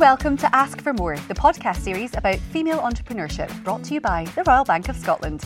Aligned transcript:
welcome 0.00 0.34
to 0.34 0.56
Ask 0.56 0.80
for 0.80 0.94
More, 0.94 1.18
the 1.28 1.34
podcast 1.34 1.76
series 1.76 2.16
about 2.16 2.36
female 2.36 2.78
entrepreneurship 2.78 3.52
brought 3.62 3.84
to 3.84 3.92
you 3.92 4.00
by 4.00 4.24
the 4.34 4.42
Royal 4.44 4.64
Bank 4.64 4.88
of 4.88 4.96
Scotland. 4.96 5.44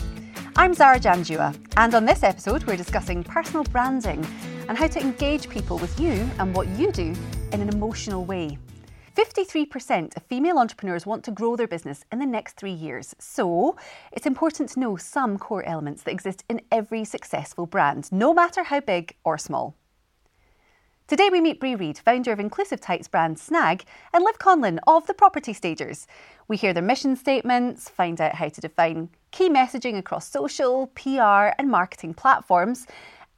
I'm 0.55 0.73
Zara 0.73 0.97
Janjua, 0.97 1.53
and 1.75 1.93
on 1.93 2.05
this 2.05 2.23
episode, 2.23 2.63
we're 2.63 2.77
discussing 2.77 3.21
personal 3.21 3.65
branding 3.65 4.25
and 4.69 4.77
how 4.77 4.87
to 4.87 5.01
engage 5.01 5.49
people 5.49 5.77
with 5.77 5.99
you 5.99 6.11
and 6.39 6.55
what 6.55 6.69
you 6.69 6.93
do 6.93 7.13
in 7.51 7.59
an 7.59 7.67
emotional 7.67 8.23
way. 8.23 8.57
53% 9.17 10.15
of 10.15 10.23
female 10.23 10.57
entrepreneurs 10.57 11.05
want 11.05 11.25
to 11.25 11.31
grow 11.31 11.57
their 11.57 11.67
business 11.67 12.05
in 12.13 12.19
the 12.19 12.25
next 12.25 12.55
three 12.55 12.71
years. 12.71 13.13
So, 13.19 13.75
it's 14.13 14.25
important 14.25 14.69
to 14.69 14.79
know 14.79 14.95
some 14.95 15.37
core 15.37 15.65
elements 15.65 16.03
that 16.03 16.11
exist 16.11 16.45
in 16.47 16.61
every 16.71 17.03
successful 17.03 17.65
brand, 17.65 18.09
no 18.09 18.33
matter 18.33 18.63
how 18.63 18.79
big 18.79 19.17
or 19.25 19.37
small. 19.37 19.75
Today 21.07 21.29
we 21.31 21.39
meet 21.39 21.59
Brie 21.59 21.75
Read, 21.75 21.99
founder 21.99 22.31
of 22.31 22.39
inclusive 22.39 22.81
tights 22.81 23.07
brand 23.07 23.37
Snag, 23.37 23.83
and 24.11 24.23
Liv 24.23 24.39
Conlon 24.39 24.79
of 24.87 25.05
the 25.05 25.13
Property 25.13 25.53
Stagers. 25.53 26.07
We 26.47 26.57
hear 26.57 26.73
their 26.73 26.81
mission 26.81 27.15
statements, 27.15 27.87
find 27.87 28.19
out 28.19 28.33
how 28.33 28.49
to 28.49 28.59
define 28.59 29.09
key 29.29 29.47
messaging 29.47 29.99
across 29.99 30.27
social, 30.27 30.87
PR, 30.95 31.53
and 31.59 31.69
marketing 31.69 32.15
platforms, 32.15 32.87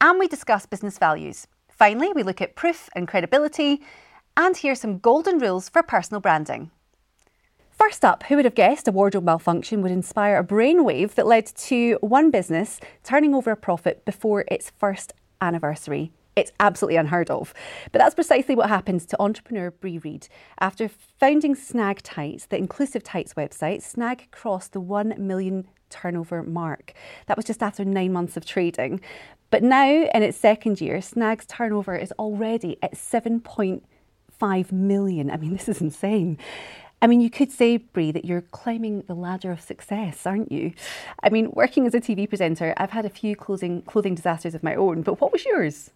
and 0.00 0.18
we 0.18 0.28
discuss 0.28 0.64
business 0.64 0.96
values. 0.96 1.46
Finally, 1.68 2.14
we 2.14 2.22
look 2.22 2.40
at 2.40 2.56
proof 2.56 2.88
and 2.96 3.06
credibility, 3.06 3.82
and 4.34 4.56
hear 4.56 4.74
some 4.74 4.98
golden 4.98 5.38
rules 5.38 5.68
for 5.68 5.82
personal 5.82 6.22
branding. 6.22 6.70
First 7.72 8.02
up, 8.02 8.22
who 8.22 8.36
would 8.36 8.46
have 8.46 8.54
guessed 8.54 8.88
a 8.88 8.92
wardrobe 8.92 9.24
malfunction 9.24 9.82
would 9.82 9.92
inspire 9.92 10.38
a 10.38 10.42
brainwave 10.44 11.16
that 11.16 11.26
led 11.26 11.44
to 11.44 11.98
one 12.00 12.30
business 12.30 12.80
turning 13.04 13.34
over 13.34 13.50
a 13.50 13.56
profit 13.56 14.06
before 14.06 14.46
its 14.48 14.72
first 14.78 15.12
anniversary? 15.42 16.12
It's 16.38 16.52
absolutely 16.60 16.96
unheard 16.96 17.30
of. 17.30 17.52
But 17.90 17.98
that's 17.98 18.14
precisely 18.14 18.54
what 18.54 18.68
happens 18.68 19.04
to 19.06 19.20
entrepreneur 19.20 19.72
Brie 19.72 19.98
Read. 19.98 20.28
After 20.60 20.88
founding 20.88 21.56
Snag 21.56 22.00
Tights, 22.02 22.46
the 22.46 22.56
inclusive 22.56 23.02
tights 23.02 23.34
website, 23.34 23.82
Snag 23.82 24.30
crossed 24.30 24.72
the 24.72 24.80
1 24.80 25.14
million 25.18 25.66
turnover 25.90 26.44
mark. 26.44 26.92
That 27.26 27.36
was 27.36 27.44
just 27.44 27.60
after 27.60 27.84
nine 27.84 28.12
months 28.12 28.36
of 28.36 28.44
trading. 28.46 29.00
But 29.50 29.64
now, 29.64 29.88
in 29.88 30.22
its 30.22 30.38
second 30.38 30.80
year, 30.80 31.00
Snag's 31.00 31.46
turnover 31.46 31.96
is 31.96 32.12
already 32.20 32.78
at 32.82 32.94
7.5 32.94 34.72
million. 34.72 35.30
I 35.32 35.38
mean, 35.38 35.52
this 35.56 35.68
is 35.68 35.80
insane. 35.80 36.38
I 37.02 37.08
mean, 37.08 37.20
you 37.20 37.30
could 37.30 37.50
say, 37.50 37.78
Brie, 37.78 38.12
that 38.12 38.24
you're 38.24 38.42
climbing 38.42 39.02
the 39.02 39.14
ladder 39.14 39.50
of 39.50 39.60
success, 39.60 40.24
aren't 40.24 40.52
you? 40.52 40.72
I 41.22 41.30
mean, 41.30 41.50
working 41.52 41.86
as 41.86 41.94
a 41.94 42.00
TV 42.00 42.28
presenter, 42.28 42.74
I've 42.76 42.90
had 42.90 43.04
a 43.04 43.10
few 43.10 43.34
clothing, 43.34 43.82
clothing 43.82 44.16
disasters 44.16 44.54
of 44.54 44.62
my 44.62 44.74
own, 44.74 45.02
but 45.02 45.20
what 45.20 45.32
was 45.32 45.44
yours? 45.44 45.90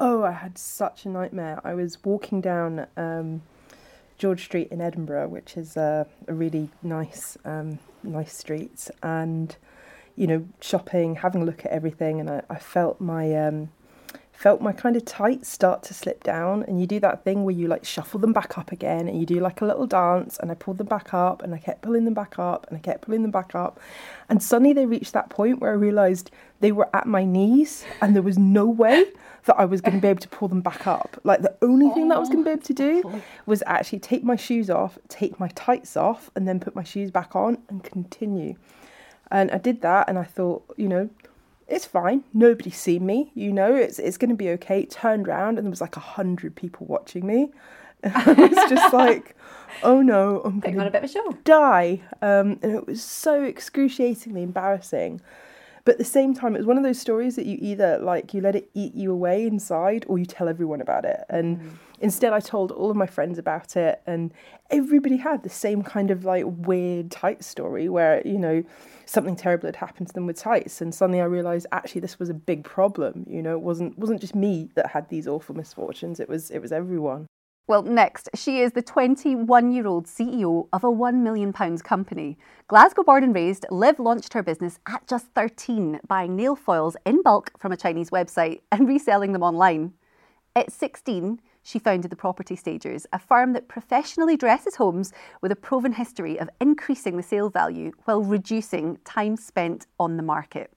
Oh, 0.00 0.24
I 0.24 0.32
had 0.32 0.58
such 0.58 1.04
a 1.04 1.08
nightmare. 1.08 1.60
I 1.64 1.74
was 1.74 2.02
walking 2.04 2.40
down 2.40 2.86
um, 2.96 3.42
George 4.18 4.44
Street 4.44 4.68
in 4.70 4.80
Edinburgh, 4.80 5.28
which 5.28 5.56
is 5.56 5.76
a 5.76 6.06
really 6.26 6.70
nice, 6.82 7.38
um, 7.44 7.78
nice 8.02 8.36
street, 8.36 8.90
and 9.02 9.56
you 10.16 10.26
know, 10.26 10.46
shopping, 10.60 11.16
having 11.16 11.42
a 11.42 11.44
look 11.44 11.64
at 11.64 11.70
everything, 11.70 12.20
and 12.20 12.28
I, 12.28 12.42
I 12.50 12.58
felt 12.58 13.00
my 13.00 13.34
um, 13.34 13.70
felt 14.32 14.60
my 14.60 14.72
kind 14.72 14.96
of 14.96 15.04
tights 15.04 15.48
start 15.48 15.82
to 15.84 15.94
slip 15.94 16.24
down 16.24 16.64
and 16.64 16.80
you 16.80 16.86
do 16.86 16.98
that 16.98 17.22
thing 17.22 17.44
where 17.44 17.54
you 17.54 17.68
like 17.68 17.84
shuffle 17.84 18.18
them 18.18 18.32
back 18.32 18.58
up 18.58 18.72
again 18.72 19.06
and 19.06 19.18
you 19.20 19.26
do 19.26 19.38
like 19.38 19.60
a 19.60 19.64
little 19.64 19.86
dance 19.86 20.36
and 20.38 20.50
I 20.50 20.54
pulled 20.54 20.78
them 20.78 20.88
back 20.88 21.14
up 21.14 21.42
and 21.42 21.54
I 21.54 21.58
kept 21.58 21.82
pulling 21.82 22.04
them 22.04 22.14
back 22.14 22.38
up 22.38 22.66
and 22.68 22.76
I 22.76 22.80
kept 22.80 23.02
pulling 23.02 23.22
them 23.22 23.30
back 23.30 23.54
up 23.54 23.78
and 24.28 24.42
suddenly 24.42 24.72
they 24.72 24.86
reached 24.86 25.12
that 25.12 25.30
point 25.30 25.60
where 25.60 25.70
I 25.70 25.74
realized 25.74 26.30
they 26.60 26.72
were 26.72 26.88
at 26.94 27.06
my 27.06 27.24
knees 27.24 27.84
and 28.00 28.14
there 28.16 28.22
was 28.22 28.38
no 28.38 28.66
way 28.66 29.04
that 29.44 29.56
I 29.58 29.64
was 29.64 29.80
going 29.80 29.96
to 29.96 30.00
be 30.00 30.08
able 30.08 30.20
to 30.20 30.28
pull 30.28 30.48
them 30.48 30.60
back 30.60 30.86
up. 30.86 31.20
Like 31.24 31.42
the 31.42 31.56
only 31.62 31.90
thing 31.90 32.08
that 32.08 32.16
I 32.16 32.18
was 32.18 32.28
going 32.28 32.44
to 32.44 32.48
be 32.48 32.52
able 32.52 32.62
to 32.62 32.74
do 32.74 33.02
oh. 33.04 33.22
was 33.46 33.62
actually 33.66 33.98
take 33.98 34.22
my 34.24 34.36
shoes 34.36 34.70
off, 34.70 34.98
take 35.08 35.38
my 35.40 35.48
tights 35.48 35.96
off, 35.96 36.30
and 36.36 36.46
then 36.46 36.60
put 36.60 36.76
my 36.76 36.84
shoes 36.84 37.10
back 37.10 37.34
on 37.34 37.58
and 37.68 37.82
continue. 37.82 38.54
And 39.30 39.50
I 39.50 39.58
did 39.58 39.80
that, 39.80 40.08
and 40.08 40.18
I 40.18 40.24
thought, 40.24 40.62
you 40.76 40.88
know, 40.88 41.08
it's 41.68 41.86
fine. 41.86 42.24
Nobody's 42.32 42.76
seen 42.76 43.06
me, 43.06 43.32
you 43.34 43.52
know, 43.52 43.74
it's 43.74 43.98
it's 43.98 44.16
going 44.16 44.30
to 44.30 44.36
be 44.36 44.50
okay. 44.50 44.84
Turned 44.86 45.28
around, 45.28 45.58
and 45.58 45.66
there 45.66 45.70
was 45.70 45.80
like 45.80 45.96
a 45.96 46.00
hundred 46.00 46.54
people 46.56 46.86
watching 46.86 47.26
me. 47.26 47.50
And 48.04 48.14
I 48.16 48.46
was 48.46 48.68
just 48.68 48.92
like, 49.04 49.36
oh 49.84 50.02
no, 50.02 50.40
I'm 50.44 50.58
going 50.58 50.74
to 50.90 51.38
die. 51.44 52.00
Um, 52.20 52.58
and 52.60 52.74
it 52.74 52.84
was 52.84 53.00
so 53.00 53.44
excruciatingly 53.44 54.42
embarrassing. 54.42 55.20
But 55.84 55.92
at 55.92 55.98
the 55.98 56.04
same 56.04 56.32
time, 56.32 56.54
it 56.54 56.58
was 56.58 56.66
one 56.66 56.76
of 56.76 56.84
those 56.84 57.00
stories 57.00 57.34
that 57.36 57.46
you 57.46 57.58
either 57.60 57.98
like 57.98 58.32
you 58.32 58.40
let 58.40 58.54
it 58.54 58.70
eat 58.72 58.94
you 58.94 59.10
away 59.10 59.46
inside, 59.46 60.04
or 60.08 60.18
you 60.18 60.26
tell 60.26 60.48
everyone 60.48 60.80
about 60.80 61.04
it. 61.04 61.24
And 61.28 61.58
mm. 61.58 61.70
instead, 62.00 62.32
I 62.32 62.38
told 62.38 62.70
all 62.70 62.90
of 62.90 62.96
my 62.96 63.06
friends 63.06 63.36
about 63.38 63.76
it, 63.76 64.00
and 64.06 64.32
everybody 64.70 65.16
had 65.16 65.42
the 65.42 65.50
same 65.50 65.82
kind 65.82 66.10
of 66.10 66.24
like 66.24 66.44
weird 66.46 67.10
tight 67.10 67.42
story 67.42 67.88
where 67.88 68.22
you 68.24 68.38
know 68.38 68.62
something 69.06 69.34
terrible 69.34 69.66
had 69.66 69.76
happened 69.76 70.06
to 70.08 70.14
them 70.14 70.26
with 70.26 70.36
tights, 70.36 70.80
and 70.80 70.94
suddenly 70.94 71.20
I 71.20 71.24
realised 71.24 71.66
actually 71.72 72.00
this 72.00 72.18
was 72.18 72.30
a 72.30 72.34
big 72.34 72.62
problem. 72.62 73.26
You 73.28 73.42
know, 73.42 73.52
it 73.52 73.62
wasn't 73.62 73.98
wasn't 73.98 74.20
just 74.20 74.36
me 74.36 74.70
that 74.74 74.86
had 74.86 75.08
these 75.08 75.26
awful 75.26 75.56
misfortunes; 75.56 76.20
it 76.20 76.28
was 76.28 76.50
it 76.52 76.60
was 76.60 76.70
everyone. 76.70 77.26
Well, 77.68 77.82
next, 77.82 78.28
she 78.34 78.58
is 78.58 78.72
the 78.72 78.82
21 78.82 79.70
year 79.70 79.86
old 79.86 80.06
CEO 80.06 80.66
of 80.72 80.82
a 80.82 80.88
£1 80.88 81.22
million 81.22 81.52
company. 81.52 82.36
Glasgow 82.66 83.04
born 83.04 83.22
and 83.22 83.32
raised, 83.32 83.66
Liv 83.70 84.00
launched 84.00 84.32
her 84.32 84.42
business 84.42 84.80
at 84.88 85.06
just 85.06 85.26
13, 85.28 86.00
buying 86.08 86.34
nail 86.34 86.56
foils 86.56 86.96
in 87.06 87.22
bulk 87.22 87.52
from 87.60 87.70
a 87.70 87.76
Chinese 87.76 88.10
website 88.10 88.62
and 88.72 88.88
reselling 88.88 89.32
them 89.32 89.44
online. 89.44 89.92
At 90.56 90.72
16, 90.72 91.40
she 91.62 91.78
founded 91.78 92.10
the 92.10 92.16
Property 92.16 92.56
Stagers, 92.56 93.06
a 93.12 93.20
firm 93.20 93.52
that 93.52 93.68
professionally 93.68 94.36
dresses 94.36 94.74
homes 94.74 95.12
with 95.40 95.52
a 95.52 95.56
proven 95.56 95.92
history 95.92 96.40
of 96.40 96.50
increasing 96.60 97.16
the 97.16 97.22
sale 97.22 97.48
value 97.48 97.92
while 98.06 98.24
reducing 98.24 98.98
time 99.04 99.36
spent 99.36 99.86
on 100.00 100.16
the 100.16 100.24
market. 100.24 100.72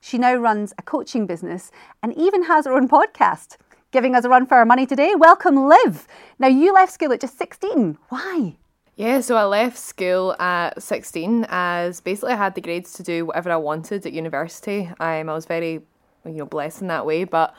She 0.00 0.18
now 0.18 0.34
runs 0.34 0.74
a 0.76 0.82
coaching 0.82 1.26
business 1.26 1.72
and 2.02 2.16
even 2.18 2.44
has 2.44 2.66
her 2.66 2.74
own 2.74 2.86
podcast 2.86 3.56
giving 3.90 4.14
us 4.14 4.24
a 4.24 4.28
run 4.28 4.46
for 4.46 4.56
our 4.56 4.66
money 4.66 4.86
today. 4.86 5.14
Welcome, 5.14 5.68
Liv. 5.68 6.06
Now, 6.38 6.48
you 6.48 6.72
left 6.72 6.92
school 6.92 7.12
at 7.12 7.20
just 7.20 7.38
16. 7.38 7.96
Why? 8.08 8.56
Yeah, 8.96 9.20
so 9.20 9.36
I 9.36 9.44
left 9.44 9.78
school 9.78 10.34
at 10.40 10.82
16 10.82 11.46
as 11.48 12.00
basically 12.00 12.32
I 12.32 12.36
had 12.36 12.54
the 12.54 12.60
grades 12.60 12.92
to 12.94 13.02
do 13.02 13.26
whatever 13.26 13.50
I 13.50 13.56
wanted 13.56 14.04
at 14.04 14.12
university. 14.12 14.90
Um, 15.00 15.28
I 15.28 15.34
was 15.34 15.46
very, 15.46 15.80
you 16.24 16.32
know, 16.32 16.46
blessed 16.46 16.82
in 16.82 16.88
that 16.88 17.06
way, 17.06 17.24
but 17.24 17.54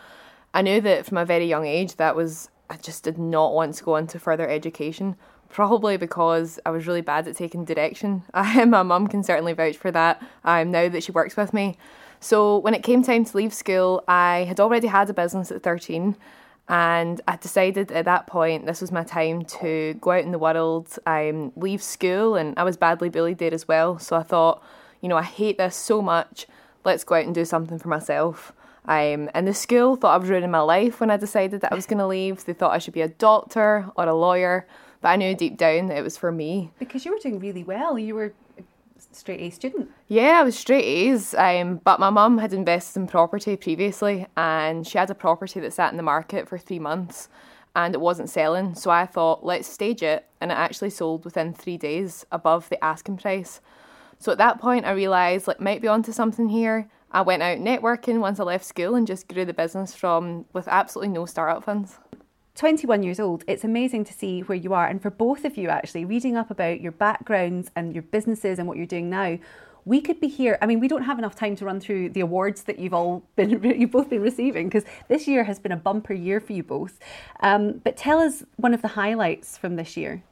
I 0.54 0.62
knew 0.62 0.82
that 0.82 1.06
from 1.06 1.18
a 1.18 1.26
very 1.26 1.46
young 1.46 1.66
age 1.66 1.96
that 1.96 2.16
was, 2.16 2.50
I 2.70 2.78
just 2.78 3.04
did 3.04 3.18
not 3.18 3.54
want 3.54 3.76
to 3.76 3.84
go 3.84 3.96
into 3.96 4.20
further 4.20 4.48
education. 4.48 5.16
Probably 5.50 5.98
because 5.98 6.60
I 6.64 6.70
was 6.70 6.86
really 6.86 7.02
bad 7.02 7.28
at 7.28 7.36
taking 7.38 7.66
direction. 7.66 8.22
my 8.36 8.84
mum 8.84 9.08
can 9.08 9.24
certainly 9.24 9.54
vouch 9.54 9.78
for 9.78 9.90
that 9.90 10.22
um, 10.44 10.70
now 10.70 10.90
that 10.90 11.04
she 11.04 11.12
works 11.12 11.36
with 11.36 11.54
me. 11.54 11.76
So 12.20 12.58
when 12.58 12.74
it 12.74 12.84
came 12.84 13.02
time 13.04 13.26
to 13.26 13.38
leave 13.38 13.54
school, 13.54 14.04
I 14.08 14.46
had 14.48 14.60
already 14.60 14.88
had 14.88 15.10
a 15.10 15.14
business 15.14 15.52
at 15.52 15.64
13 15.64 16.16
and 16.70 17.20
I 17.28 17.36
decided 17.36 17.92
at 17.92 18.06
that 18.06 18.28
point 18.28 18.68
this 18.68 18.80
was 18.80 18.92
my 18.92 19.04
time 19.04 19.44
to 19.46 19.96
go 20.00 20.12
out 20.12 20.24
in 20.24 20.32
the 20.32 20.38
world, 20.38 20.96
um, 21.08 21.52
leave 21.56 21.82
school, 21.82 22.36
and 22.36 22.58
I 22.60 22.64
was 22.64 22.78
badly 22.78 23.10
bullied 23.10 23.40
there 23.40 23.54
as 23.54 23.68
well. 23.68 23.98
So 23.98 24.16
I 24.16 24.22
thought, 24.22 24.64
you 25.02 25.10
know, 25.10 25.18
I 25.18 25.24
hate 25.24 25.58
this 25.58 25.76
so 25.76 26.00
much. 26.00 26.46
Let's 26.86 27.04
go 27.04 27.16
out 27.16 27.26
and 27.26 27.34
do 27.34 27.44
something 27.44 27.80
for 27.80 27.88
myself. 27.88 28.54
Um, 28.86 29.30
and 29.34 29.48
the 29.48 29.54
school 29.54 29.96
thought 29.96 30.14
I 30.14 30.18
was 30.18 30.30
ruining 30.30 30.52
my 30.52 30.60
life 30.60 31.00
when 31.00 31.10
I 31.10 31.18
decided 31.18 31.62
that 31.62 31.72
I 31.72 31.76
was 31.76 31.88
going 31.88 32.00
to 32.00 32.08
leave. 32.08 32.46
They 32.46 32.54
thought 32.54 32.72
I 32.72 32.78
should 32.78 32.94
be 32.94 33.02
a 33.02 33.08
doctor 33.08 33.90
or 33.96 34.06
a 34.06 34.14
lawyer, 34.14 34.68
but 35.02 35.10
I 35.10 35.16
knew 35.16 35.36
deep 35.36 35.58
down 35.58 35.88
that 35.88 35.98
it 35.98 36.04
was 36.04 36.18
for 36.18 36.32
me. 36.32 36.72
Because 36.78 37.04
you 37.04 37.12
were 37.12 37.20
doing 37.20 37.40
really 37.40 37.64
well. 37.64 37.98
You 37.98 38.14
were 38.14 38.34
straight 39.12 39.40
A 39.40 39.50
student. 39.50 39.90
Yeah, 40.08 40.40
I 40.40 40.44
was 40.44 40.58
straight 40.58 40.84
A's, 40.86 41.34
um, 41.36 41.82
but 41.84 42.00
my 42.00 42.10
mum 42.10 42.38
had 42.38 42.54
invested 42.54 43.00
in 43.00 43.08
property 43.08 43.56
previously 43.56 44.28
and 44.36 44.86
she 44.86 44.98
had 44.98 45.10
a 45.10 45.16
property 45.16 45.60
that 45.60 45.74
sat 45.74 45.92
in 45.92 45.98
the 45.98 46.04
market 46.04 46.48
for 46.48 46.58
three 46.58 46.80
months 46.80 47.30
and 47.76 47.94
it 47.94 48.02
wasn't 48.02 48.30
selling. 48.30 48.76
So 48.76 48.90
I 48.90 49.06
thought, 49.06 49.46
let's 49.46 49.68
stage 49.68 50.04
it. 50.04 50.26
And 50.42 50.52
it 50.52 50.56
actually 50.56 50.90
sold 50.90 51.26
within 51.26 51.54
three 51.54 51.78
days 51.78 52.26
above 52.32 52.70
the 52.70 52.84
asking 52.84 53.18
price. 53.18 53.62
So 54.18 54.32
at 54.32 54.38
that 54.40 54.60
point, 54.60 54.86
I 54.86 54.92
realised, 54.92 55.48
like, 55.48 55.62
might 55.62 55.82
be 55.82 55.88
onto 55.88 56.12
something 56.12 56.50
here. 56.50 56.90
I 57.12 57.22
went 57.22 57.42
out 57.42 57.58
networking 57.58 58.20
once 58.20 58.40
I 58.40 58.44
left 58.44 58.66
school 58.66 58.96
and 58.96 59.08
just 59.08 59.28
grew 59.28 59.46
the 59.46 59.54
business 59.54 59.96
from 59.96 60.46
with 60.54 60.68
absolutely 60.68 61.14
no 61.14 61.26
startup 61.26 61.64
funds. 61.64 61.98
21 62.56 63.04
years 63.04 63.20
old, 63.20 63.44
it's 63.48 63.64
amazing 63.64 64.04
to 64.06 64.14
see 64.14 64.42
where 64.42 64.58
you 64.58 64.74
are. 64.74 64.88
And 64.88 65.02
for 65.02 65.10
both 65.10 65.46
of 65.46 65.58
you, 65.58 65.70
actually, 65.70 66.06
reading 66.06 66.36
up 66.36 66.52
about 66.52 66.82
your 66.82 66.92
backgrounds 66.92 67.72
and 67.76 67.94
your 67.94 68.04
businesses 68.04 68.60
and 68.60 68.68
what 68.68 68.78
you're 68.78 68.86
doing 68.86 69.10
now, 69.10 69.40
we 69.86 70.02
could 70.02 70.20
be 70.20 70.28
here. 70.28 70.58
I 70.62 70.66
mean, 70.66 70.80
we 70.80 70.88
don't 70.88 71.04
have 71.04 71.18
enough 71.18 71.36
time 71.36 71.56
to 71.58 71.66
run 71.66 71.80
through 71.80 72.10
the 72.10 72.20
awards 72.20 72.64
that 72.64 72.80
you've 72.80 72.94
all 72.94 73.24
been, 73.36 73.64
you've 73.64 73.92
both 73.92 74.10
been 74.10 74.22
receiving 74.22 74.68
because 74.68 74.84
this 75.08 75.28
year 75.28 75.44
has 75.46 75.60
been 75.60 75.72
a 75.72 75.78
bumper 75.78 76.14
year 76.14 76.40
for 76.40 76.54
you 76.54 76.64
both. 76.64 77.00
Um, 77.40 77.82
but 77.84 77.98
tell 77.98 78.20
us 78.20 78.44
one 78.58 78.74
of 78.74 78.82
the 78.82 78.90
highlights 78.90 79.58
from 79.58 79.76
this 79.76 79.96
year. 79.96 80.24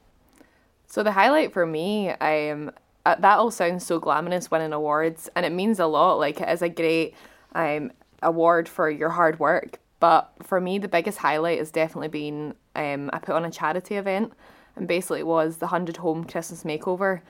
So 0.86 1.02
the 1.02 1.12
highlight 1.12 1.52
for 1.52 1.66
me, 1.66 2.10
um, 2.10 2.70
uh, 3.04 3.14
that 3.16 3.38
all 3.38 3.50
sounds 3.50 3.86
so 3.86 3.98
glamorous, 3.98 4.50
winning 4.50 4.72
awards, 4.72 5.28
and 5.34 5.46
it 5.46 5.52
means 5.52 5.78
a 5.78 5.86
lot. 5.86 6.18
Like 6.18 6.40
it 6.40 6.48
is 6.48 6.62
a 6.62 6.68
great 6.68 7.14
um, 7.54 7.90
award 8.22 8.68
for 8.68 8.90
your 8.90 9.10
hard 9.10 9.38
work, 9.38 9.78
but 10.00 10.32
for 10.42 10.60
me, 10.60 10.78
the 10.78 10.88
biggest 10.88 11.18
highlight 11.18 11.58
has 11.58 11.70
definitely 11.70 12.08
been 12.08 12.54
um, 12.74 13.10
I 13.12 13.18
put 13.18 13.34
on 13.34 13.44
a 13.44 13.50
charity 13.50 13.96
event 13.96 14.32
and 14.76 14.86
basically 14.86 15.20
it 15.20 15.26
was 15.26 15.58
the 15.58 15.66
100 15.66 15.98
Home 15.98 16.24
Christmas 16.24 16.64
Makeover. 16.64 17.20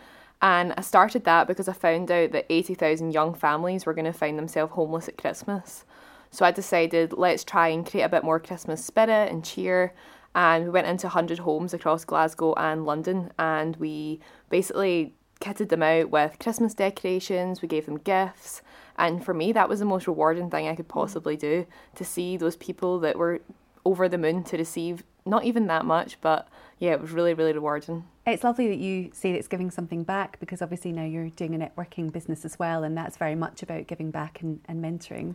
And 0.40 0.72
I 0.76 0.82
started 0.82 1.24
that 1.24 1.48
because 1.48 1.68
I 1.68 1.72
found 1.72 2.10
out 2.10 2.32
that 2.32 2.46
80,000 2.48 3.10
young 3.10 3.34
families 3.34 3.86
were 3.86 3.94
going 3.94 4.04
to 4.04 4.12
find 4.12 4.38
themselves 4.38 4.72
homeless 4.72 5.08
at 5.08 5.18
Christmas. 5.18 5.84
So 6.30 6.44
I 6.44 6.52
decided 6.52 7.12
let's 7.12 7.42
try 7.42 7.68
and 7.68 7.86
create 7.86 8.04
a 8.04 8.08
bit 8.08 8.22
more 8.22 8.38
Christmas 8.38 8.84
spirit 8.84 9.32
and 9.32 9.44
cheer. 9.44 9.94
And 10.34 10.64
we 10.64 10.70
went 10.70 10.86
into 10.86 11.06
100 11.06 11.40
homes 11.40 11.74
across 11.74 12.04
Glasgow 12.04 12.54
and 12.54 12.84
London 12.84 13.32
and 13.38 13.76
we 13.76 14.20
basically 14.50 15.14
kitted 15.40 15.70
them 15.70 15.82
out 15.82 16.10
with 16.10 16.38
Christmas 16.38 16.74
decorations, 16.74 17.62
we 17.62 17.68
gave 17.68 17.86
them 17.86 17.98
gifts. 17.98 18.62
And 18.98 19.24
for 19.24 19.32
me, 19.32 19.52
that 19.52 19.68
was 19.68 19.78
the 19.78 19.84
most 19.84 20.06
rewarding 20.06 20.50
thing 20.50 20.68
I 20.68 20.74
could 20.74 20.88
mm. 20.88 20.92
possibly 20.92 21.36
do 21.36 21.66
to 21.94 22.04
see 22.04 22.36
those 22.36 22.56
people 22.56 22.98
that 23.00 23.16
were 23.16 23.40
over 23.84 24.08
the 24.08 24.18
moon 24.18 24.44
to 24.44 24.58
receive 24.58 25.04
not 25.24 25.44
even 25.44 25.66
that 25.68 25.84
much, 25.84 26.20
but 26.20 26.48
yeah, 26.78 26.92
it 26.92 27.00
was 27.00 27.10
really, 27.12 27.34
really 27.34 27.52
rewarding. 27.52 28.04
It's 28.26 28.44
lovely 28.44 28.68
that 28.68 28.78
you 28.78 29.10
say 29.12 29.32
that 29.32 29.38
it's 29.38 29.48
giving 29.48 29.70
something 29.70 30.02
back 30.02 30.40
because 30.40 30.62
obviously 30.62 30.92
now 30.92 31.04
you're 31.04 31.30
doing 31.30 31.54
a 31.54 31.58
networking 31.58 32.12
business 32.12 32.44
as 32.44 32.58
well, 32.58 32.82
and 32.82 32.96
that's 32.96 33.16
very 33.16 33.34
much 33.34 33.62
about 33.62 33.86
giving 33.86 34.10
back 34.10 34.42
and, 34.42 34.60
and 34.66 34.82
mentoring. 34.82 35.34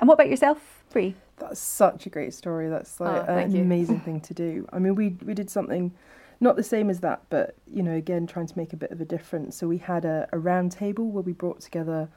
And 0.00 0.08
what 0.08 0.14
about 0.14 0.28
yourself, 0.28 0.84
Brie? 0.90 1.14
That's 1.36 1.60
such 1.60 2.06
a 2.06 2.10
great 2.10 2.34
story. 2.34 2.68
That's 2.68 3.00
like 3.00 3.28
oh, 3.28 3.36
an 3.36 3.54
you. 3.54 3.62
amazing 3.62 4.00
thing 4.04 4.20
to 4.22 4.34
do. 4.34 4.68
I 4.72 4.78
mean, 4.78 4.94
we 4.94 5.16
we 5.24 5.34
did 5.34 5.50
something 5.50 5.92
not 6.40 6.56
the 6.56 6.62
same 6.62 6.90
as 6.90 7.00
that, 7.00 7.22
but 7.30 7.54
you 7.72 7.82
know, 7.82 7.94
again, 7.94 8.26
trying 8.26 8.46
to 8.46 8.58
make 8.58 8.72
a 8.72 8.76
bit 8.76 8.90
of 8.90 9.00
a 9.00 9.04
difference. 9.04 9.56
So 9.56 9.68
we 9.68 9.78
had 9.78 10.04
a, 10.04 10.28
a 10.32 10.38
round 10.38 10.72
table 10.72 11.10
where 11.10 11.22
we 11.22 11.32
brought 11.32 11.60
together 11.60 12.08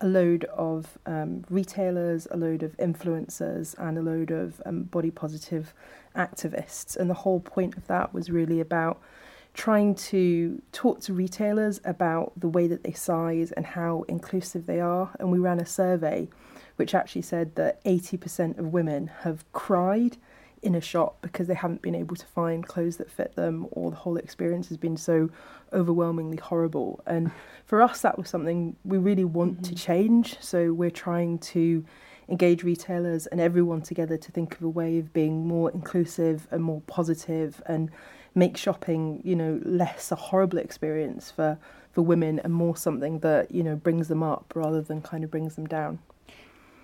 a 0.00 0.06
load 0.06 0.44
of 0.44 0.98
um, 1.06 1.44
retailers, 1.48 2.28
a 2.30 2.36
load 2.36 2.62
of 2.62 2.76
influencers, 2.76 3.74
and 3.78 3.96
a 3.96 4.02
load 4.02 4.30
of 4.30 4.60
um, 4.66 4.84
body 4.84 5.10
positive 5.10 5.72
activists. 6.14 6.96
And 6.96 7.08
the 7.08 7.14
whole 7.14 7.40
point 7.40 7.76
of 7.76 7.86
that 7.86 8.12
was 8.12 8.30
really 8.30 8.60
about 8.60 9.00
trying 9.54 9.94
to 9.94 10.60
talk 10.72 11.00
to 11.00 11.14
retailers 11.14 11.80
about 11.84 12.32
the 12.36 12.48
way 12.48 12.66
that 12.66 12.84
they 12.84 12.92
size 12.92 13.52
and 13.52 13.64
how 13.64 14.04
inclusive 14.06 14.66
they 14.66 14.80
are. 14.80 15.10
And 15.18 15.32
we 15.32 15.38
ran 15.38 15.58
a 15.58 15.66
survey 15.66 16.28
which 16.76 16.94
actually 16.94 17.22
said 17.22 17.54
that 17.54 17.82
80% 17.84 18.58
of 18.58 18.66
women 18.66 19.10
have 19.22 19.50
cried 19.52 20.18
in 20.62 20.74
a 20.74 20.80
shop 20.80 21.18
because 21.22 21.46
they 21.46 21.54
haven't 21.54 21.82
been 21.82 21.94
able 21.94 22.16
to 22.16 22.26
find 22.26 22.66
clothes 22.66 22.96
that 22.96 23.10
fit 23.10 23.34
them 23.36 23.66
or 23.70 23.90
the 23.90 23.96
whole 23.96 24.16
experience 24.16 24.68
has 24.68 24.76
been 24.76 24.96
so 24.96 25.30
overwhelmingly 25.72 26.38
horrible. 26.38 27.02
And 27.06 27.30
for 27.66 27.82
us 27.82 28.00
that 28.02 28.18
was 28.18 28.28
something 28.28 28.76
we 28.84 28.98
really 28.98 29.24
want 29.24 29.62
mm-hmm. 29.62 29.62
to 29.62 29.74
change. 29.74 30.36
So 30.40 30.72
we're 30.72 30.90
trying 30.90 31.38
to 31.38 31.84
engage 32.28 32.64
retailers 32.64 33.26
and 33.28 33.40
everyone 33.40 33.82
together 33.82 34.16
to 34.16 34.32
think 34.32 34.56
of 34.56 34.62
a 34.62 34.68
way 34.68 34.98
of 34.98 35.12
being 35.12 35.46
more 35.46 35.70
inclusive 35.70 36.48
and 36.50 36.62
more 36.62 36.80
positive 36.86 37.62
and 37.66 37.90
make 38.34 38.56
shopping 38.56 39.20
you 39.24 39.34
know 39.34 39.60
less 39.64 40.12
a 40.12 40.16
horrible 40.16 40.58
experience 40.58 41.30
for 41.30 41.58
for 41.92 42.02
women 42.02 42.38
and 42.40 42.52
more 42.52 42.76
something 42.76 43.20
that 43.20 43.50
you 43.50 43.62
know 43.62 43.76
brings 43.76 44.08
them 44.08 44.22
up 44.22 44.52
rather 44.54 44.82
than 44.82 45.00
kind 45.00 45.24
of 45.24 45.30
brings 45.30 45.54
them 45.54 45.66
down 45.66 45.98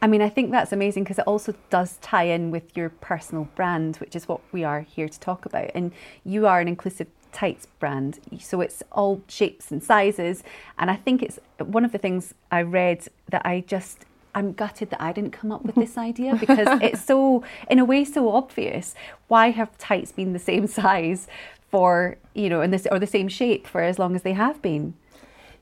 I 0.03 0.09
mean, 0.09 0.21
I 0.21 0.29
think 0.29 0.51
that's 0.51 0.73
amazing 0.73 1.05
because 1.05 1.21
it 1.21 1.27
also 1.29 1.55
does 1.71 1.97
tie 1.99 2.25
in 2.25 2.51
with 2.51 2.77
your 2.77 2.89
personal 2.91 3.45
brand, 3.55 3.97
which 3.99 4.17
is 4.17 4.27
what 4.27 4.41
we 4.51 4.65
are 4.65 4.81
here 4.81 5.09
to 5.09 5.21
talk 5.21 5.47
about. 5.47 5.71
And 5.77 5.93
you 6.25 6.45
are 6.49 6.59
an 6.59 6.67
inclusive 6.67 7.07
tights 7.31 7.67
brand, 7.79 8.19
so 8.41 8.61
it's 8.61 8.83
all 8.91 9.23
shapes 9.29 9.71
and 9.71 9.81
sizes. 9.81 10.43
And 10.77 10.91
I 10.91 10.97
think 10.97 11.23
it's 11.23 11.39
uh, 11.61 11.65
one 11.65 11.85
of 11.85 11.93
the 11.93 11.99
things 11.99 12.35
I 12.51 12.63
read 12.63 13.07
that 13.31 13.47
I 13.47 13.61
just 13.61 14.05
I'm 14.35 14.55
gutted 14.55 14.91
that 14.91 15.01
I 15.01 15.13
didn't 15.13 15.31
come 15.31 15.53
up 15.53 15.63
with 15.63 15.77
this 15.77 15.97
idea 15.97 16.35
because 16.41 16.67
it's 16.83 17.05
so, 17.05 17.45
in 17.71 17.79
a 17.79 17.85
way, 17.85 18.05
so 18.05 18.29
obvious. 18.31 18.97
Why 19.29 19.51
have 19.51 19.79
tights 19.79 20.11
been 20.11 20.33
the 20.33 20.41
same 20.41 20.67
size 20.81 21.29
for, 21.71 22.17
you 22.35 22.49
know, 22.49 22.61
and 22.61 22.73
this 22.73 22.89
or 22.91 22.99
the 22.99 23.07
same 23.07 23.29
shape 23.29 23.69
for 23.69 23.83
as 23.83 24.01
long 24.01 24.17
as 24.17 24.23
they 24.23 24.33
have 24.33 24.61
been? 24.63 24.95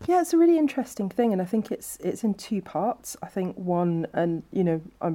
Yeah, 0.06 0.22
it's 0.22 0.32
a 0.32 0.38
really 0.38 0.58
interesting 0.58 1.08
thing, 1.08 1.32
and 1.32 1.42
I 1.42 1.44
think 1.44 1.70
it's 1.70 1.98
it's 2.00 2.24
in 2.24 2.34
two 2.34 2.62
parts. 2.62 3.16
I 3.22 3.26
think 3.26 3.56
one, 3.56 4.06
and 4.14 4.42
you 4.50 4.64
know, 4.64 4.80
I 5.00 5.12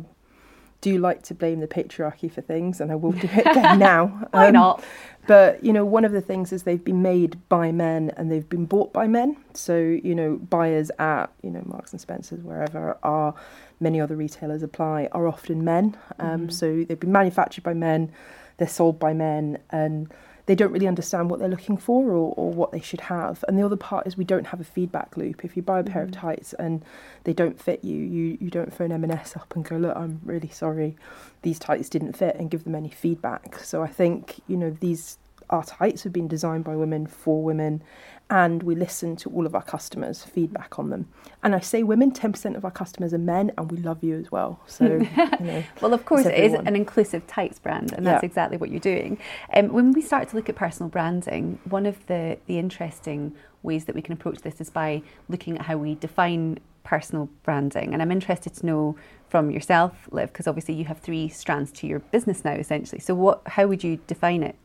do 0.81 0.99
like 0.99 1.23
to 1.23 1.33
blame 1.33 1.59
the 1.59 1.67
patriarchy 1.67 2.31
for 2.31 2.41
things, 2.41 2.79
and 2.79 2.91
I 2.91 2.95
will 2.95 3.11
do 3.11 3.27
it 3.31 3.47
again 3.47 3.79
now. 3.93 4.27
Why 4.29 4.47
um, 4.47 4.53
not? 4.53 4.83
But 5.25 5.63
you 5.63 5.73
know, 5.73 5.83
one 5.83 6.05
of 6.05 6.11
the 6.11 6.21
things 6.21 6.53
is 6.53 6.63
they've 6.63 6.83
been 6.83 7.01
made 7.01 7.49
by 7.49 7.71
men 7.71 8.11
and 8.15 8.31
they've 8.31 8.47
been 8.47 8.65
bought 8.65 8.93
by 8.93 9.07
men. 9.07 9.37
So 9.53 9.75
you 9.75 10.13
know, 10.13 10.35
buyers 10.35 10.91
at 10.99 11.31
you 11.41 11.49
know 11.49 11.63
Marks 11.65 11.91
and 11.91 11.99
Spencers, 11.99 12.43
wherever 12.43 12.97
are 13.01 13.33
many 13.79 13.99
other 13.99 14.15
retailers 14.15 14.61
apply, 14.61 15.09
are 15.13 15.27
often 15.27 15.63
men. 15.63 15.97
Um, 16.19 16.41
mm-hmm. 16.41 16.49
So 16.49 16.83
they've 16.83 16.99
been 16.99 17.11
manufactured 17.11 17.63
by 17.63 17.73
men, 17.73 18.11
they're 18.57 18.67
sold 18.67 18.99
by 18.99 19.13
men, 19.13 19.57
and 19.71 20.13
they 20.45 20.55
don't 20.55 20.71
really 20.71 20.87
understand 20.87 21.29
what 21.29 21.39
they're 21.39 21.49
looking 21.49 21.77
for 21.77 22.03
or, 22.11 22.33
or 22.35 22.51
what 22.51 22.71
they 22.71 22.81
should 22.81 23.01
have. 23.01 23.43
And 23.47 23.57
the 23.57 23.65
other 23.65 23.75
part 23.75 24.05
is 24.05 24.15
we 24.15 24.25
don't 24.25 24.47
have 24.47 24.61
a 24.61 24.65
feedback 24.65 25.17
loop. 25.17 25.43
If 25.43 25.55
you 25.55 25.63
buy 25.63 25.79
a 25.79 25.83
pair 25.83 26.03
mm-hmm. 26.03 26.13
of 26.13 26.21
tights 26.21 26.53
and 26.53 26.83
they 27.23 27.33
don't 27.33 27.59
fit 27.59 27.83
you, 27.83 27.97
you, 27.97 28.37
you 28.39 28.49
don't 28.49 28.73
phone 28.73 28.91
M&S 28.91 29.35
up 29.35 29.55
and 29.55 29.65
go, 29.65 29.77
look, 29.77 29.95
I'm 29.95 30.21
really 30.23 30.49
sorry, 30.49 30.97
these 31.41 31.57
tights 31.57 31.89
didn't 31.89 32.13
fit 32.13 32.35
and 32.35 32.51
give 32.51 32.63
them 32.63 32.75
any 32.75 32.89
feedback. 32.89 33.59
So 33.59 33.81
I 33.81 33.87
think, 33.87 34.39
you 34.47 34.57
know, 34.57 34.69
these 34.79 35.17
our 35.49 35.63
tights 35.63 36.03
have 36.03 36.13
been 36.13 36.27
designed 36.27 36.63
by 36.63 36.75
women 36.75 37.05
for 37.05 37.43
women 37.43 37.83
and 38.29 38.63
we 38.63 38.73
listen 38.73 39.15
to 39.15 39.29
all 39.29 39.45
of 39.45 39.53
our 39.53 39.61
customers' 39.61 40.23
feedback 40.23 40.79
on 40.79 40.89
them. 40.89 41.07
And 41.43 41.53
I 41.53 41.59
say 41.59 41.83
women, 41.83 42.11
10% 42.11 42.55
of 42.55 42.65
our 42.65 42.71
customers 42.71 43.13
are 43.13 43.19
men, 43.19 43.51
and 43.57 43.71
we 43.71 43.77
love 43.77 44.03
you 44.03 44.17
as 44.17 44.31
well. 44.31 44.59
So, 44.65 44.85
you 45.39 45.45
know, 45.45 45.63
well, 45.81 45.93
of 45.93 46.05
course, 46.05 46.25
it 46.25 46.33
is 46.33 46.53
an 46.53 46.75
inclusive 46.75 47.27
tights 47.27 47.59
brand, 47.59 47.93
and 47.93 48.05
that's 48.05 48.23
yeah. 48.23 48.27
exactly 48.27 48.57
what 48.57 48.71
you're 48.71 48.79
doing. 48.79 49.19
Um, 49.53 49.71
when 49.71 49.91
we 49.91 50.01
start 50.01 50.29
to 50.29 50.35
look 50.35 50.49
at 50.49 50.55
personal 50.55 50.89
branding, 50.89 51.59
one 51.65 51.85
of 51.85 52.03
the, 52.07 52.39
the 52.47 52.57
interesting 52.57 53.35
ways 53.61 53.85
that 53.85 53.95
we 53.95 54.01
can 54.01 54.13
approach 54.13 54.39
this 54.39 54.59
is 54.59 54.69
by 54.69 55.03
looking 55.29 55.57
at 55.57 55.65
how 55.65 55.77
we 55.77 55.95
define 55.95 56.59
personal 56.83 57.29
branding. 57.43 57.93
And 57.93 58.01
I'm 58.01 58.11
interested 58.11 58.53
to 58.55 58.65
know 58.65 58.95
from 59.27 59.51
yourself, 59.51 60.07
Liv, 60.11 60.31
because 60.31 60.47
obviously 60.47 60.75
you 60.75 60.85
have 60.85 60.99
three 60.99 61.29
strands 61.29 61.71
to 61.73 61.87
your 61.87 61.99
business 61.99 62.45
now, 62.45 62.53
essentially. 62.53 63.01
So, 63.01 63.13
what, 63.13 63.41
how 63.47 63.67
would 63.67 63.83
you 63.83 63.99
define 64.07 64.43
it? 64.43 64.55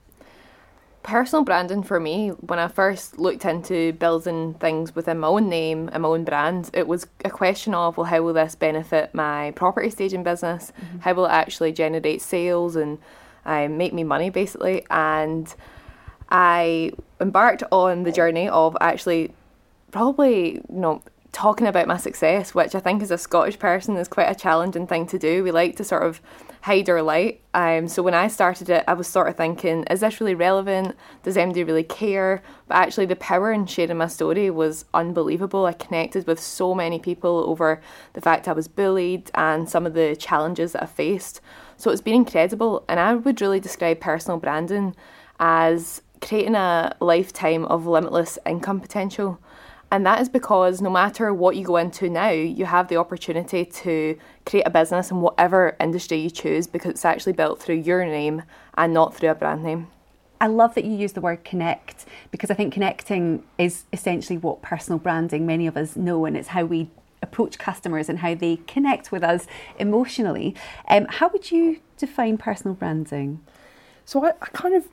Personal 1.02 1.44
branding 1.44 1.82
for 1.82 1.98
me, 1.98 2.28
when 2.28 2.58
I 2.58 2.68
first 2.68 3.18
looked 3.18 3.44
into 3.44 3.92
building 3.94 4.54
things 4.54 4.94
within 4.94 5.18
my 5.18 5.28
own 5.28 5.48
name 5.48 5.88
and 5.92 6.02
my 6.02 6.08
own 6.08 6.24
brand, 6.24 6.70
it 6.72 6.86
was 6.86 7.06
a 7.24 7.30
question 7.30 7.74
of, 7.74 7.96
well, 7.96 8.06
how 8.06 8.22
will 8.22 8.34
this 8.34 8.54
benefit 8.54 9.14
my 9.14 9.52
property 9.52 9.90
staging 9.90 10.22
business? 10.22 10.72
Mm-hmm. 10.78 10.98
How 11.00 11.14
will 11.14 11.26
it 11.26 11.30
actually 11.30 11.72
generate 11.72 12.20
sales 12.22 12.76
and 12.76 12.98
uh, 13.46 13.68
make 13.68 13.92
me 13.92 14.04
money, 14.04 14.30
basically? 14.30 14.84
And 14.90 15.52
I 16.30 16.92
embarked 17.20 17.62
on 17.72 18.02
the 18.02 18.12
journey 18.12 18.48
of 18.48 18.76
actually 18.80 19.32
probably, 19.90 20.54
you 20.54 20.62
know, 20.68 21.02
talking 21.32 21.66
about 21.66 21.86
my 21.86 21.96
success, 21.96 22.54
which 22.54 22.74
I 22.74 22.80
think 22.80 23.02
as 23.02 23.10
a 23.10 23.18
Scottish 23.18 23.58
person 23.58 23.96
is 23.96 24.08
quite 24.08 24.30
a 24.30 24.34
challenging 24.34 24.86
thing 24.86 25.06
to 25.06 25.18
do. 25.18 25.44
We 25.44 25.52
like 25.52 25.76
to 25.76 25.84
sort 25.84 26.02
of 26.02 26.20
hide 26.62 26.90
our 26.90 27.02
light. 27.02 27.40
Um, 27.54 27.88
so 27.88 28.02
when 28.02 28.14
I 28.14 28.28
started 28.28 28.68
it, 28.68 28.84
I 28.86 28.94
was 28.94 29.06
sort 29.06 29.28
of 29.28 29.36
thinking, 29.36 29.84
is 29.84 30.00
this 30.00 30.20
really 30.20 30.34
relevant? 30.34 30.96
Does 31.22 31.36
MD 31.36 31.66
really 31.66 31.84
care? 31.84 32.42
But 32.68 32.76
actually, 32.76 33.06
the 33.06 33.16
power 33.16 33.52
in 33.52 33.66
sharing 33.66 33.96
my 33.96 34.08
story 34.08 34.50
was 34.50 34.84
unbelievable. 34.92 35.66
I 35.66 35.72
connected 35.72 36.26
with 36.26 36.40
so 36.40 36.74
many 36.74 36.98
people 36.98 37.44
over 37.46 37.80
the 38.12 38.20
fact 38.20 38.48
I 38.48 38.52
was 38.52 38.68
bullied 38.68 39.30
and 39.34 39.68
some 39.68 39.86
of 39.86 39.94
the 39.94 40.16
challenges 40.16 40.72
that 40.72 40.82
I 40.82 40.86
faced. 40.86 41.40
So 41.76 41.90
it's 41.90 42.02
been 42.02 42.14
incredible. 42.14 42.84
And 42.88 43.00
I 43.00 43.14
would 43.14 43.40
really 43.40 43.60
describe 43.60 44.00
personal 44.00 44.38
branding 44.38 44.94
as 45.38 46.02
creating 46.20 46.54
a 46.54 46.94
lifetime 47.00 47.64
of 47.66 47.86
limitless 47.86 48.38
income 48.44 48.80
potential. 48.80 49.38
And 49.92 50.06
that 50.06 50.20
is 50.20 50.28
because 50.28 50.80
no 50.80 50.90
matter 50.90 51.34
what 51.34 51.56
you 51.56 51.64
go 51.64 51.76
into 51.76 52.08
now, 52.08 52.30
you 52.30 52.64
have 52.64 52.88
the 52.88 52.96
opportunity 52.96 53.64
to 53.64 54.16
create 54.46 54.66
a 54.66 54.70
business 54.70 55.10
in 55.10 55.20
whatever 55.20 55.76
industry 55.80 56.18
you 56.18 56.30
choose 56.30 56.68
because 56.68 56.90
it's 56.90 57.04
actually 57.04 57.32
built 57.32 57.60
through 57.60 57.76
your 57.76 58.04
name 58.04 58.44
and 58.74 58.94
not 58.94 59.16
through 59.16 59.30
a 59.30 59.34
brand 59.34 59.64
name. 59.64 59.88
I 60.40 60.46
love 60.46 60.74
that 60.74 60.84
you 60.84 60.96
use 60.96 61.12
the 61.12 61.20
word 61.20 61.44
connect 61.44 62.06
because 62.30 62.50
I 62.50 62.54
think 62.54 62.72
connecting 62.72 63.42
is 63.58 63.84
essentially 63.92 64.38
what 64.38 64.62
personal 64.62 64.98
branding 64.98 65.44
many 65.44 65.66
of 65.66 65.76
us 65.76 65.96
know, 65.96 66.24
and 66.24 66.36
it's 66.36 66.48
how 66.48 66.64
we 66.64 66.88
approach 67.20 67.58
customers 67.58 68.08
and 68.08 68.20
how 68.20 68.34
they 68.34 68.56
connect 68.66 69.12
with 69.12 69.22
us 69.22 69.46
emotionally. 69.78 70.54
Um, 70.88 71.06
how 71.10 71.28
would 71.28 71.50
you 71.50 71.80
define 71.98 72.38
personal 72.38 72.74
branding? 72.74 73.44
So 74.06 74.24
I, 74.24 74.30
I 74.40 74.46
kind 74.52 74.74
of 74.74 74.88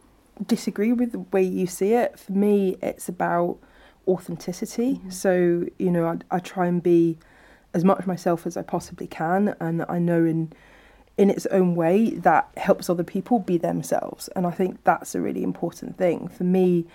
disagree 0.45 0.91
with 0.91 1.13
the 1.13 1.19
way 1.19 1.43
you 1.43 1.65
see 1.65 1.93
it. 1.93 2.19
For 2.19 2.33
me, 2.33 2.77
it's 2.81 3.07
about 3.07 3.57
authenticity. 4.07 4.95
Mm-hmm. 4.95 5.09
So, 5.09 5.65
you 5.77 5.91
know, 5.91 6.05
I, 6.07 6.35
I 6.35 6.39
try 6.39 6.67
and 6.67 6.81
be 6.81 7.17
as 7.73 7.83
much 7.83 8.07
myself 8.07 8.47
as 8.47 8.57
I 8.57 8.63
possibly 8.63 9.07
can, 9.07 9.55
and 9.59 9.85
I 9.87 9.99
know 9.99 10.25
in 10.25 10.53
in 11.17 11.31
its 11.31 11.47
own 11.47 11.75
way 11.75 12.11
that 12.11 12.47
helps 12.57 12.89
other 12.89 13.03
people 13.03 13.39
be 13.39 13.57
themselves. 13.57 14.27
And 14.35 14.45
I 14.45 14.51
think 14.51 14.83
that's 14.83 15.15
a 15.15 15.21
really 15.21 15.43
important 15.43 15.97
thing 15.97 16.27
for 16.27 16.43
me. 16.43 16.85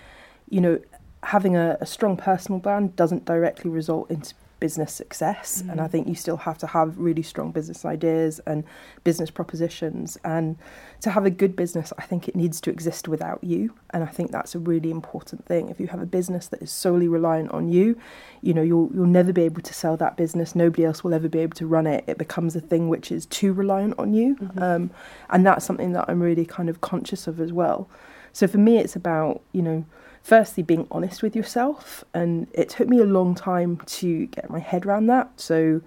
You 0.49 0.61
know, 0.61 0.79
having 1.23 1.55
a, 1.57 1.77
a 1.81 1.85
strong 1.85 2.15
personal 2.15 2.59
brand 2.59 2.95
doesn't 2.95 3.25
directly 3.25 3.69
result 3.69 4.09
in 4.09 4.23
business 4.63 4.93
success. 4.93 5.61
Mm. 5.61 5.71
And 5.71 5.81
I 5.81 5.89
think 5.89 6.07
you 6.07 6.15
still 6.15 6.37
have 6.37 6.57
to 6.59 6.67
have 6.67 6.97
really 6.97 7.21
strong 7.21 7.51
business 7.51 7.83
ideas 7.83 8.39
and 8.45 8.63
business 9.03 9.29
propositions. 9.29 10.17
And 10.23 10.55
to 11.01 11.09
have 11.11 11.25
a 11.25 11.29
good 11.41 11.53
business, 11.63 11.91
I 11.97 12.03
think 12.03 12.29
it 12.29 12.35
needs 12.43 12.61
to 12.61 12.69
exist 12.71 13.09
without 13.09 13.43
you. 13.43 13.73
And 13.89 14.05
I 14.05 14.07
think 14.07 14.31
that's 14.31 14.55
a 14.55 14.59
really 14.59 14.89
important 14.89 15.45
thing. 15.45 15.67
If 15.67 15.81
you 15.81 15.87
have 15.87 16.01
a 16.01 16.05
business 16.05 16.47
that 16.47 16.61
is 16.61 16.71
solely 16.71 17.09
reliant 17.09 17.51
on 17.51 17.67
you, 17.67 17.97
you 18.41 18.53
know, 18.53 18.61
you'll 18.61 18.89
you'll 18.95 19.15
never 19.19 19.33
be 19.33 19.43
able 19.49 19.61
to 19.69 19.73
sell 19.73 19.97
that 19.97 20.15
business. 20.15 20.55
Nobody 20.55 20.85
else 20.85 21.03
will 21.03 21.13
ever 21.13 21.27
be 21.27 21.39
able 21.39 21.57
to 21.57 21.67
run 21.67 21.85
it. 21.85 22.05
It 22.07 22.17
becomes 22.17 22.55
a 22.55 22.61
thing 22.61 22.87
which 22.87 23.11
is 23.11 23.25
too 23.25 23.51
reliant 23.51 23.95
on 23.99 24.13
you. 24.13 24.35
Mm-hmm. 24.35 24.63
Um, 24.63 24.91
and 25.29 25.45
that's 25.45 25.65
something 25.65 25.91
that 25.91 26.05
I'm 26.07 26.21
really 26.21 26.45
kind 26.45 26.69
of 26.69 26.79
conscious 26.79 27.27
of 27.27 27.41
as 27.41 27.51
well. 27.51 27.89
So 28.31 28.47
for 28.47 28.59
me, 28.67 28.77
it's 28.77 28.95
about, 28.95 29.41
you 29.51 29.61
know, 29.61 29.85
firstly 30.23 30.63
being 30.63 30.87
honest 30.89 31.21
with 31.21 31.35
yourself 31.35 32.03
and 32.13 32.47
it 32.53 32.69
took 32.69 32.87
me 32.87 32.99
a 32.99 33.05
long 33.05 33.35
time 33.35 33.77
to 33.85 34.25
get 34.27 34.49
my 34.49 34.59
head 34.59 34.85
around 34.85 35.07
that. 35.07 35.29
So 35.39 35.81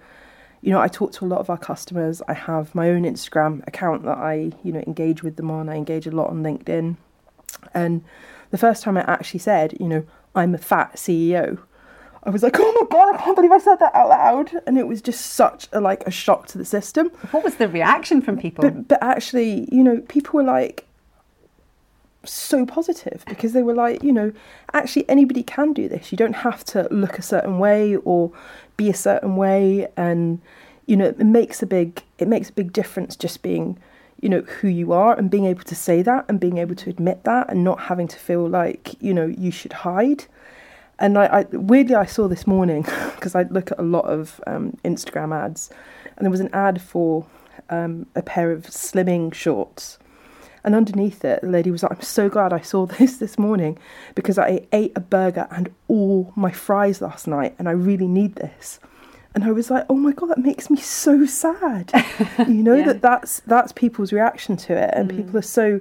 you 0.61 0.71
know 0.71 0.81
i 0.81 0.87
talk 0.87 1.11
to 1.13 1.23
a 1.23 1.27
lot 1.27 1.39
of 1.39 1.49
our 1.49 1.57
customers. 1.57 2.21
I 2.27 2.33
have 2.33 2.73
my 2.73 2.89
own 2.89 3.03
instagram 3.03 3.67
account 3.67 4.03
that 4.03 4.17
i 4.17 4.51
you 4.63 4.71
know 4.71 4.83
engage 4.87 5.23
with 5.23 5.35
them 5.35 5.51
on. 5.51 5.69
I 5.69 5.75
engage 5.75 6.07
a 6.07 6.11
lot 6.11 6.29
on 6.29 6.43
linkedin. 6.43 6.97
And 7.73 8.03
the 8.51 8.57
first 8.57 8.83
time 8.83 8.97
i 8.97 9.01
actually 9.01 9.39
said 9.39 9.77
you 9.79 9.87
know 9.87 10.05
i'm 10.35 10.53
a 10.55 10.59
fat 10.59 10.95
ceo 10.95 11.59
I 12.23 12.29
was 12.29 12.43
like, 12.43 12.59
oh 12.59 12.71
my 12.73 12.87
god, 12.89 13.15
I 13.15 13.23
can't 13.23 13.37
believe 13.37 13.53
I 13.53 13.57
said 13.57 13.77
that 13.77 13.95
out 13.95 14.09
loud, 14.09 14.51
and 14.67 14.77
it 14.77 14.85
was 14.85 15.01
just 15.01 15.27
such 15.27 15.69
a 15.71 15.79
like 15.79 16.05
a 16.05 16.11
shock 16.11 16.47
to 16.47 16.57
the 16.57 16.65
system. 16.65 17.07
What 17.31 17.41
was 17.41 17.55
the 17.55 17.69
reaction 17.69 18.21
from 18.21 18.37
people? 18.37 18.63
But, 18.63 18.89
but 18.89 19.01
actually, 19.01 19.69
you 19.71 19.81
know, 19.81 20.01
people 20.09 20.39
were 20.39 20.43
like, 20.43 20.86
so 22.27 22.65
positive 22.65 23.23
because 23.27 23.53
they 23.53 23.63
were 23.63 23.73
like, 23.73 24.03
you 24.03 24.13
know, 24.13 24.31
actually 24.73 25.07
anybody 25.09 25.43
can 25.43 25.73
do 25.73 25.87
this. 25.87 26.11
You 26.11 26.17
don't 26.17 26.35
have 26.37 26.63
to 26.65 26.87
look 26.91 27.17
a 27.17 27.21
certain 27.21 27.59
way 27.59 27.95
or 27.97 28.31
be 28.75 28.89
a 28.89 28.93
certain 28.93 29.35
way 29.35 29.87
and 29.97 30.41
you 30.85 30.95
know, 30.95 31.05
it 31.05 31.19
makes 31.19 31.61
a 31.61 31.65
big 31.65 32.01
it 32.17 32.27
makes 32.27 32.49
a 32.49 32.53
big 32.53 32.73
difference 32.73 33.15
just 33.15 33.43
being, 33.43 33.77
you 34.21 34.29
know, 34.29 34.41
who 34.41 34.67
you 34.67 34.93
are 34.93 35.17
and 35.17 35.29
being 35.29 35.45
able 35.45 35.63
to 35.63 35.75
say 35.75 36.01
that 36.01 36.25
and 36.27 36.39
being 36.39 36.57
able 36.57 36.75
to 36.75 36.89
admit 36.89 37.23
that 37.25 37.49
and 37.49 37.63
not 37.63 37.81
having 37.81 38.07
to 38.07 38.17
feel 38.17 38.47
like, 38.47 38.95
you 39.01 39.13
know, 39.13 39.27
you 39.27 39.51
should 39.51 39.73
hide. 39.73 40.25
And 40.97 41.17
I, 41.17 41.25
I 41.25 41.41
weirdly 41.51 41.95
I 41.95 42.05
saw 42.05 42.27
this 42.27 42.47
morning 42.47 42.81
because 43.15 43.35
I 43.35 43.43
look 43.43 43.71
at 43.71 43.79
a 43.79 43.83
lot 43.83 44.05
of 44.05 44.41
um, 44.47 44.77
Instagram 44.83 45.35
ads 45.35 45.69
and 46.15 46.25
there 46.25 46.31
was 46.31 46.39
an 46.39 46.49
ad 46.53 46.81
for 46.81 47.27
um, 47.69 48.07
a 48.15 48.21
pair 48.21 48.51
of 48.51 48.63
slimming 48.63 49.33
shorts 49.33 49.99
and 50.67 50.75
underneath 50.75 51.23
it, 51.23 51.39
the 51.39 51.47
lady 51.47 51.71
was 51.71 51.81
like, 51.81 51.93
I'm 51.93 52.01
so 52.01 52.27
glad 52.27 52.51
I 52.51 52.59
saw 52.59 52.85
this 52.99 53.17
this 53.17 53.39
morning 53.39 53.79
because 54.15 54.37
I 54.37 54.67
ate 54.73 54.91
a 54.97 54.99
burger 54.99 55.47
and 55.49 55.73
all 55.87 56.33
my 56.35 56.51
fries 56.51 57.01
last 57.01 57.25
night 57.25 57.55
and 57.57 57.69
I 57.69 57.71
really 57.71 58.07
need 58.07 58.35
this. 58.35 58.81
And 59.33 59.45
I 59.45 59.51
was 59.53 59.71
like, 59.71 59.85
oh 59.89 59.95
my 59.95 60.11
God, 60.11 60.27
that 60.27 60.39
makes 60.39 60.69
me 60.69 60.75
so 60.77 61.25
sad. 61.25 61.93
you 62.39 62.63
know, 62.63 62.75
yeah. 62.75 62.87
that 62.87 63.01
that's, 63.01 63.39
that's 63.41 63.71
people's 63.71 64.11
reaction 64.11 64.57
to 64.57 64.73
it. 64.75 64.93
And 64.93 65.09
mm. 65.09 65.15
people 65.15 65.37
are 65.37 65.41
so, 65.41 65.79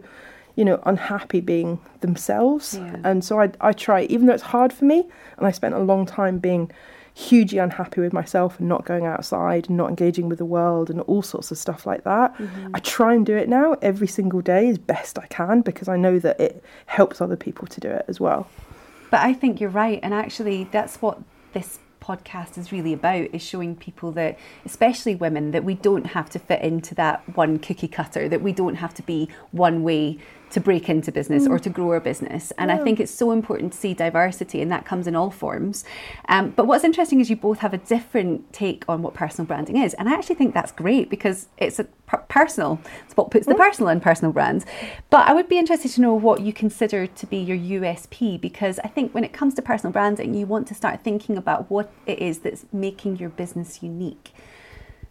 you 0.54 0.64
know, 0.64 0.80
unhappy 0.86 1.40
being 1.40 1.80
themselves. 2.00 2.78
Yeah. 2.80 2.98
And 3.02 3.24
so 3.24 3.40
I, 3.40 3.50
I 3.60 3.72
try, 3.72 4.02
even 4.02 4.26
though 4.26 4.34
it's 4.34 4.42
hard 4.44 4.72
for 4.72 4.84
me, 4.84 5.08
and 5.36 5.48
I 5.48 5.50
spent 5.50 5.74
a 5.74 5.80
long 5.80 6.06
time 6.06 6.38
being 6.38 6.70
hugely 7.16 7.56
unhappy 7.56 7.98
with 7.98 8.12
myself 8.12 8.58
and 8.58 8.68
not 8.68 8.84
going 8.84 9.06
outside 9.06 9.68
and 9.68 9.76
not 9.78 9.88
engaging 9.88 10.28
with 10.28 10.36
the 10.36 10.44
world 10.44 10.90
and 10.90 11.00
all 11.02 11.22
sorts 11.22 11.50
of 11.50 11.56
stuff 11.56 11.86
like 11.86 12.04
that. 12.04 12.36
Mm-hmm. 12.36 12.72
I 12.74 12.78
try 12.80 13.14
and 13.14 13.24
do 13.24 13.34
it 13.34 13.48
now 13.48 13.74
every 13.80 14.06
single 14.06 14.42
day 14.42 14.68
as 14.68 14.76
best 14.76 15.18
I 15.18 15.26
can 15.28 15.62
because 15.62 15.88
I 15.88 15.96
know 15.96 16.18
that 16.18 16.38
it 16.38 16.62
helps 16.84 17.22
other 17.22 17.34
people 17.34 17.66
to 17.68 17.80
do 17.80 17.88
it 17.88 18.04
as 18.06 18.20
well. 18.20 18.50
But 19.10 19.20
I 19.20 19.32
think 19.32 19.62
you're 19.62 19.70
right, 19.70 19.98
and 20.02 20.12
actually, 20.12 20.64
that's 20.64 20.96
what 20.96 21.18
this 21.54 21.78
podcast 22.02 22.58
is 22.58 22.70
really 22.70 22.92
about 22.92 23.28
is 23.32 23.40
showing 23.40 23.74
people 23.74 24.12
that 24.12 24.38
especially 24.66 25.14
women 25.14 25.52
that 25.52 25.64
we 25.64 25.74
don't 25.74 26.08
have 26.08 26.28
to 26.30 26.38
fit 26.38 26.60
into 26.60 26.94
that 26.94 27.22
one 27.34 27.58
cookie 27.58 27.88
cutter 27.88 28.28
that 28.28 28.42
we 28.42 28.52
don't 28.52 28.76
have 28.76 28.94
to 28.94 29.02
be 29.02 29.28
one 29.50 29.82
way 29.82 30.18
to 30.50 30.60
break 30.60 30.88
into 30.88 31.10
business 31.10 31.46
mm. 31.46 31.50
or 31.50 31.58
to 31.58 31.68
grow 31.68 31.90
our 31.90 32.00
business. 32.00 32.52
And 32.58 32.70
yeah. 32.70 32.76
I 32.76 32.84
think 32.84 33.00
it's 33.00 33.12
so 33.12 33.32
important 33.32 33.72
to 33.72 33.78
see 33.78 33.94
diversity, 33.94 34.62
and 34.62 34.70
that 34.70 34.84
comes 34.84 35.06
in 35.06 35.16
all 35.16 35.30
forms. 35.30 35.84
Um, 36.28 36.50
but 36.50 36.66
what's 36.66 36.84
interesting 36.84 37.20
is 37.20 37.28
you 37.28 37.36
both 37.36 37.58
have 37.58 37.74
a 37.74 37.78
different 37.78 38.52
take 38.52 38.84
on 38.88 39.02
what 39.02 39.14
personal 39.14 39.46
branding 39.46 39.76
is. 39.76 39.94
And 39.94 40.08
I 40.08 40.14
actually 40.14 40.36
think 40.36 40.54
that's 40.54 40.72
great 40.72 41.10
because 41.10 41.48
it's 41.58 41.78
a 41.78 41.84
per- 41.84 42.24
personal, 42.28 42.80
it's 43.04 43.16
what 43.16 43.30
puts 43.30 43.46
mm. 43.46 43.50
the 43.50 43.54
personal 43.56 43.88
in 43.88 44.00
personal 44.00 44.32
brands. 44.32 44.64
But 45.10 45.28
I 45.28 45.34
would 45.34 45.48
be 45.48 45.58
interested 45.58 45.90
to 45.92 46.00
know 46.00 46.14
what 46.14 46.40
you 46.40 46.52
consider 46.52 47.06
to 47.06 47.26
be 47.26 47.38
your 47.38 47.56
USP 47.80 48.40
because 48.40 48.78
I 48.80 48.88
think 48.88 49.12
when 49.14 49.24
it 49.24 49.32
comes 49.32 49.54
to 49.54 49.62
personal 49.62 49.92
branding, 49.92 50.34
you 50.34 50.46
want 50.46 50.68
to 50.68 50.74
start 50.74 51.02
thinking 51.02 51.36
about 51.36 51.70
what 51.70 51.90
it 52.06 52.18
is 52.20 52.40
that's 52.40 52.66
making 52.72 53.16
your 53.16 53.30
business 53.30 53.82
unique. 53.82 54.32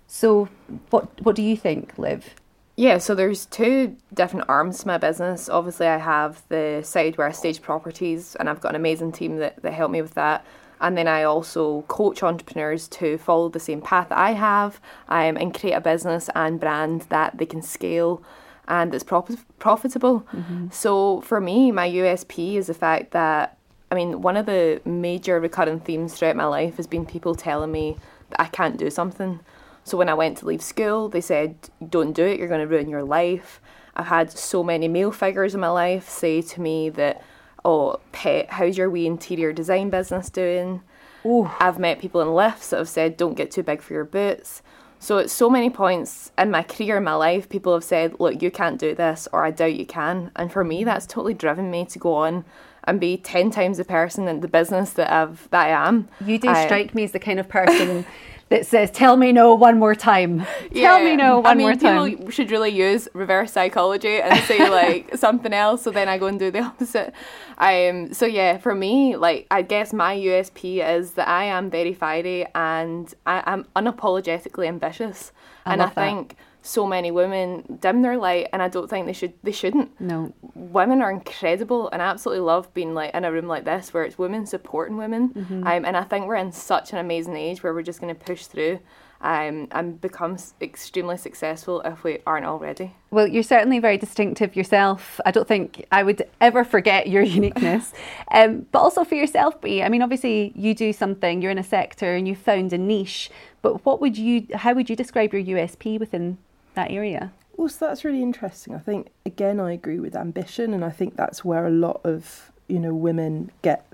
So, 0.07 0.49
what 0.91 1.19
what 1.21 1.35
do 1.35 1.41
you 1.41 1.57
think, 1.57 1.97
Liv? 1.97 2.35
Yeah, 2.77 2.97
so 2.97 3.15
there's 3.15 3.45
two 3.45 3.95
different 4.13 4.49
arms 4.49 4.79
to 4.79 4.87
my 4.87 4.97
business. 4.97 5.47
Obviously, 5.47 5.87
I 5.87 5.97
have 5.97 6.43
the 6.49 6.81
side 6.83 7.17
where 7.17 7.27
I 7.27 7.31
stage 7.31 7.61
properties, 7.61 8.35
and 8.35 8.49
I've 8.49 8.59
got 8.59 8.69
an 8.69 8.75
amazing 8.75 9.13
team 9.13 9.37
that, 9.37 9.61
that 9.61 9.73
help 9.73 9.91
me 9.91 10.01
with 10.01 10.15
that. 10.15 10.45
And 10.81 10.97
then 10.97 11.07
I 11.07 11.23
also 11.23 11.83
coach 11.83 12.21
entrepreneurs 12.21 12.87
to 12.89 13.17
follow 13.17 13.47
the 13.47 13.61
same 13.61 13.81
path 13.81 14.07
I 14.11 14.31
have 14.31 14.81
um, 15.07 15.37
and 15.37 15.57
create 15.57 15.73
a 15.73 15.81
business 15.81 16.29
and 16.35 16.59
brand 16.59 17.03
that 17.03 17.37
they 17.37 17.45
can 17.45 17.61
scale 17.61 18.21
and 18.67 18.93
it's 18.93 19.03
profit- 19.03 19.39
profitable. 19.59 20.21
Mm-hmm. 20.33 20.67
So 20.71 21.21
for 21.21 21.39
me, 21.39 21.71
my 21.71 21.89
USP 21.89 22.55
is 22.55 22.67
the 22.67 22.73
fact 22.73 23.11
that, 23.11 23.57
I 23.91 23.95
mean, 23.95 24.21
one 24.21 24.37
of 24.37 24.47
the 24.47 24.81
major 24.85 25.39
recurring 25.39 25.79
themes 25.79 26.15
throughout 26.15 26.35
my 26.35 26.45
life 26.45 26.77
has 26.77 26.87
been 26.87 27.05
people 27.05 27.35
telling 27.35 27.71
me 27.71 27.97
that 28.31 28.41
I 28.41 28.45
can't 28.45 28.77
do 28.77 28.89
something. 28.89 29.39
So 29.85 29.97
when 29.97 30.09
I 30.09 30.15
went 30.15 30.39
to 30.39 30.47
leave 30.47 30.63
school, 30.63 31.09
they 31.09 31.21
said, 31.21 31.55
don't 31.87 32.13
do 32.13 32.25
it, 32.25 32.39
you're 32.39 32.47
going 32.47 32.59
to 32.59 32.67
ruin 32.67 32.89
your 32.89 33.03
life. 33.03 33.61
I've 33.95 34.07
had 34.07 34.31
so 34.31 34.63
many 34.63 34.87
male 34.87 35.11
figures 35.11 35.53
in 35.53 35.61
my 35.61 35.69
life 35.69 36.09
say 36.09 36.41
to 36.41 36.59
me 36.59 36.89
that, 36.89 37.23
oh, 37.63 37.99
pet, 38.11 38.49
how's 38.49 38.77
your 38.77 38.89
wee 38.89 39.05
interior 39.05 39.53
design 39.53 39.91
business 39.91 40.31
doing? 40.31 40.81
Ooh. 41.23 41.49
I've 41.59 41.77
met 41.77 41.99
people 41.99 42.19
in 42.21 42.33
lifts 42.33 42.71
that 42.71 42.77
have 42.77 42.89
said, 42.89 43.15
don't 43.15 43.35
get 43.35 43.51
too 43.51 43.61
big 43.61 43.81
for 43.81 43.93
your 43.93 44.05
boots. 44.05 44.63
So 44.97 45.19
at 45.19 45.29
so 45.29 45.51
many 45.51 45.69
points 45.69 46.31
in 46.35 46.49
my 46.49 46.63
career, 46.63 46.97
in 46.97 47.03
my 47.03 47.13
life, 47.13 47.47
people 47.47 47.73
have 47.75 47.83
said, 47.83 48.19
look, 48.19 48.41
you 48.41 48.49
can't 48.49 48.79
do 48.79 48.95
this, 48.95 49.27
or 49.31 49.45
I 49.45 49.51
doubt 49.51 49.75
you 49.75 49.85
can. 49.85 50.31
And 50.35 50.51
for 50.51 50.63
me, 50.63 50.83
that's 50.83 51.05
totally 51.05 51.35
driven 51.35 51.69
me 51.69 51.85
to 51.85 51.99
go 51.99 52.15
on 52.15 52.43
and 52.85 52.99
be 52.99 53.17
10 53.17 53.51
times 53.51 53.77
the 53.77 53.85
person 53.85 54.27
in 54.27 54.39
the 54.39 54.47
business 54.47 54.93
that, 54.93 55.11
I've, 55.11 55.47
that 55.51 55.67
I 55.67 55.87
am. 55.87 56.07
You 56.25 56.39
do 56.39 56.49
I, 56.49 56.65
strike 56.65 56.95
me 56.95 57.03
as 57.03 57.11
the 57.11 57.19
kind 57.19 57.39
of 57.39 57.47
person 57.47 58.05
that 58.49 58.65
says, 58.65 58.91
"Tell 58.91 59.17
me 59.17 59.31
no 59.31 59.55
one 59.55 59.79
more 59.79 59.95
time." 59.95 60.45
Yeah. 60.71 60.89
Tell 60.89 61.03
me 61.03 61.15
no 61.15 61.39
one 61.39 61.45
I 61.45 61.55
mean, 61.55 61.67
more 61.67 61.75
time. 61.75 62.09
People 62.09 62.29
should 62.29 62.51
really 62.51 62.69
use 62.69 63.07
reverse 63.13 63.51
psychology 63.51 64.21
and 64.21 64.39
say 64.43 64.69
like 64.81 65.15
something 65.15 65.53
else, 65.53 65.83
so 65.83 65.91
then 65.91 66.07
I 66.07 66.17
go 66.17 66.27
and 66.27 66.39
do 66.39 66.51
the 66.51 66.59
opposite. 66.69 67.13
Um. 67.57 68.13
So 68.13 68.25
yeah, 68.25 68.57
for 68.57 68.75
me, 68.75 69.15
like 69.15 69.47
I 69.51 69.61
guess 69.61 69.93
my 69.93 70.15
USP 70.15 70.85
is 70.87 71.11
that 71.11 71.27
I 71.27 71.45
am 71.45 71.69
very 71.69 71.93
fiery 71.93 72.45
and 72.53 73.13
I 73.25 73.43
am 73.45 73.65
unapologetically 73.75 74.67
ambitious, 74.67 75.31
I 75.65 75.73
and 75.73 75.81
I 75.81 75.87
think. 75.89 76.29
That 76.29 76.37
so 76.65 76.87
many 76.87 77.11
women 77.11 77.77
dim 77.79 78.01
their 78.01 78.17
light 78.17 78.47
and 78.51 78.61
I 78.61 78.67
don't 78.67 78.89
think 78.89 79.05
they 79.05 79.13
should 79.13 79.33
they 79.43 79.51
shouldn't. 79.51 79.99
No. 80.01 80.33
Women 80.55 81.01
are 81.01 81.11
incredible 81.11 81.89
and 81.91 82.01
I 82.01 82.07
absolutely 82.07 82.41
love 82.41 82.73
being 82.73 82.93
like 82.93 83.13
in 83.13 83.23
a 83.23 83.31
room 83.31 83.47
like 83.47 83.65
this 83.65 83.93
where 83.93 84.03
it's 84.03 84.17
women 84.17 84.45
supporting 84.45 84.97
women. 84.97 85.29
Mm-hmm. 85.29 85.67
Um, 85.67 85.85
and 85.85 85.95
I 85.95 86.03
think 86.03 86.25
we're 86.25 86.35
in 86.35 86.51
such 86.51 86.91
an 86.91 86.97
amazing 86.97 87.35
age 87.35 87.61
where 87.61 87.73
we're 87.73 87.83
just 87.83 88.01
gonna 88.01 88.15
push 88.15 88.47
through 88.47 88.79
um, 89.21 89.67
and 89.71 89.99
become 89.99 90.37
extremely 90.61 91.17
successful 91.17 91.81
if 91.81 92.03
we 92.03 92.19
aren't 92.27 92.45
already. 92.45 92.93
Well, 93.11 93.27
you're 93.27 93.43
certainly 93.43 93.79
very 93.79 93.97
distinctive 93.97 94.55
yourself. 94.55 95.19
I 95.25 95.31
don't 95.31 95.47
think 95.47 95.85
I 95.91 96.03
would 96.03 96.27
ever 96.41 96.63
forget 96.63 97.07
your 97.07 97.23
uniqueness. 97.39 97.93
um, 98.31 98.67
but 98.71 98.79
also 98.79 99.03
for 99.03 99.15
yourself, 99.15 99.59
Brie. 99.61 99.81
I 99.81 99.89
mean, 99.89 100.01
obviously, 100.01 100.51
you 100.55 100.75
do 100.75 100.93
something, 100.93 101.41
you're 101.41 101.51
in 101.51 101.57
a 101.57 101.63
sector 101.63 102.15
and 102.15 102.27
you 102.27 102.35
found 102.35 102.73
a 102.73 102.77
niche. 102.77 103.31
But 103.61 103.85
what 103.85 103.99
would 104.01 104.17
you, 104.17 104.47
how 104.53 104.73
would 104.73 104.89
you 104.89 104.95
describe 104.95 105.33
your 105.33 105.43
USP 105.43 105.99
within 105.99 106.37
that 106.75 106.91
area. 106.91 107.33
Well, 107.57 107.69
so 107.69 107.87
that's 107.87 108.03
really 108.03 108.21
interesting. 108.21 108.75
I 108.75 108.79
think 108.79 109.07
again, 109.25 109.59
I 109.59 109.71
agree 109.71 109.99
with 109.99 110.15
ambition, 110.15 110.73
and 110.73 110.83
I 110.83 110.89
think 110.89 111.15
that's 111.15 111.43
where 111.43 111.65
a 111.65 111.71
lot 111.71 112.01
of 112.03 112.51
you 112.67 112.79
know 112.79 112.93
women 112.93 113.51
get 113.61 113.87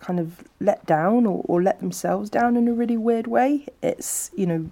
kind 0.00 0.20
of 0.20 0.44
let 0.60 0.84
down 0.84 1.24
or, 1.24 1.42
or 1.46 1.62
let 1.62 1.80
themselves 1.80 2.28
down 2.28 2.56
in 2.56 2.68
a 2.68 2.72
really 2.72 2.96
weird 2.96 3.26
way. 3.26 3.66
It's 3.82 4.30
you 4.34 4.46
know, 4.46 4.70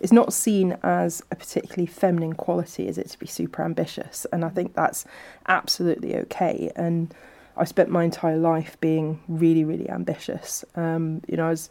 it's 0.00 0.12
not 0.12 0.32
seen 0.32 0.76
as 0.82 1.22
a 1.30 1.36
particularly 1.36 1.86
feminine 1.86 2.34
quality, 2.34 2.86
is 2.88 2.98
it, 2.98 3.08
to 3.10 3.18
be 3.18 3.26
super 3.26 3.62
ambitious? 3.62 4.26
And 4.32 4.44
I 4.44 4.48
think 4.48 4.74
that's 4.74 5.04
absolutely 5.46 6.16
okay. 6.16 6.70
And 6.76 7.14
I 7.56 7.64
spent 7.64 7.90
my 7.90 8.04
entire 8.04 8.38
life 8.38 8.78
being 8.80 9.20
really, 9.28 9.64
really 9.64 9.88
ambitious. 9.90 10.64
Um, 10.74 11.20
you 11.28 11.36
know, 11.36 11.46
I 11.46 11.50
was 11.50 11.68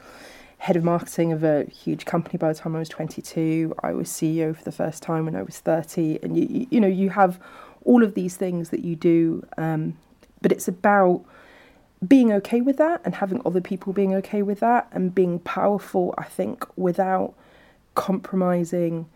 head 0.59 0.75
of 0.75 0.83
marketing 0.83 1.31
of 1.31 1.43
a 1.43 1.63
huge 1.65 2.05
company 2.05 2.37
by 2.37 2.49
the 2.49 2.59
time 2.59 2.75
I 2.75 2.79
was 2.79 2.89
22. 2.89 3.73
I 3.81 3.93
was 3.93 4.09
CEO 4.09 4.55
for 4.55 4.63
the 4.63 4.73
first 4.73 5.01
time 5.01 5.25
when 5.25 5.35
I 5.35 5.41
was 5.41 5.59
30. 5.59 6.19
And 6.21 6.37
you, 6.37 6.67
you 6.69 6.81
know, 6.81 6.87
you 6.87 7.09
have 7.09 7.39
all 7.85 8.03
of 8.03 8.13
these 8.13 8.35
things 8.35 8.69
that 8.69 8.83
you 8.83 8.95
do, 8.95 9.45
um, 9.57 9.97
but 10.41 10.51
it's 10.51 10.67
about 10.67 11.23
being 12.05 12.31
okay 12.33 12.59
with 12.59 12.77
that 12.77 13.01
and 13.05 13.15
having 13.15 13.41
other 13.45 13.61
people 13.61 13.93
being 13.93 14.13
okay 14.15 14.41
with 14.41 14.59
that 14.59 14.89
and 14.91 15.15
being 15.15 15.39
powerful, 15.39 16.13
I 16.17 16.25
think, 16.25 16.65
without 16.77 17.33
compromising 17.95 19.07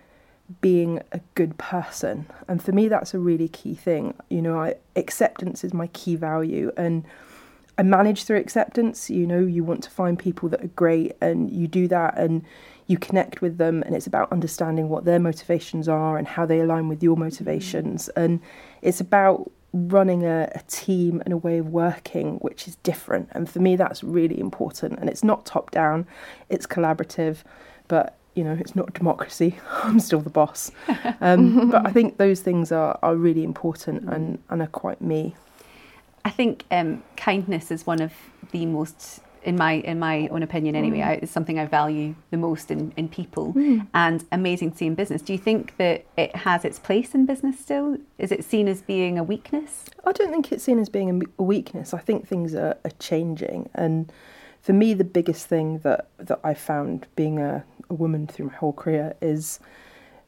being 0.61 1.01
a 1.11 1.19
good 1.35 1.57
person. 1.57 2.25
And 2.47 2.63
for 2.63 2.71
me, 2.71 2.87
that's 2.87 3.13
a 3.13 3.19
really 3.19 3.49
key 3.49 3.75
thing. 3.75 4.13
You 4.29 4.41
know, 4.41 4.61
I, 4.61 4.75
acceptance 4.95 5.63
is 5.63 5.73
my 5.73 5.87
key 5.87 6.15
value. 6.15 6.71
And 6.77 7.05
I 7.77 7.83
manage 7.83 8.23
through 8.23 8.37
acceptance. 8.37 9.09
You 9.09 9.25
know, 9.25 9.39
you 9.39 9.63
want 9.63 9.83
to 9.83 9.89
find 9.89 10.17
people 10.17 10.49
that 10.49 10.63
are 10.63 10.67
great 10.67 11.13
and 11.21 11.49
you 11.49 11.67
do 11.67 11.87
that 11.87 12.17
and 12.17 12.43
you 12.87 12.97
connect 12.97 13.41
with 13.41 13.57
them. 13.57 13.83
And 13.83 13.95
it's 13.95 14.07
about 14.07 14.31
understanding 14.31 14.89
what 14.89 15.05
their 15.05 15.19
motivations 15.19 15.87
are 15.87 16.17
and 16.17 16.27
how 16.27 16.45
they 16.45 16.59
align 16.59 16.87
with 16.87 17.01
your 17.01 17.17
motivations. 17.17 18.09
And 18.09 18.41
it's 18.81 18.99
about 18.99 19.51
running 19.73 20.23
a, 20.23 20.49
a, 20.53 20.61
team 20.67 21.19
and 21.25 21.33
a 21.33 21.37
way 21.37 21.57
of 21.57 21.69
working 21.69 22.35
which 22.37 22.67
is 22.67 22.75
different. 22.77 23.27
And 23.31 23.49
for 23.49 23.59
me, 23.59 23.75
that's 23.75 24.03
really 24.03 24.39
important. 24.39 24.99
And 24.99 25.09
it's 25.09 25.23
not 25.23 25.45
top 25.45 25.71
down, 25.71 26.05
it's 26.49 26.67
collaborative, 26.67 27.37
but 27.87 28.15
you 28.35 28.43
know, 28.43 28.55
it's 28.59 28.75
not 28.75 28.93
democracy. 28.93 29.57
I'm 29.71 29.99
still 29.99 30.21
the 30.21 30.29
boss. 30.29 30.71
Um, 31.21 31.69
but 31.69 31.87
I 31.87 31.91
think 31.91 32.17
those 32.17 32.41
things 32.41 32.71
are, 32.71 32.99
are 33.01 33.15
really 33.15 33.45
important 33.45 34.09
and, 34.09 34.39
and 34.49 34.61
are 34.61 34.67
quite 34.67 34.99
me. 34.99 35.35
I 36.25 36.29
think 36.29 36.65
um, 36.71 37.03
kindness 37.17 37.71
is 37.71 37.85
one 37.85 38.01
of 38.01 38.13
the 38.51 38.65
most 38.65 39.21
in 39.43 39.57
my 39.57 39.73
in 39.73 39.99
my 39.99 40.27
own 40.29 40.41
opinion 40.41 40.75
anyway 40.75 40.99
mm. 40.99 41.07
I, 41.07 41.13
it's 41.15 41.31
something 41.31 41.59
I 41.59 41.65
value 41.65 42.15
the 42.31 42.37
most 42.37 42.71
in, 42.71 42.93
in 42.95 43.09
people 43.09 43.53
mm. 43.53 43.85
and 43.93 44.23
amazing 44.31 44.71
to 44.71 44.77
see 44.77 44.85
in 44.85 44.95
business. 44.95 45.21
Do 45.21 45.33
you 45.33 45.39
think 45.39 45.75
that 45.77 46.05
it 46.17 46.35
has 46.35 46.63
its 46.63 46.79
place 46.79 47.13
in 47.13 47.25
business 47.25 47.59
still? 47.59 47.97
Is 48.17 48.31
it 48.31 48.45
seen 48.45 48.67
as 48.67 48.81
being 48.81 49.19
a 49.19 49.23
weakness? 49.23 49.85
I 50.05 50.13
don't 50.13 50.31
think 50.31 50.51
it's 50.51 50.63
seen 50.63 50.79
as 50.79 50.89
being 50.89 51.23
a 51.37 51.43
weakness. 51.43 51.93
I 51.93 51.99
think 51.99 52.27
things 52.27 52.55
are, 52.55 52.77
are 52.85 52.91
changing. 52.99 53.69
And 53.75 54.11
for 54.61 54.73
me 54.73 54.93
the 54.93 55.03
biggest 55.03 55.47
thing 55.47 55.79
that 55.79 56.07
that 56.17 56.39
I 56.43 56.53
found 56.53 57.07
being 57.15 57.39
a, 57.39 57.65
a 57.89 57.93
woman 57.93 58.27
through 58.27 58.47
my 58.47 58.53
whole 58.53 58.73
career 58.73 59.15
is 59.21 59.59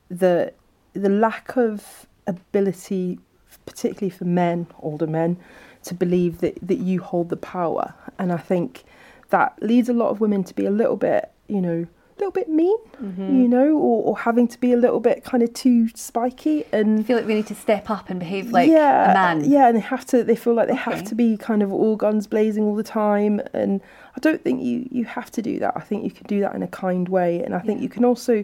the 0.10 0.54
the 0.94 1.10
lack 1.10 1.56
of 1.56 2.06
ability 2.28 3.20
particularly 3.66 4.10
for 4.10 4.26
men 4.26 4.68
older 4.80 5.08
men 5.08 5.38
to 5.86 5.94
believe 5.94 6.42
that, 6.42 6.58
that 6.62 6.80
you 6.80 7.02
hold 7.02 7.30
the 7.30 7.38
power 7.38 7.94
and 8.20 8.32
I 8.32 8.38
think 8.38 8.84
that 9.30 9.58
leads 9.62 9.90
a 9.90 9.94
lot 9.94 10.10
of 10.10 10.20
women 10.20 10.44
to 10.44 10.54
be 10.54 10.66
a 10.66 10.72
little 10.72 10.98
bit, 10.98 11.32
you 11.48 11.62
know, 11.62 11.88
a 12.18 12.20
little 12.20 12.32
bit 12.32 12.48
mean, 12.48 12.78
mm-hmm. 13.02 13.42
you 13.42 13.48
know, 13.48 13.76
or, 13.78 14.04
or 14.04 14.18
having 14.18 14.48
to 14.48 14.60
be 14.60 14.72
a 14.72 14.78
little 14.78 15.02
bit 15.02 15.24
kind 15.24 15.44
of 15.44 15.54
too 15.54 15.90
spiky 15.96 16.64
and 16.72 17.00
I 17.02 17.04
feel 17.04 17.18
like 17.18 17.26
we 17.26 17.34
need 17.34 17.48
to 17.48 17.56
step 17.56 17.90
up 17.90 18.10
and 18.10 18.20
behave 18.20 18.52
like 18.52 18.70
yeah, 18.70 19.12
a 19.12 19.14
man. 19.14 19.50
Yeah, 19.50 19.68
and 19.68 19.76
they 19.76 19.82
have 19.82 20.06
to. 20.08 20.24
They 20.24 20.36
feel 20.36 20.54
like 20.54 20.68
they 20.68 20.74
okay. 20.74 20.92
have 20.92 21.04
to 21.06 21.16
be 21.16 21.36
kind 21.36 21.62
of 21.62 21.74
all 21.74 21.98
guns 21.98 22.28
blazing 22.28 22.64
all 22.64 22.76
the 22.76 22.84
time, 22.84 23.42
and 23.54 23.82
I 24.16 24.20
don't 24.22 24.42
think 24.42 24.64
you 24.64 24.88
you 24.92 25.04
have 25.06 25.30
to 25.32 25.42
do 25.42 25.60
that. 25.60 25.74
I 25.76 25.82
think 25.82 26.06
you 26.06 26.12
can 26.12 26.26
do 26.28 26.40
that 26.40 26.56
in 26.56 26.64
a 26.64 26.68
kind 26.68 27.10
way, 27.10 27.44
and 27.44 27.54
I 27.54 27.60
think 27.60 27.80
yeah. 27.80 27.84
you 27.84 27.90
can 27.90 28.06
also 28.06 28.44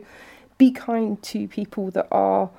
be 0.58 0.72
kind 0.72 1.22
to 1.24 1.48
people 1.48 1.90
that 1.92 2.08
are, 2.12 2.50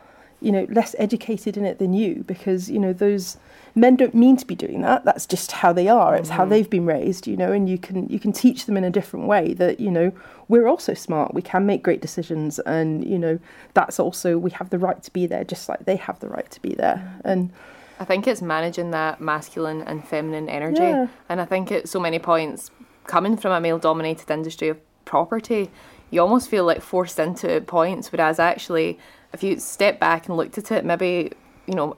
you 0.42 0.52
know, 0.52 0.66
less 0.70 0.94
educated 0.98 1.56
in 1.56 1.64
it 1.64 1.78
than 1.78 1.92
you, 1.92 2.24
because 2.26 2.70
you 2.70 2.78
know 2.78 2.92
those 2.92 3.36
men 3.74 3.96
don't 3.96 4.14
mean 4.14 4.36
to 4.36 4.46
be 4.46 4.54
doing 4.54 4.82
that 4.82 5.04
that's 5.04 5.26
just 5.26 5.52
how 5.52 5.72
they 5.72 5.88
are 5.88 6.14
it's 6.14 6.28
mm-hmm. 6.28 6.38
how 6.38 6.44
they've 6.44 6.68
been 6.68 6.84
raised 6.84 7.26
you 7.26 7.36
know 7.36 7.52
and 7.52 7.68
you 7.68 7.78
can 7.78 8.06
you 8.08 8.18
can 8.18 8.32
teach 8.32 8.66
them 8.66 8.76
in 8.76 8.84
a 8.84 8.90
different 8.90 9.26
way 9.26 9.54
that 9.54 9.80
you 9.80 9.90
know 9.90 10.12
we're 10.48 10.66
also 10.66 10.94
smart 10.94 11.32
we 11.32 11.42
can 11.42 11.64
make 11.64 11.82
great 11.82 12.00
decisions 12.00 12.58
and 12.60 13.06
you 13.06 13.18
know 13.18 13.38
that's 13.74 13.98
also 13.98 14.36
we 14.36 14.50
have 14.50 14.70
the 14.70 14.78
right 14.78 15.02
to 15.02 15.12
be 15.12 15.26
there 15.26 15.44
just 15.44 15.68
like 15.68 15.84
they 15.84 15.96
have 15.96 16.18
the 16.20 16.28
right 16.28 16.50
to 16.50 16.60
be 16.60 16.74
there 16.74 16.96
mm-hmm. 16.96 17.28
and 17.28 17.52
I 18.00 18.04
think 18.04 18.26
it's 18.26 18.42
managing 18.42 18.90
that 18.90 19.20
masculine 19.20 19.82
and 19.82 20.06
feminine 20.06 20.48
energy 20.48 20.82
yeah. 20.82 21.06
and 21.28 21.40
I 21.40 21.44
think 21.44 21.72
at 21.72 21.88
so 21.88 22.00
many 22.00 22.18
points 22.18 22.70
coming 23.06 23.36
from 23.36 23.52
a 23.52 23.60
male 23.60 23.78
dominated 23.78 24.30
industry 24.30 24.68
of 24.68 24.78
property 25.04 25.70
you 26.10 26.20
almost 26.20 26.50
feel 26.50 26.64
like 26.64 26.82
forced 26.82 27.18
into 27.18 27.60
points 27.62 28.12
whereas 28.12 28.38
actually 28.38 28.98
if 29.32 29.42
you 29.42 29.58
step 29.58 29.98
back 29.98 30.26
and 30.26 30.36
looked 30.36 30.58
at 30.58 30.70
it 30.70 30.84
maybe 30.84 31.32
you 31.66 31.74
know 31.74 31.96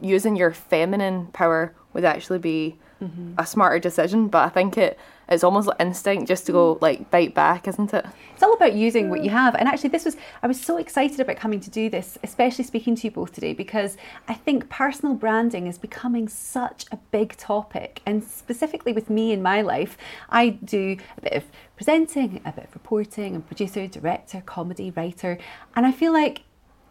using 0.00 0.36
your 0.36 0.52
feminine 0.52 1.26
power 1.28 1.74
would 1.92 2.04
actually 2.04 2.38
be 2.38 2.76
mm-hmm. 3.00 3.34
a 3.38 3.46
smarter 3.46 3.78
decision. 3.78 4.28
But 4.28 4.44
I 4.44 4.48
think 4.48 4.76
it 4.76 4.98
it's 5.26 5.42
almost 5.42 5.66
like 5.66 5.80
instinct 5.80 6.28
just 6.28 6.44
to 6.46 6.52
go 6.52 6.78
like 6.82 7.10
bite 7.10 7.34
back, 7.34 7.66
isn't 7.66 7.94
it? 7.94 8.04
It's 8.34 8.42
all 8.42 8.52
about 8.52 8.74
using 8.74 9.08
what 9.08 9.24
you 9.24 9.30
have. 9.30 9.54
And 9.54 9.66
actually, 9.66 9.88
this 9.88 10.04
was 10.04 10.16
I 10.42 10.46
was 10.46 10.60
so 10.60 10.76
excited 10.76 11.18
about 11.20 11.36
coming 11.36 11.60
to 11.60 11.70
do 11.70 11.88
this, 11.88 12.18
especially 12.22 12.64
speaking 12.64 12.94
to 12.96 13.06
you 13.06 13.10
both 13.10 13.32
today, 13.32 13.54
because 13.54 13.96
I 14.28 14.34
think 14.34 14.68
personal 14.68 15.14
branding 15.14 15.66
is 15.66 15.78
becoming 15.78 16.28
such 16.28 16.84
a 16.92 16.98
big 17.10 17.36
topic. 17.36 18.02
And 18.04 18.22
specifically 18.22 18.92
with 18.92 19.08
me 19.08 19.32
in 19.32 19.42
my 19.42 19.62
life, 19.62 19.96
I 20.28 20.50
do 20.50 20.96
a 21.16 21.20
bit 21.22 21.32
of 21.32 21.44
presenting, 21.76 22.42
a 22.44 22.52
bit 22.52 22.64
of 22.64 22.74
reporting, 22.74 23.34
and 23.34 23.46
producer, 23.46 23.86
director, 23.86 24.42
comedy 24.44 24.90
writer, 24.90 25.38
and 25.74 25.86
I 25.86 25.92
feel 25.92 26.12
like 26.12 26.42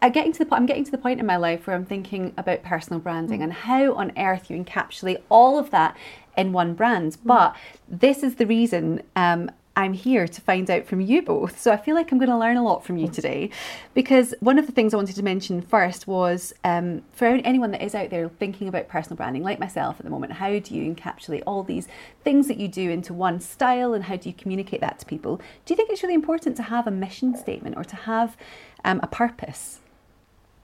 I'm 0.04 0.12
getting 0.12 0.32
to 0.34 0.44
the 0.44 0.54
I'm 0.54 0.66
getting 0.66 0.84
to 0.84 0.90
the 0.90 0.98
point 0.98 1.18
in 1.18 1.24
my 1.24 1.38
life 1.38 1.66
where 1.66 1.74
I'm 1.74 1.86
thinking 1.86 2.34
about 2.36 2.62
personal 2.62 3.00
branding 3.00 3.42
and 3.42 3.50
how 3.50 3.94
on 3.94 4.12
earth 4.18 4.50
you 4.50 4.62
encapsulate 4.62 5.22
all 5.30 5.58
of 5.58 5.70
that 5.70 5.96
in 6.36 6.52
one 6.52 6.74
brand. 6.74 7.12
Mm. 7.12 7.18
But 7.24 7.56
this 7.88 8.22
is 8.22 8.34
the 8.34 8.46
reason 8.46 9.02
um, 9.16 9.50
I'm 9.74 9.94
here 9.94 10.28
to 10.28 10.40
find 10.42 10.70
out 10.70 10.84
from 10.86 11.00
you 11.00 11.22
both. 11.22 11.58
So 11.58 11.72
I 11.72 11.78
feel 11.78 11.94
like 11.94 12.12
I'm 12.12 12.18
going 12.18 12.28
to 12.28 12.36
learn 12.36 12.58
a 12.58 12.62
lot 12.62 12.84
from 12.84 12.98
you 12.98 13.08
today 13.08 13.48
because 13.94 14.34
one 14.40 14.58
of 14.58 14.66
the 14.66 14.72
things 14.72 14.92
I 14.92 14.98
wanted 14.98 15.16
to 15.16 15.22
mention 15.22 15.62
first 15.62 16.06
was 16.06 16.52
um, 16.64 17.02
for 17.14 17.24
anyone 17.24 17.70
that 17.70 17.82
is 17.82 17.94
out 17.94 18.10
there 18.10 18.28
thinking 18.28 18.68
about 18.68 18.88
personal 18.88 19.16
branding, 19.16 19.42
like 19.42 19.58
myself 19.58 19.96
at 19.98 20.04
the 20.04 20.10
moment, 20.10 20.34
how 20.34 20.58
do 20.58 20.74
you 20.74 20.94
encapsulate 20.94 21.44
all 21.46 21.62
these 21.62 21.88
things 22.22 22.46
that 22.48 22.58
you 22.58 22.68
do 22.68 22.90
into 22.90 23.14
one 23.14 23.40
style 23.40 23.94
and 23.94 24.04
how 24.04 24.16
do 24.16 24.28
you 24.28 24.34
communicate 24.34 24.82
that 24.82 24.98
to 24.98 25.06
people? 25.06 25.38
Do 25.64 25.72
you 25.72 25.76
think 25.76 25.88
it's 25.88 26.02
really 26.02 26.14
important 26.14 26.58
to 26.58 26.64
have 26.64 26.86
a 26.86 26.90
mission 26.90 27.34
statement 27.34 27.78
or 27.78 27.84
to 27.84 27.96
have 27.96 28.36
um, 28.84 29.00
a 29.02 29.06
purpose? 29.06 29.80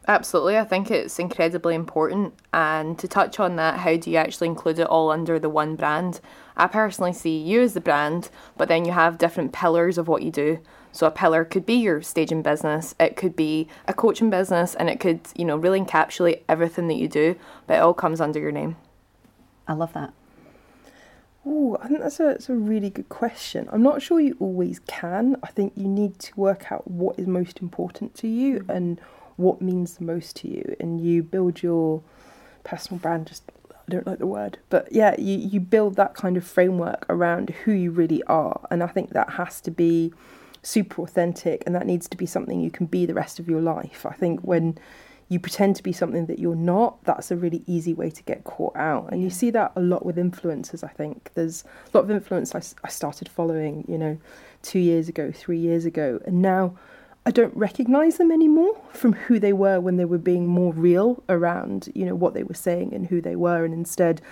Absolutely, 0.08 0.58
I 0.58 0.64
think 0.64 0.90
it's 0.90 1.18
incredibly 1.18 1.74
important. 1.74 2.34
And 2.52 2.98
to 2.98 3.06
touch 3.06 3.38
on 3.38 3.56
that, 3.56 3.80
how 3.80 3.96
do 3.96 4.10
you 4.10 4.16
actually 4.16 4.48
include 4.48 4.78
it 4.78 4.86
all 4.86 5.10
under 5.10 5.38
the 5.38 5.48
one 5.50 5.76
brand? 5.76 6.20
I 6.56 6.66
personally 6.66 7.12
see 7.12 7.38
you 7.38 7.62
as 7.62 7.74
the 7.74 7.80
brand, 7.80 8.30
but 8.56 8.68
then 8.68 8.84
you 8.84 8.92
have 8.92 9.18
different 9.18 9.52
pillars 9.52 9.98
of 9.98 10.08
what 10.08 10.22
you 10.22 10.30
do. 10.30 10.58
So 10.92 11.06
a 11.06 11.10
pillar 11.10 11.44
could 11.44 11.64
be 11.64 11.74
your 11.74 12.02
staging 12.02 12.42
business, 12.42 12.96
it 12.98 13.14
could 13.14 13.36
be 13.36 13.68
a 13.86 13.94
coaching 13.94 14.30
business, 14.30 14.74
and 14.74 14.90
it 14.90 14.98
could, 14.98 15.20
you 15.36 15.44
know, 15.44 15.56
really 15.56 15.80
encapsulate 15.80 16.42
everything 16.48 16.88
that 16.88 16.96
you 16.96 17.06
do, 17.06 17.36
but 17.68 17.74
it 17.74 17.80
all 17.80 17.94
comes 17.94 18.20
under 18.20 18.40
your 18.40 18.50
name. 18.50 18.76
I 19.68 19.74
love 19.74 19.92
that. 19.92 20.12
Oh, 21.52 21.76
I 21.82 21.88
think 21.88 21.98
that's 22.00 22.20
a, 22.20 22.24
that's 22.24 22.48
a 22.48 22.54
really 22.54 22.90
good 22.90 23.08
question. 23.08 23.68
I'm 23.72 23.82
not 23.82 24.00
sure 24.00 24.20
you 24.20 24.36
always 24.38 24.78
can. 24.86 25.36
I 25.42 25.48
think 25.48 25.72
you 25.74 25.88
need 25.88 26.20
to 26.20 26.32
work 26.36 26.70
out 26.70 26.88
what 26.88 27.18
is 27.18 27.26
most 27.26 27.60
important 27.60 28.14
to 28.16 28.28
you 28.28 28.60
mm. 28.60 28.68
and 28.68 29.00
what 29.36 29.60
means 29.60 29.94
the 29.94 30.04
most 30.04 30.36
to 30.36 30.48
you 30.48 30.76
and 30.78 31.00
you 31.00 31.24
build 31.24 31.62
your 31.62 32.02
personal 32.62 33.00
brand 33.00 33.26
just 33.26 33.42
I 33.70 33.90
don't 33.90 34.06
like 34.06 34.18
the 34.18 34.26
word 34.26 34.58
but 34.68 34.92
yeah 34.92 35.14
you, 35.18 35.38
you 35.38 35.60
build 35.60 35.96
that 35.96 36.14
kind 36.14 36.36
of 36.36 36.46
framework 36.46 37.06
around 37.08 37.50
who 37.64 37.72
you 37.72 37.90
really 37.90 38.22
are 38.24 38.60
and 38.70 38.82
I 38.82 38.86
think 38.86 39.10
that 39.10 39.30
has 39.30 39.62
to 39.62 39.70
be 39.70 40.12
super 40.62 41.02
authentic 41.02 41.62
and 41.64 41.74
that 41.74 41.86
needs 41.86 42.06
to 42.08 42.18
be 42.18 42.26
something 42.26 42.60
you 42.60 42.70
can 42.70 42.84
be 42.84 43.06
the 43.06 43.14
rest 43.14 43.40
of 43.40 43.48
your 43.48 43.62
life 43.62 44.04
I 44.04 44.12
think 44.12 44.40
when 44.40 44.78
you 45.30 45.40
pretend 45.40 45.76
to 45.76 45.82
be 45.82 45.92
something 45.92 46.26
that 46.26 46.38
you're 46.38 46.54
not 46.54 47.02
that's 47.04 47.30
a 47.30 47.36
really 47.36 47.62
easy 47.66 47.94
way 47.94 48.10
to 48.10 48.22
get 48.24 48.44
caught 48.44 48.76
out. 48.76 49.10
And 49.10 49.22
you 49.22 49.30
see 49.30 49.50
that 49.52 49.72
a 49.76 49.80
lot 49.80 50.04
with 50.04 50.16
influencers 50.16 50.84
I 50.84 50.88
think. 50.88 51.30
There's 51.34 51.64
a 51.94 51.96
lot 51.96 52.10
of 52.10 52.22
influencers 52.22 52.74
I, 52.82 52.86
I 52.86 52.90
started 52.90 53.28
following 53.28 53.84
you 53.88 53.96
know 53.96 54.18
two 54.62 54.80
years 54.80 55.08
ago 55.08 55.32
three 55.32 55.58
years 55.58 55.86
ago. 55.86 56.20
And 56.26 56.42
now 56.42 56.76
I 57.24 57.30
don't 57.30 57.56
recognize 57.56 58.16
them 58.16 58.32
anymore 58.32 58.80
from 58.92 59.12
who 59.12 59.38
they 59.38 59.52
were 59.52 59.78
when 59.78 59.96
they 59.98 60.04
were 60.04 60.18
being 60.18 60.46
more 60.46 60.72
real 60.72 61.22
around, 61.28 61.90
you 61.94 62.06
know, 62.06 62.14
what 62.14 62.32
they 62.34 62.42
were 62.42 62.54
saying 62.54 62.94
and 62.94 63.06
who 63.06 63.20
they 63.20 63.36
were. 63.36 63.64
And 63.64 63.74
instead, 63.74 64.22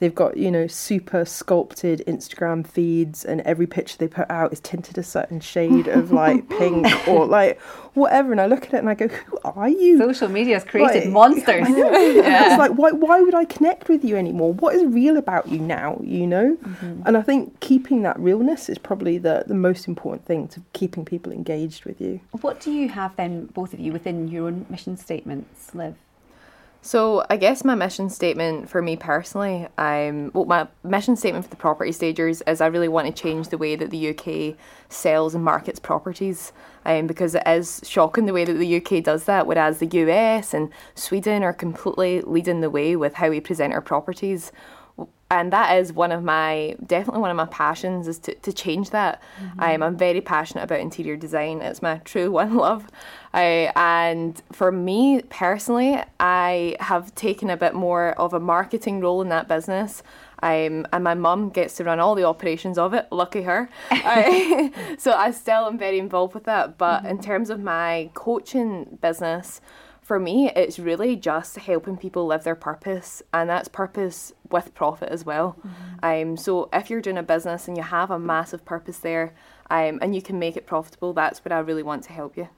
They've 0.00 0.14
got, 0.14 0.36
you 0.36 0.50
know, 0.50 0.68
super 0.68 1.24
sculpted 1.24 2.04
Instagram 2.06 2.64
feeds, 2.64 3.24
and 3.24 3.40
every 3.40 3.66
picture 3.66 3.98
they 3.98 4.06
put 4.06 4.30
out 4.30 4.52
is 4.52 4.60
tinted 4.60 4.96
a 4.96 5.02
certain 5.02 5.40
shade 5.40 5.88
of 5.88 6.12
like 6.12 6.48
pink 6.58 6.86
or 7.08 7.26
like 7.26 7.60
whatever. 7.94 8.30
And 8.30 8.40
I 8.40 8.46
look 8.46 8.66
at 8.66 8.74
it 8.74 8.78
and 8.78 8.88
I 8.88 8.94
go, 8.94 9.08
Who 9.08 9.38
are 9.44 9.68
you? 9.68 9.98
Social 9.98 10.28
media 10.28 10.54
has 10.54 10.64
created 10.64 11.04
like, 11.04 11.12
monsters. 11.12 11.68
yeah. 11.70 12.50
It's 12.50 12.58
like, 12.58 12.72
why, 12.72 12.92
why 12.92 13.20
would 13.20 13.34
I 13.34 13.44
connect 13.44 13.88
with 13.88 14.04
you 14.04 14.16
anymore? 14.16 14.52
What 14.52 14.76
is 14.76 14.84
real 14.84 15.16
about 15.16 15.48
you 15.48 15.58
now, 15.58 16.00
you 16.02 16.26
know? 16.26 16.56
Mm-hmm. 16.56 17.02
And 17.04 17.16
I 17.16 17.22
think 17.22 17.58
keeping 17.58 18.02
that 18.02 18.18
realness 18.20 18.68
is 18.68 18.78
probably 18.78 19.18
the, 19.18 19.44
the 19.46 19.54
most 19.54 19.88
important 19.88 20.24
thing 20.26 20.46
to 20.48 20.62
keeping 20.74 21.04
people 21.04 21.32
engaged 21.32 21.84
with 21.84 22.00
you. 22.00 22.20
What 22.40 22.60
do 22.60 22.70
you 22.70 22.88
have 22.88 23.16
then, 23.16 23.46
both 23.46 23.72
of 23.72 23.80
you, 23.80 23.92
within 23.92 24.28
your 24.28 24.46
own 24.46 24.66
mission 24.70 24.96
statements, 24.96 25.74
Liv? 25.74 25.96
So 26.80 27.24
I 27.28 27.36
guess 27.36 27.64
my 27.64 27.74
mission 27.74 28.08
statement 28.08 28.70
for 28.70 28.80
me 28.80 28.96
personally, 28.96 29.66
I'm 29.76 30.30
well, 30.32 30.44
my 30.44 30.68
mission 30.84 31.16
statement 31.16 31.44
for 31.44 31.50
the 31.50 31.56
property 31.56 31.90
stagers 31.90 32.40
is 32.46 32.60
I 32.60 32.66
really 32.68 32.88
want 32.88 33.08
to 33.08 33.22
change 33.22 33.48
the 33.48 33.58
way 33.58 33.74
that 33.74 33.90
the 33.90 34.10
UK 34.10 34.56
sells 34.88 35.34
and 35.34 35.44
markets 35.44 35.80
properties, 35.80 36.52
um, 36.84 37.08
because 37.08 37.34
it 37.34 37.42
is 37.46 37.80
shocking 37.84 38.26
the 38.26 38.32
way 38.32 38.44
that 38.44 38.54
the 38.54 38.76
UK 38.76 39.02
does 39.02 39.24
that, 39.24 39.46
whereas 39.46 39.78
the 39.78 39.86
US 39.86 40.54
and 40.54 40.70
Sweden 40.94 41.42
are 41.42 41.52
completely 41.52 42.20
leading 42.20 42.60
the 42.60 42.70
way 42.70 42.94
with 42.94 43.14
how 43.14 43.28
we 43.28 43.40
present 43.40 43.72
our 43.72 43.82
properties. 43.82 44.52
And 45.30 45.52
that 45.52 45.76
is 45.76 45.92
one 45.92 46.10
of 46.10 46.24
my 46.24 46.74
definitely 46.86 47.20
one 47.20 47.30
of 47.30 47.36
my 47.36 47.46
passions 47.46 48.08
is 48.08 48.18
to, 48.18 48.34
to 48.36 48.52
change 48.52 48.90
that 48.90 49.22
mm-hmm. 49.40 49.60
um, 49.60 49.82
i'm 49.82 49.96
very 49.96 50.20
passionate 50.20 50.64
about 50.64 50.80
interior 50.80 51.16
design 51.16 51.60
it's 51.60 51.82
my 51.82 51.98
true 51.98 52.30
one 52.40 52.56
love 52.56 52.86
uh, 53.34 53.70
and 53.76 54.42
for 54.52 54.72
me 54.72 55.20
personally 55.28 56.02
i 56.18 56.76
have 56.80 57.14
taken 57.14 57.50
a 57.50 57.56
bit 57.56 57.74
more 57.74 58.12
of 58.12 58.32
a 58.32 58.40
marketing 58.40 59.00
role 59.00 59.20
in 59.20 59.28
that 59.28 59.48
business 59.48 60.02
um, 60.42 60.86
and 60.92 61.02
my 61.02 61.14
mum 61.14 61.50
gets 61.50 61.74
to 61.76 61.84
run 61.84 61.98
all 61.98 62.14
the 62.14 62.24
operations 62.24 62.78
of 62.78 62.94
it. 62.94 63.08
Lucky 63.10 63.42
her. 63.42 63.68
uh, 63.90 64.68
so 64.98 65.12
I 65.12 65.32
still 65.32 65.66
am 65.66 65.78
very 65.78 65.98
involved 65.98 66.34
with 66.34 66.44
that. 66.44 66.78
But 66.78 67.00
mm-hmm. 67.00 67.08
in 67.08 67.20
terms 67.20 67.50
of 67.50 67.60
my 67.60 68.10
coaching 68.14 68.98
business, 69.00 69.60
for 70.08 70.18
me, 70.18 70.50
it's 70.56 70.78
really 70.78 71.16
just 71.16 71.56
helping 71.56 71.98
people 71.98 72.24
live 72.24 72.42
their 72.42 72.54
purpose, 72.54 73.22
and 73.34 73.48
that's 73.50 73.68
purpose 73.68 74.32
with 74.50 74.74
profit 74.74 75.10
as 75.10 75.26
well. 75.26 75.58
Mm-hmm. 75.58 76.30
Um, 76.30 76.36
so 76.38 76.70
if 76.72 76.88
you're 76.88 77.02
doing 77.02 77.18
a 77.18 77.22
business 77.22 77.68
and 77.68 77.76
you 77.76 77.82
have 77.82 78.10
a 78.10 78.18
massive 78.18 78.64
purpose 78.64 79.00
there, 79.00 79.34
um, 79.68 79.98
and 80.00 80.14
you 80.14 80.22
can 80.22 80.38
make 80.38 80.56
it 80.56 80.66
profitable, 80.66 81.12
that's 81.12 81.44
where 81.44 81.52
I 81.52 81.60
really 81.60 81.82
want 81.82 82.04
to 82.04 82.12
help 82.14 82.38
you. 82.38 82.48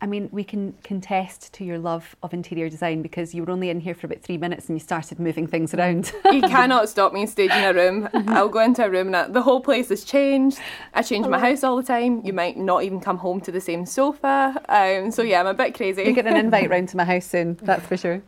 I 0.00 0.06
mean, 0.06 0.28
we 0.32 0.44
can 0.44 0.74
contest 0.82 1.54
to 1.54 1.64
your 1.64 1.78
love 1.78 2.14
of 2.22 2.34
interior 2.34 2.68
design 2.68 3.00
because 3.00 3.34
you 3.34 3.42
were 3.42 3.50
only 3.50 3.70
in 3.70 3.80
here 3.80 3.94
for 3.94 4.06
about 4.06 4.20
three 4.20 4.36
minutes 4.36 4.68
and 4.68 4.76
you 4.76 4.80
started 4.80 5.18
moving 5.18 5.46
things 5.46 5.72
around. 5.72 6.12
you 6.30 6.42
cannot 6.42 6.88
stop 6.90 7.12
me 7.12 7.26
staging 7.26 7.64
a 7.64 7.72
room. 7.72 8.08
I'll 8.28 8.48
go 8.48 8.60
into 8.60 8.84
a 8.84 8.90
room 8.90 9.14
and 9.14 9.34
the 9.34 9.40
whole 9.40 9.60
place 9.60 9.88
has 9.88 10.04
changed. 10.04 10.58
I 10.92 11.02
change 11.02 11.26
my 11.26 11.38
house 11.38 11.64
all 11.64 11.76
the 11.76 11.82
time. 11.82 12.20
You 12.24 12.34
might 12.34 12.58
not 12.58 12.82
even 12.82 13.00
come 13.00 13.16
home 13.18 13.40
to 13.42 13.52
the 13.52 13.60
same 13.60 13.86
sofa. 13.86 14.60
Um, 14.68 15.10
so 15.10 15.22
yeah, 15.22 15.40
I'm 15.40 15.46
a 15.46 15.54
bit 15.54 15.74
crazy. 15.74 16.02
You 16.02 16.12
get 16.12 16.26
an 16.26 16.36
invite 16.36 16.68
round 16.68 16.90
to 16.90 16.96
my 16.96 17.04
house 17.04 17.26
soon, 17.26 17.58
that's 17.62 17.86
for 17.86 17.96
sure. 17.96 18.22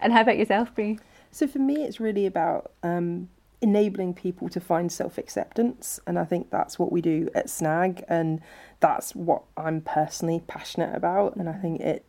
And 0.00 0.12
how 0.12 0.22
about 0.22 0.38
yourself, 0.38 0.74
Brie? 0.74 0.98
So 1.30 1.46
for 1.46 1.58
me, 1.58 1.82
it's 1.82 2.00
really 2.00 2.24
about 2.24 2.72
um, 2.82 3.28
enabling 3.60 4.14
people 4.14 4.48
to 4.48 4.60
find 4.60 4.90
self 4.90 5.18
acceptance. 5.18 6.00
And 6.06 6.18
I 6.18 6.24
think 6.24 6.50
that's 6.50 6.78
what 6.78 6.92
we 6.92 7.00
do 7.00 7.28
at 7.34 7.50
Snag. 7.50 8.04
And 8.08 8.40
that's 8.80 9.14
what 9.14 9.42
I'm 9.56 9.80
personally 9.80 10.42
passionate 10.46 10.94
about. 10.94 11.36
And 11.36 11.48
I 11.48 11.54
think 11.54 11.80
it 11.80 12.04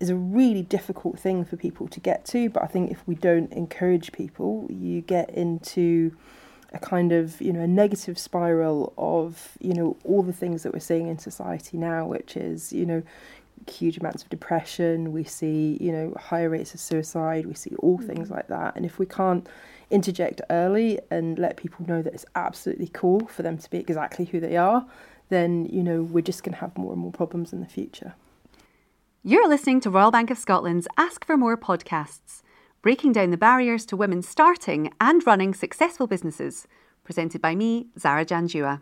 is 0.00 0.10
a 0.10 0.16
really 0.16 0.62
difficult 0.62 1.18
thing 1.18 1.44
for 1.44 1.56
people 1.56 1.86
to 1.88 2.00
get 2.00 2.24
to. 2.26 2.50
But 2.50 2.64
I 2.64 2.66
think 2.66 2.90
if 2.90 3.06
we 3.06 3.14
don't 3.14 3.52
encourage 3.52 4.12
people, 4.12 4.66
you 4.68 5.00
get 5.00 5.30
into 5.30 6.16
a 6.74 6.78
kind 6.78 7.12
of 7.12 7.40
you 7.40 7.52
know 7.52 7.60
a 7.60 7.66
negative 7.66 8.18
spiral 8.18 8.92
of 8.96 9.56
you 9.60 9.74
know 9.74 9.96
all 10.04 10.22
the 10.22 10.32
things 10.32 10.62
that 10.62 10.72
we're 10.72 10.80
seeing 10.80 11.06
in 11.08 11.18
society 11.18 11.76
now 11.76 12.06
which 12.06 12.34
is 12.34 12.72
you 12.72 12.86
know 12.86 13.02
huge 13.68 13.98
amounts 13.98 14.22
of 14.22 14.30
depression 14.30 15.12
we 15.12 15.22
see 15.22 15.76
you 15.80 15.92
know 15.92 16.14
higher 16.18 16.48
rates 16.48 16.72
of 16.74 16.80
suicide 16.80 17.46
we 17.46 17.54
see 17.54 17.74
all 17.80 17.98
things 17.98 18.28
mm. 18.28 18.32
like 18.32 18.48
that 18.48 18.74
and 18.74 18.86
if 18.86 18.98
we 18.98 19.06
can't 19.06 19.46
interject 19.92 20.40
early 20.50 20.98
and 21.10 21.38
let 21.38 21.56
people 21.56 21.86
know 21.86 22.02
that 22.02 22.14
it's 22.14 22.24
absolutely 22.34 22.88
cool 22.88 23.26
for 23.26 23.42
them 23.42 23.58
to 23.58 23.70
be 23.70 23.78
exactly 23.78 24.24
who 24.24 24.40
they 24.40 24.56
are, 24.56 24.86
then, 25.28 25.66
you 25.66 25.82
know, 25.82 26.02
we're 26.02 26.22
just 26.22 26.42
going 26.42 26.54
to 26.54 26.60
have 26.60 26.76
more 26.76 26.92
and 26.92 27.00
more 27.00 27.12
problems 27.12 27.52
in 27.52 27.60
the 27.60 27.66
future. 27.66 28.14
You're 29.22 29.48
listening 29.48 29.80
to 29.82 29.90
Royal 29.90 30.10
Bank 30.10 30.30
of 30.30 30.38
Scotland's 30.38 30.88
Ask 30.96 31.24
for 31.24 31.36
More 31.36 31.56
podcasts, 31.56 32.42
breaking 32.82 33.12
down 33.12 33.30
the 33.30 33.36
barriers 33.36 33.86
to 33.86 33.96
women 33.96 34.22
starting 34.22 34.92
and 35.00 35.24
running 35.26 35.54
successful 35.54 36.06
businesses, 36.06 36.66
presented 37.04 37.40
by 37.40 37.54
me, 37.54 37.86
Zara 37.98 38.24
Janjua. 38.26 38.80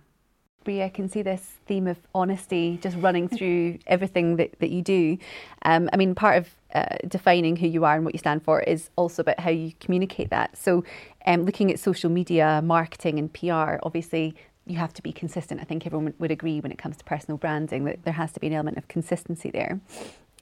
Brie, 0.65 0.83
I 0.83 0.89
can 0.89 1.09
see 1.09 1.23
this 1.23 1.59
theme 1.67 1.87
of 1.87 1.99
honesty 2.15 2.79
just 2.83 2.97
running 2.99 3.29
through 3.37 3.79
everything 3.87 4.37
that, 4.37 4.59
that 4.61 4.71
you 4.71 4.83
do. 4.83 5.19
Um, 5.63 5.89
I 5.93 5.97
mean, 5.97 6.15
part 6.15 6.39
of 6.39 6.55
uh, 6.75 6.97
defining 7.09 7.57
who 7.57 7.67
you 7.67 7.85
are 7.85 7.97
and 7.97 8.05
what 8.05 8.15
you 8.15 8.19
stand 8.19 8.43
for 8.45 8.61
is 8.61 8.91
also 8.97 9.23
about 9.23 9.41
how 9.41 9.51
you 9.51 9.73
communicate 9.81 10.31
that. 10.31 10.57
So, 10.57 10.85
um, 11.27 11.45
looking 11.45 11.71
at 11.71 11.79
social 11.79 12.11
media, 12.11 12.61
marketing, 12.65 13.19
and 13.19 13.33
PR, 13.33 13.79
obviously, 13.83 14.35
you 14.67 14.79
have 14.79 14.93
to 14.95 15.03
be 15.03 15.13
consistent. 15.13 15.61
I 15.61 15.65
think 15.65 15.87
everyone 15.87 16.15
would 16.19 16.31
agree 16.31 16.61
when 16.61 16.71
it 16.71 16.79
comes 16.79 16.97
to 16.99 17.05
personal 17.05 17.39
branding 17.39 17.85
that 17.85 18.05
there 18.05 18.13
has 18.15 18.33
to 18.33 18.41
be 18.41 18.47
an 18.47 18.53
element 18.53 18.77
of 18.77 18.89
consistency 18.89 19.51
there. 19.51 19.81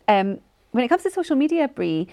Um, 0.07 0.40
when 0.72 0.85
it 0.85 0.88
comes 0.88 1.02
to 1.04 1.11
social 1.11 1.37
media, 1.37 1.68
Brie, 1.68 2.09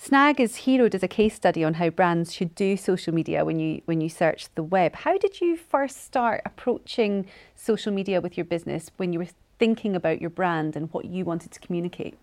Snag 0.00 0.40
is 0.40 0.54
heroed 0.58 0.94
as 0.94 1.02
a 1.02 1.08
case 1.08 1.34
study 1.34 1.64
on 1.64 1.74
how 1.74 1.90
brands 1.90 2.32
should 2.32 2.54
do 2.54 2.76
social 2.76 3.12
media 3.12 3.44
when 3.44 3.58
you 3.58 3.82
when 3.86 4.00
you 4.00 4.08
search 4.08 4.46
the 4.54 4.62
web. 4.62 4.94
How 4.94 5.18
did 5.18 5.40
you 5.40 5.56
first 5.56 6.04
start 6.04 6.40
approaching 6.46 7.26
social 7.56 7.92
media 7.92 8.20
with 8.20 8.38
your 8.38 8.44
business 8.44 8.92
when 8.96 9.12
you 9.12 9.18
were 9.18 9.26
thinking 9.58 9.96
about 9.96 10.20
your 10.20 10.30
brand 10.30 10.76
and 10.76 10.90
what 10.92 11.06
you 11.06 11.24
wanted 11.24 11.50
to 11.50 11.58
communicate? 11.58 12.16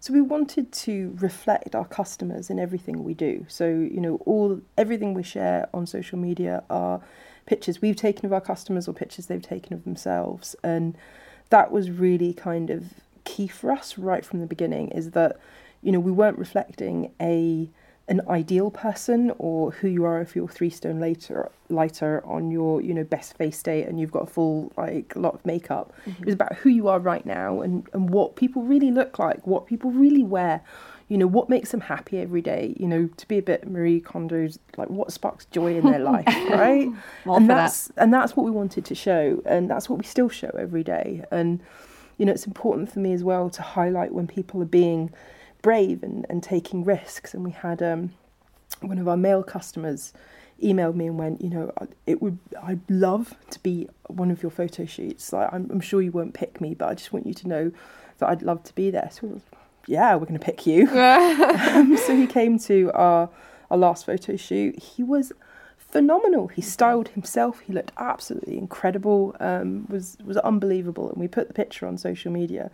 So 0.00 0.12
we 0.12 0.20
wanted 0.20 0.72
to 0.72 1.16
reflect 1.20 1.76
our 1.76 1.84
customers 1.84 2.50
in 2.50 2.58
everything 2.58 3.04
we 3.04 3.14
do. 3.14 3.46
So, 3.48 3.68
you 3.68 4.00
know, 4.00 4.16
all 4.26 4.60
everything 4.76 5.14
we 5.14 5.22
share 5.22 5.68
on 5.72 5.86
social 5.86 6.18
media 6.18 6.64
are 6.68 7.00
pictures 7.46 7.80
we've 7.80 7.94
taken 7.94 8.26
of 8.26 8.32
our 8.32 8.40
customers 8.40 8.88
or 8.88 8.92
pictures 8.92 9.26
they've 9.26 9.40
taken 9.40 9.74
of 9.74 9.84
themselves. 9.84 10.56
And 10.64 10.98
that 11.50 11.70
was 11.70 11.88
really 11.88 12.34
kind 12.34 12.68
of 12.68 12.94
key 13.22 13.46
for 13.46 13.70
us 13.70 13.96
right 13.96 14.24
from 14.24 14.40
the 14.40 14.46
beginning 14.46 14.88
is 14.88 15.12
that 15.12 15.38
you 15.86 15.92
know, 15.92 16.00
we 16.00 16.10
weren't 16.10 16.36
reflecting 16.36 17.12
a 17.20 17.70
an 18.08 18.20
ideal 18.28 18.70
person 18.70 19.32
or 19.38 19.72
who 19.72 19.88
you 19.88 20.04
are 20.04 20.20
if 20.20 20.36
you're 20.36 20.48
three 20.48 20.70
stone 20.70 21.00
later 21.00 21.50
lighter 21.68 22.24
on 22.24 22.52
your 22.52 22.80
you 22.80 22.94
know 22.94 23.02
best 23.02 23.36
face 23.36 23.60
day 23.64 23.82
and 23.82 23.98
you've 23.98 24.12
got 24.12 24.22
a 24.22 24.26
full 24.26 24.72
like 24.76 25.14
a 25.16 25.18
lot 25.18 25.34
of 25.34 25.44
makeup 25.44 25.92
mm-hmm. 26.06 26.22
it 26.22 26.24
was 26.24 26.34
about 26.34 26.54
who 26.54 26.68
you 26.68 26.86
are 26.86 27.00
right 27.00 27.26
now 27.26 27.60
and 27.60 27.88
and 27.92 28.10
what 28.10 28.36
people 28.36 28.62
really 28.62 28.92
look 28.92 29.18
like 29.18 29.44
what 29.44 29.66
people 29.66 29.90
really 29.90 30.22
wear 30.22 30.62
you 31.08 31.18
know 31.18 31.26
what 31.26 31.48
makes 31.48 31.72
them 31.72 31.80
happy 31.80 32.18
every 32.18 32.40
day 32.40 32.76
you 32.78 32.86
know 32.86 33.08
to 33.16 33.26
be 33.26 33.38
a 33.38 33.42
bit 33.42 33.68
marie 33.68 34.00
kondo's 34.00 34.56
like 34.76 34.88
what 34.88 35.10
sparks 35.10 35.46
joy 35.46 35.76
in 35.76 35.84
their 35.84 35.98
life 35.98 36.26
right 36.50 36.88
and 37.24 37.50
that's 37.50 37.88
that. 37.88 38.04
and 38.04 38.14
that's 38.14 38.36
what 38.36 38.44
we 38.44 38.52
wanted 38.52 38.84
to 38.84 38.94
show 38.94 39.42
and 39.46 39.68
that's 39.68 39.88
what 39.88 39.98
we 39.98 40.04
still 40.04 40.28
show 40.28 40.50
every 40.56 40.84
day 40.84 41.24
and 41.32 41.60
you 42.18 42.24
know 42.24 42.30
it's 42.30 42.46
important 42.46 42.92
for 42.92 43.00
me 43.00 43.12
as 43.12 43.24
well 43.24 43.50
to 43.50 43.62
highlight 43.62 44.12
when 44.12 44.28
people 44.28 44.62
are 44.62 44.64
being 44.66 45.12
brave 45.66 46.04
and, 46.04 46.24
and 46.30 46.44
taking 46.44 46.84
risks. 46.84 47.34
And 47.34 47.42
we 47.42 47.50
had 47.50 47.82
um, 47.82 48.12
one 48.82 48.98
of 48.98 49.08
our 49.08 49.16
male 49.16 49.42
customers 49.42 50.12
emailed 50.62 50.94
me 50.94 51.08
and 51.08 51.18
went, 51.18 51.40
you 51.42 51.50
know, 51.50 51.72
it 52.06 52.22
would 52.22 52.38
I'd 52.62 52.88
love 52.88 53.34
to 53.50 53.58
be 53.58 53.88
one 54.06 54.30
of 54.30 54.44
your 54.44 54.50
photo 54.52 54.84
shoots. 54.84 55.32
Like, 55.32 55.52
I'm, 55.52 55.68
I'm 55.72 55.80
sure 55.80 56.00
you 56.00 56.12
won't 56.12 56.34
pick 56.34 56.60
me, 56.60 56.74
but 56.74 56.88
I 56.88 56.94
just 56.94 57.12
want 57.12 57.26
you 57.26 57.34
to 57.34 57.48
know 57.48 57.72
that 58.18 58.28
I'd 58.28 58.42
love 58.42 58.62
to 58.62 58.74
be 58.76 58.92
there. 58.92 59.08
So, 59.10 59.40
yeah, 59.88 60.14
we're 60.14 60.26
going 60.26 60.38
to 60.38 60.46
pick 60.46 60.68
you. 60.68 60.88
um, 60.96 61.96
so 61.96 62.14
he 62.14 62.28
came 62.28 62.60
to 62.60 62.92
our 62.94 63.28
our 63.68 63.76
last 63.76 64.06
photo 64.06 64.36
shoot. 64.36 64.80
He 64.80 65.02
was 65.02 65.32
phenomenal. 65.88 66.48
He 66.48 66.62
styled 66.62 67.08
himself. 67.08 67.60
He 67.60 67.72
looked 67.72 67.92
absolutely 67.96 68.58
incredible. 68.58 69.34
Um, 69.40 69.86
was 69.88 70.18
was 70.24 70.36
unbelievable. 70.38 71.10
And 71.10 71.18
we 71.18 71.28
put 71.28 71.48
the 71.48 71.54
picture 71.54 71.86
on 71.86 71.96
social 71.96 72.32
media, 72.32 72.70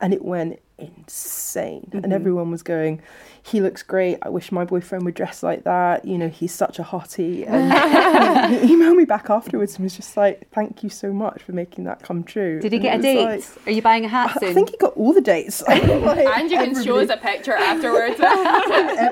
and 0.00 0.14
it 0.14 0.24
went 0.24 0.60
insane. 0.78 1.88
Mm-hmm. 1.88 2.04
And 2.04 2.12
everyone 2.12 2.50
was 2.50 2.62
going, 2.62 3.02
"He 3.42 3.60
looks 3.60 3.82
great. 3.82 4.18
I 4.22 4.28
wish 4.28 4.50
my 4.52 4.64
boyfriend 4.64 5.04
would 5.04 5.14
dress 5.14 5.42
like 5.42 5.64
that. 5.64 6.04
You 6.04 6.18
know, 6.18 6.28
he's 6.28 6.52
such 6.52 6.78
a 6.78 6.82
hottie." 6.82 7.46
And 7.46 8.54
he 8.68 8.74
emailed 8.74 8.96
me 8.96 9.04
back 9.04 9.28
afterwards 9.28 9.76
and 9.76 9.84
was 9.84 9.96
just 9.96 10.16
like, 10.16 10.48
"Thank 10.52 10.82
you 10.82 10.88
so 10.88 11.12
much 11.12 11.42
for 11.42 11.52
making 11.52 11.84
that 11.84 12.02
come 12.02 12.24
true." 12.24 12.60
Did 12.60 12.72
he 12.72 12.78
get 12.78 13.00
a 13.00 13.02
date? 13.02 13.24
Like, 13.24 13.66
Are 13.66 13.72
you 13.72 13.82
buying 13.82 14.04
a 14.04 14.08
hat 14.08 14.38
soon? 14.40 14.50
I 14.50 14.54
think 14.54 14.70
he 14.70 14.76
got 14.76 14.96
all 14.96 15.12
the 15.12 15.20
dates. 15.20 15.62
like, 15.68 15.82
and 16.36 16.50
you 16.50 16.58
can 16.58 16.82
show 16.82 16.98
us 16.98 17.10
a 17.10 17.16
picture 17.16 17.54
afterwards. 17.54 18.20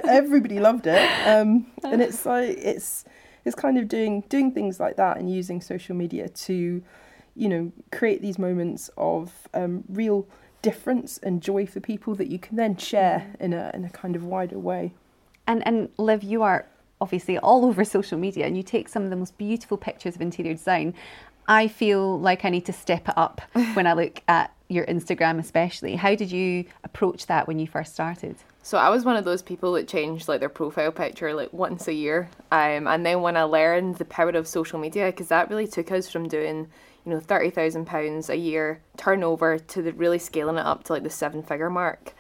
everybody 0.08 0.60
loved 0.60 0.86
it, 0.86 1.10
um, 1.26 1.66
and 1.84 2.00
it's 2.00 2.24
like 2.24 2.56
it's 2.58 3.04
it's 3.44 3.56
kind 3.56 3.78
of 3.78 3.88
doing 3.88 4.22
doing 4.28 4.52
things 4.52 4.80
like 4.80 4.96
that 4.96 5.16
and 5.16 5.32
using 5.32 5.60
social 5.60 5.94
media 5.94 6.28
to, 6.28 6.82
you 7.34 7.48
know, 7.48 7.72
create 7.90 8.22
these 8.22 8.38
moments 8.38 8.90
of 8.96 9.48
um, 9.54 9.84
real 9.88 10.26
difference 10.62 11.18
and 11.18 11.42
joy 11.42 11.66
for 11.66 11.80
people 11.80 12.14
that 12.14 12.28
you 12.28 12.38
can 12.38 12.56
then 12.56 12.76
share 12.76 13.26
mm. 13.32 13.40
in 13.40 13.52
a 13.52 13.70
in 13.74 13.84
a 13.84 13.90
kind 13.90 14.16
of 14.16 14.24
wider 14.24 14.58
way. 14.58 14.92
And 15.46 15.66
and 15.66 15.88
Liv, 15.96 16.22
you 16.22 16.42
are 16.42 16.66
obviously 17.00 17.38
all 17.38 17.64
over 17.68 17.84
social 17.84 18.18
media 18.18 18.46
and 18.46 18.56
you 18.56 18.62
take 18.62 18.88
some 18.88 19.04
of 19.04 19.10
the 19.10 19.16
most 19.16 19.36
beautiful 19.38 19.76
pictures 19.76 20.14
of 20.14 20.20
interior 20.20 20.54
design. 20.54 20.94
I 21.48 21.66
feel 21.66 22.20
like 22.20 22.44
I 22.44 22.50
need 22.50 22.66
to 22.66 22.72
step 22.72 23.08
it 23.08 23.14
up 23.16 23.40
when 23.74 23.86
I 23.86 23.94
look 23.94 24.22
at 24.28 24.54
your 24.68 24.86
Instagram 24.86 25.40
especially. 25.40 25.96
How 25.96 26.14
did 26.14 26.30
you 26.30 26.64
approach 26.84 27.26
that 27.26 27.48
when 27.48 27.58
you 27.58 27.66
first 27.66 27.92
started? 27.92 28.36
So 28.62 28.76
I 28.78 28.90
was 28.90 29.04
one 29.04 29.16
of 29.16 29.24
those 29.24 29.42
people 29.42 29.72
that 29.72 29.88
changed 29.88 30.28
like 30.28 30.40
their 30.40 30.48
profile 30.48 30.92
picture 30.92 31.32
like 31.34 31.52
once 31.52 31.88
a 31.88 31.94
year. 31.94 32.28
Um, 32.52 32.86
and 32.86 33.04
then 33.06 33.22
when 33.22 33.36
I 33.36 33.44
learned 33.44 33.96
the 33.96 34.04
power 34.04 34.30
of 34.30 34.46
social 34.46 34.78
media, 34.78 35.06
because 35.06 35.28
that 35.28 35.48
really 35.48 35.66
took 35.66 35.90
us 35.90 36.10
from 36.10 36.28
doing 36.28 36.68
you 37.04 37.12
know, 37.12 37.20
thirty 37.20 37.48
thousand 37.50 37.86
pounds 37.86 38.28
a 38.28 38.36
year 38.36 38.82
turnover 38.98 39.58
to 39.58 39.82
the 39.82 39.92
really 39.92 40.18
scaling 40.18 40.56
it 40.56 40.66
up 40.66 40.84
to 40.84 40.92
like 40.92 41.02
the 41.02 41.10
seven 41.10 41.42
figure 41.42 41.70
mark. 41.70 42.14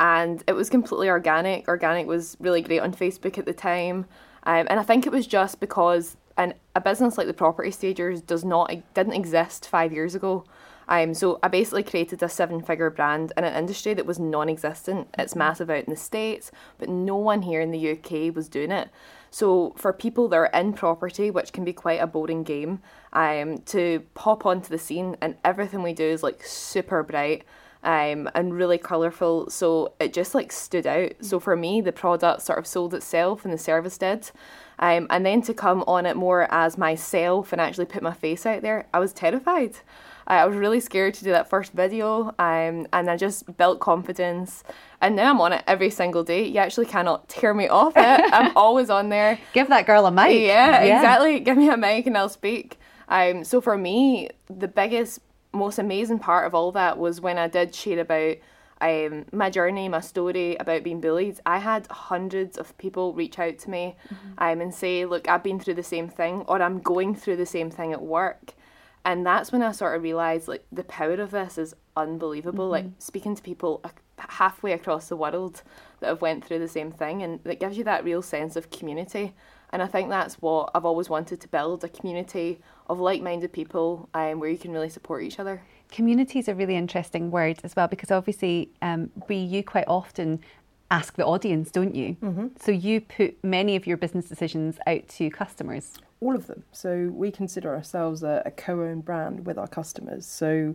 And 0.00 0.42
it 0.46 0.54
was 0.54 0.70
completely 0.70 1.10
organic. 1.10 1.68
Organic 1.68 2.06
was 2.06 2.36
really 2.40 2.62
great 2.62 2.80
on 2.80 2.94
Facebook 2.94 3.36
at 3.38 3.44
the 3.44 3.52
time. 3.52 4.06
Um, 4.44 4.66
and 4.70 4.80
I 4.80 4.82
think 4.82 5.06
it 5.06 5.12
was 5.12 5.26
just 5.26 5.60
because 5.60 6.16
an, 6.36 6.54
a 6.74 6.80
business 6.80 7.18
like 7.18 7.26
the 7.26 7.34
Property 7.34 7.70
Stagers 7.70 8.22
does 8.22 8.44
not 8.44 8.72
didn't 8.94 9.12
exist 9.12 9.68
five 9.68 9.92
years 9.92 10.14
ago. 10.14 10.44
Um, 10.88 11.14
so 11.14 11.38
I 11.42 11.48
basically 11.48 11.82
created 11.82 12.22
a 12.22 12.28
seven-figure 12.28 12.90
brand 12.90 13.32
in 13.36 13.44
an 13.44 13.54
industry 13.54 13.94
that 13.94 14.06
was 14.06 14.18
non-existent. 14.18 15.08
It's 15.18 15.36
massive 15.36 15.70
out 15.70 15.84
in 15.84 15.90
the 15.90 15.96
states, 15.96 16.50
but 16.78 16.88
no 16.88 17.16
one 17.16 17.42
here 17.42 17.60
in 17.60 17.70
the 17.70 17.92
UK 17.92 18.34
was 18.34 18.48
doing 18.48 18.70
it. 18.70 18.90
So 19.30 19.72
for 19.76 19.92
people 19.92 20.28
that 20.28 20.36
are 20.36 20.46
in 20.46 20.74
property, 20.74 21.30
which 21.30 21.52
can 21.52 21.64
be 21.64 21.72
quite 21.72 22.00
a 22.00 22.06
boring 22.06 22.42
game, 22.42 22.80
um, 23.14 23.58
to 23.66 24.02
pop 24.14 24.44
onto 24.44 24.68
the 24.68 24.78
scene 24.78 25.16
and 25.22 25.36
everything 25.44 25.82
we 25.82 25.94
do 25.94 26.04
is 26.04 26.22
like 26.22 26.44
super 26.44 27.02
bright 27.02 27.44
um, 27.82 28.28
and 28.34 28.54
really 28.54 28.78
colourful. 28.78 29.50
So 29.50 29.94
it 29.98 30.12
just 30.12 30.34
like 30.34 30.52
stood 30.52 30.86
out. 30.86 31.12
So 31.20 31.40
for 31.40 31.56
me, 31.56 31.80
the 31.80 31.92
product 31.92 32.42
sort 32.42 32.58
of 32.58 32.66
sold 32.66 32.94
itself 32.94 33.44
and 33.44 33.52
the 33.52 33.58
service 33.58 33.98
did. 33.98 34.30
Um, 34.78 35.06
and 35.10 35.24
then 35.24 35.42
to 35.42 35.54
come 35.54 35.82
on 35.86 36.06
it 36.06 36.16
more 36.16 36.46
as 36.52 36.76
myself 36.76 37.52
and 37.52 37.60
actually 37.60 37.86
put 37.86 38.02
my 38.02 38.12
face 38.12 38.44
out 38.44 38.62
there, 38.62 38.86
I 38.92 38.98
was 38.98 39.12
terrified. 39.12 39.76
I 40.38 40.46
was 40.46 40.56
really 40.56 40.80
scared 40.80 41.14
to 41.14 41.24
do 41.24 41.30
that 41.32 41.48
first 41.50 41.72
video, 41.72 42.34
um, 42.38 42.86
and 42.92 43.10
I 43.10 43.16
just 43.16 43.56
built 43.56 43.80
confidence. 43.80 44.64
And 45.00 45.16
now 45.16 45.30
I'm 45.30 45.40
on 45.40 45.52
it 45.52 45.64
every 45.66 45.90
single 45.90 46.22
day. 46.24 46.46
You 46.46 46.58
actually 46.58 46.86
cannot 46.86 47.28
tear 47.28 47.52
me 47.54 47.68
off 47.68 47.94
it. 47.96 48.02
I'm 48.32 48.56
always 48.56 48.88
on 48.90 49.08
there. 49.08 49.38
Give 49.52 49.68
that 49.68 49.86
girl 49.86 50.06
a 50.06 50.10
mic. 50.10 50.40
Yeah, 50.40 50.80
exactly. 50.80 51.40
Give 51.40 51.56
me 51.56 51.68
a 51.68 51.76
mic 51.76 52.06
and 52.06 52.16
I'll 52.16 52.28
speak. 52.28 52.78
Um, 53.08 53.44
so 53.44 53.60
for 53.60 53.76
me, 53.76 54.30
the 54.48 54.68
biggest, 54.68 55.20
most 55.52 55.78
amazing 55.78 56.18
part 56.20 56.46
of 56.46 56.54
all 56.54 56.72
that 56.72 56.98
was 56.98 57.20
when 57.20 57.36
I 57.36 57.48
did 57.48 57.74
share 57.74 58.00
about 58.00 58.36
um, 58.80 59.26
my 59.32 59.50
journey, 59.50 59.88
my 59.88 60.00
story 60.00 60.56
about 60.56 60.82
being 60.82 61.00
bullied. 61.00 61.40
I 61.44 61.58
had 61.58 61.86
hundreds 61.88 62.56
of 62.56 62.76
people 62.78 63.12
reach 63.12 63.38
out 63.38 63.58
to 63.58 63.70
me 63.70 63.96
Mm-hmm. 64.08 64.28
um, 64.38 64.60
and 64.60 64.74
say, 64.74 65.04
"Look, 65.04 65.28
I've 65.28 65.42
been 65.44 65.60
through 65.60 65.74
the 65.74 65.82
same 65.82 66.08
thing, 66.08 66.44
or 66.48 66.60
I'm 66.62 66.80
going 66.80 67.14
through 67.14 67.36
the 67.36 67.46
same 67.46 67.70
thing 67.70 67.92
at 67.92 68.02
work." 68.02 68.54
And 69.04 69.26
that's 69.26 69.50
when 69.50 69.62
I 69.62 69.72
sort 69.72 69.96
of 69.96 70.02
realized, 70.02 70.46
like, 70.48 70.64
the 70.70 70.84
power 70.84 71.14
of 71.14 71.32
this 71.32 71.58
is 71.58 71.74
unbelievable. 71.96 72.68
Like 72.68 72.86
speaking 72.98 73.34
to 73.34 73.42
people 73.42 73.82
halfway 74.16 74.72
across 74.72 75.08
the 75.08 75.16
world 75.16 75.62
that 76.00 76.06
have 76.06 76.20
went 76.20 76.44
through 76.44 76.60
the 76.60 76.68
same 76.68 76.92
thing, 76.92 77.22
and 77.22 77.40
it 77.44 77.58
gives 77.58 77.76
you 77.76 77.84
that 77.84 78.04
real 78.04 78.22
sense 78.22 78.54
of 78.56 78.70
community. 78.70 79.34
And 79.70 79.82
I 79.82 79.86
think 79.86 80.10
that's 80.10 80.36
what 80.36 80.70
I've 80.74 80.84
always 80.84 81.08
wanted 81.08 81.40
to 81.40 81.48
build 81.48 81.82
a 81.82 81.88
community 81.88 82.60
of 82.88 83.00
like 83.00 83.22
minded 83.22 83.52
people 83.52 84.08
um, 84.14 84.38
where 84.38 84.50
you 84.50 84.58
can 84.58 84.70
really 84.70 84.90
support 84.90 85.22
each 85.22 85.38
other. 85.38 85.62
Community 85.90 86.38
is 86.38 86.48
a 86.48 86.54
really 86.54 86.76
interesting 86.76 87.30
word 87.30 87.58
as 87.64 87.74
well 87.74 87.88
because 87.88 88.10
obviously, 88.10 88.70
um, 88.82 89.10
Brie, 89.26 89.38
you 89.38 89.64
quite 89.64 89.86
often 89.88 90.40
ask 90.90 91.16
the 91.16 91.24
audience, 91.24 91.70
don't 91.70 91.94
you? 91.94 92.16
Mm-hmm. 92.22 92.48
So 92.60 92.70
you 92.70 93.00
put 93.00 93.42
many 93.42 93.76
of 93.76 93.86
your 93.86 93.96
business 93.96 94.26
decisions 94.28 94.78
out 94.86 95.08
to 95.08 95.30
customers. 95.30 95.94
All 96.22 96.36
of 96.36 96.46
them. 96.46 96.62
So 96.72 97.10
we 97.12 97.30
consider 97.30 97.74
ourselves 97.74 98.22
a, 98.22 98.42
a 98.46 98.50
co-owned 98.50 99.04
brand 99.04 99.44
with 99.44 99.58
our 99.58 99.66
customers. 99.66 100.24
So, 100.24 100.74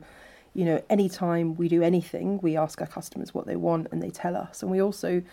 you 0.54 0.66
know, 0.66 0.84
anytime 0.90 1.56
we 1.56 1.70
do 1.70 1.82
anything, 1.82 2.40
we 2.42 2.58
ask 2.58 2.82
our 2.82 2.88
customers 2.88 3.34
what 3.34 3.46
they 3.46 3.56
want 3.56 3.88
and 3.92 4.04
they 4.04 4.10
tell 4.10 4.36
us. 4.36 4.62
And 4.62 4.70
we 4.70 4.82
also 4.82 5.24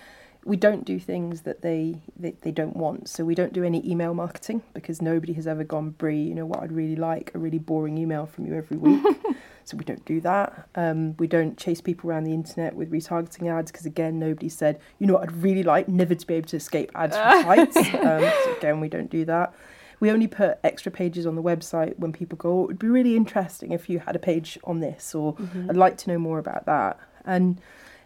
we 0.44 0.57
don't 0.57 0.85
do 0.85 0.98
things 0.98 1.42
that 1.42 1.62
they, 1.62 2.03
they, 2.18 2.35
they 2.42 2.50
don't 2.50 2.77
want. 2.77 3.09
So 3.09 3.24
we 3.24 3.35
don't 3.35 3.53
do 3.53 3.64
any 3.64 3.88
email 3.90 4.12
marketing 4.12 4.62
because 4.74 5.00
nobody 5.00 5.33
has 5.33 5.46
ever 5.46 5.64
gone, 5.64 5.90
Brie, 5.90 6.20
you 6.20 6.35
know 6.35 6.44
what 6.44 6.62
I'd 6.62 6.72
really 6.72 6.96
like? 6.96 7.31
A 7.35 7.38
really 7.38 7.59
boring 7.59 7.96
email 7.96 8.27
from 8.27 8.46
you 8.46 8.55
every 8.55 8.77
week. 8.77 9.03
so 9.64 9.77
we 9.77 9.85
don't 9.85 10.05
do 10.05 10.20
that. 10.20 10.68
Um, 10.74 11.16
we 11.16 11.27
don't 11.27 11.57
chase 11.57 11.81
people 11.81 12.11
around 12.11 12.24
the 12.24 12.35
internet 12.35 12.74
with 12.74 12.92
retargeting 12.92 13.50
ads 13.50 13.72
because 13.72 13.87
again, 13.87 14.18
nobody 14.18 14.50
said, 14.50 14.81
you 14.98 15.07
know 15.07 15.14
what 15.14 15.22
I'd 15.22 15.37
really 15.37 15.62
like? 15.62 15.88
Never 15.88 16.14
to 16.14 16.27
be 16.27 16.35
able 16.35 16.48
to 16.48 16.57
escape 16.57 16.92
ads 16.94 17.16
from 17.16 17.42
sites. 17.44 17.77
Um, 17.77 18.31
so 18.44 18.57
again, 18.59 18.81
we 18.81 18.90
don't 18.90 19.11
do 19.11 19.24
that. 19.24 19.55
We 20.00 20.11
only 20.11 20.26
put 20.26 20.59
extra 20.64 20.90
pages 20.92 21.26
on 21.26 21.35
the 21.35 21.42
website 21.42 21.98
when 21.98 22.12
people 22.12 22.37
go, 22.37 22.50
oh, 22.50 22.64
it 22.64 22.66
would 22.68 22.78
be 22.78 22.88
really 22.88 23.16
interesting 23.16 23.72
if 23.72 23.88
you 23.88 23.98
had 24.00 24.16
a 24.16 24.18
page 24.18 24.59
on 24.64 24.80
this, 24.80 25.14
or 25.14 25.37
I'd 25.68 25.76
like 25.76 25.96
to 25.98 26.11
know 26.11 26.18
more 26.18 26.38
about 26.38 26.66
that. 26.66 26.98
And 27.24 27.61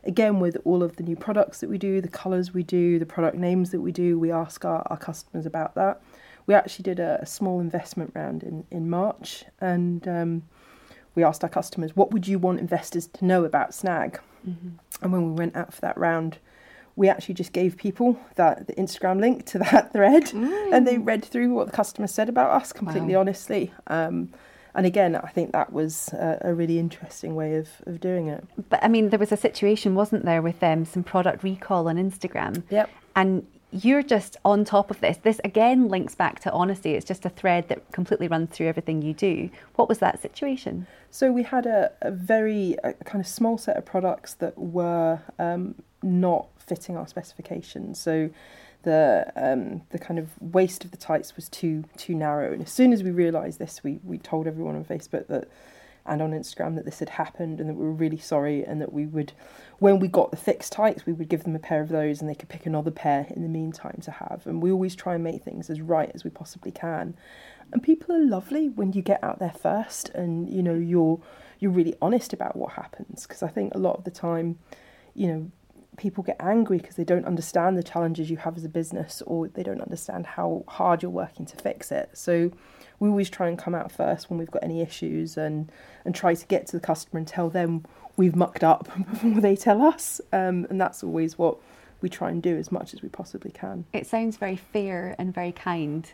again, 0.05 0.39
with 0.39 0.57
all 0.65 0.83
of 0.83 0.97
the 0.97 1.03
new 1.03 1.17
products 1.17 1.61
that 1.61 1.69
we 1.69 1.79
do, 1.79 2.01
the 2.01 2.09
colours 2.09 2.55
we 2.55 2.63
do, 2.63 2.99
the 2.99 3.07
product 3.07 3.37
names 3.37 3.71
that 3.71 3.81
we 3.81 3.93
do, 3.93 4.19
we 4.19 4.31
ask 4.31 4.65
our, 4.65 4.83
our 4.87 4.97
customers 4.97 5.47
about 5.47 5.75
that. 5.75 6.01
We 6.47 6.55
actually 6.55 6.85
did 6.85 7.01
a, 7.01 7.19
a 7.21 7.27
small 7.27 7.61
investment 7.61 8.13
round 8.15 8.43
in, 8.43 8.65
in 8.71 8.89
March, 8.89 9.45
and 9.61 10.07
um, 10.07 10.43
we 11.15 11.25
asked 11.25 11.43
our 11.43 11.51
customers, 11.51 11.97
what 11.97 12.13
would 12.13 12.29
you 12.29 12.39
want 12.39 12.61
investors 12.61 13.07
to 13.09 13.25
know 13.25 13.45
about 13.45 13.75
Snag? 13.75 14.21
And 15.03 15.13
when 15.13 15.27
we 15.27 15.33
went 15.33 15.57
out 15.57 15.75
for 15.75 15.81
that 15.83 15.99
round, 15.99 16.39
we 16.99 17.09
actually 17.09 17.35
just 17.35 17.53
gave 17.53 17.77
people 17.77 18.19
that 18.35 18.67
the 18.67 18.75
Instagram 18.75 19.21
link 19.21 19.47
to 19.47 19.59
that 19.61 19.93
thread, 19.95 20.33
and 20.35 20.87
they 20.87 20.99
read 20.99 21.25
through 21.25 21.55
what 21.55 21.67
the 21.67 21.73
customer 21.73 22.09
said 22.09 22.29
about 22.29 22.51
us 22.51 22.73
completely 22.73 23.15
Wow. 23.15 23.21
honestly. 23.21 23.73
Um, 23.87 24.31
and 24.75 24.85
again, 24.85 25.17
I 25.17 25.29
think 25.29 25.53
that 25.53 25.73
was 25.73 26.09
a, 26.13 26.39
a 26.43 26.55
really 26.55 26.79
interesting 26.79 27.35
way 27.35 27.55
of, 27.57 27.69
of 27.87 28.01
doing 28.01 28.29
it. 28.29 28.45
But 28.69 28.83
I 28.85 28.89
mean, 28.89 29.09
there 29.11 29.19
was 29.19 29.33
a 29.33 29.37
situation, 29.37 29.95
wasn't 29.95 30.25
there, 30.25 30.43
with 30.43 30.63
um, 30.63 30.85
some 30.85 31.03
product 31.05 31.43
recall 31.43 31.89
on 31.89 31.97
Instagram? 31.97 32.65
Yep. 32.69 32.91
And 33.17 33.47
you're 33.71 34.03
just 34.03 34.37
on 34.45 34.65
top 34.65 34.91
of 34.91 35.01
this. 35.01 35.19
This 35.19 35.41
again 35.45 35.89
links 35.89 36.15
back 36.15 36.41
to 36.41 36.53
honesty. 36.53 36.95
It's 36.95 37.07
just 37.07 37.25
a 37.25 37.29
thread 37.29 37.69
that 37.69 37.91
completely 37.93 38.27
runs 38.29 38.51
through 38.51 38.67
everything 38.69 39.03
you 39.03 39.15
do. 39.15 39.51
What 39.77 39.89
was 39.89 39.99
that 39.99 40.21
situation? 40.21 40.87
So 41.11 41.33
we 41.33 41.43
had 41.43 41.67
a, 41.67 41.91
a 42.03 42.11
very 42.11 42.77
a 42.83 42.93
kind 42.93 43.21
of 43.21 43.27
small 43.27 43.57
set 43.59 43.77
of 43.77 43.85
products 43.85 44.35
that 44.35 44.57
were 44.59 45.21
um, 45.39 45.75
not 46.03 46.47
fitting 46.69 46.97
our 46.97 47.07
specifications. 47.07 47.99
So 47.99 48.31
the 48.83 49.33
um, 49.37 49.83
the 49.91 49.99
kind 49.99 50.19
of 50.19 50.31
waist 50.41 50.85
of 50.85 50.91
the 50.91 50.97
tights 50.97 51.37
was 51.37 51.49
too 51.49 51.85
too 51.97 52.15
narrow. 52.15 52.53
And 52.53 52.63
as 52.63 52.71
soon 52.71 52.93
as 52.93 53.03
we 53.03 53.11
realised 53.11 53.59
this, 53.59 53.83
we 53.83 54.01
we 54.05 54.19
told 54.19 54.47
everyone 54.47 54.77
on 54.77 54.85
Facebook 54.85 55.27
that 55.29 55.49
and 56.09 56.23
on 56.23 56.33
Instagram 56.33 56.75
that 56.75 56.85
this 56.85 56.99
had 56.99 57.11
happened 57.11 57.61
and 57.61 57.69
that 57.69 57.75
we 57.75 57.85
were 57.85 57.93
really 57.93 58.19
sorry 58.19 58.65
and 58.65 58.81
that 58.81 58.93
we 58.93 59.07
would 59.07 59.33
when 59.79 60.01
we 60.01 60.09
got 60.09 60.31
the 60.31 60.37
fixed 60.37 60.73
tights 60.73 61.07
we 61.07 61.13
would 61.13 61.29
give 61.29 61.45
them 61.45 61.55
a 61.55 61.59
pair 61.59 61.83
of 61.83 61.91
those 61.91 62.21
and 62.21 62.29
they 62.29 62.35
could 62.35 62.49
pick 62.49 62.67
another 62.67 62.91
pair 62.91 63.27
in 63.31 63.43
the 63.43 63.49
meantime 63.49 63.99
to 64.03 64.11
have 64.11 64.47
and 64.47 64.63
we 64.63 64.73
always 64.73 64.97
try 64.97 65.15
and 65.15 65.23
make 65.23 65.43
things 65.43 65.71
as 65.71 65.81
right 65.81 66.11
as 66.15 66.25
we 66.25 66.31
possibly 66.31 66.73
can 66.73 67.15
and 67.73 67.83
people 67.83 68.15
are 68.15 68.25
lovely 68.25 68.69
when 68.71 68.93
you 68.93 69.03
get 69.03 69.23
out 69.23 69.39
there 69.39 69.53
first 69.53 70.09
and 70.11 70.49
you 70.49 70.63
know 70.63 70.75
you're 70.75 71.21
you're 71.61 71.71
really 71.71 71.95
honest 72.01 72.33
about 72.33 72.57
what 72.57 72.73
happens 72.73 73.27
because 73.27 73.43
I 73.43 73.49
think 73.49 73.75
a 73.75 73.79
lot 73.79 73.97
of 73.97 74.05
the 74.05 74.11
time 74.11 74.59
you 75.15 75.29
know 75.29 75.51
people 75.99 76.25
get 76.25 76.37
angry 76.41 76.79
because 76.79 76.97
they 76.97 77.05
don't 77.05 77.27
understand 77.27 77.77
the 77.77 77.83
challenges 77.83 78.31
you 78.31 78.37
have 78.39 78.57
as 78.57 78.65
a 78.65 78.69
business 78.69 79.23
or 79.27 79.49
they 79.49 79.63
don't 79.63 79.81
understand 79.81 80.25
how 80.25 80.65
hard 80.69 81.03
you're 81.03 81.11
working 81.11 81.45
to 81.45 81.57
fix 81.57 81.93
it. 81.93 82.09
So 82.15 82.51
we 83.01 83.09
always 83.09 83.29
try 83.29 83.49
and 83.49 83.59
come 83.59 83.75
out 83.75 83.93
first 83.93 84.31
when 84.31 84.39
we've 84.39 84.51
got 84.51 84.63
any 84.63 84.81
issues 84.81 85.37
and 85.37 85.71
and 86.05 86.15
try 86.15 86.35
to 86.35 86.47
get 86.47 86.67
to 86.69 86.77
the 86.79 86.81
customer 86.81 87.19
and 87.19 87.29
tell 87.29 87.51
them 87.51 87.85
we've 88.17 88.37
mucked 88.37 88.65
up 88.65 88.89
before 89.11 89.41
they 89.41 89.57
tell 89.57 89.83
us. 89.83 90.21
Um, 90.33 90.67
and 90.71 90.81
that's 90.81 91.05
always 91.05 91.37
what 91.37 91.59
we 92.01 92.09
try 92.09 92.31
and 92.31 92.43
do 92.43 92.57
as 92.57 92.71
much 92.71 92.95
as 92.95 93.03
we 93.03 93.09
possibly 93.09 93.51
can. 93.51 93.85
It 93.93 94.07
sounds 94.07 94.37
very 94.37 94.57
fair 94.57 95.17
and 95.19 95.35
very 95.35 95.53
kind. 95.53 96.11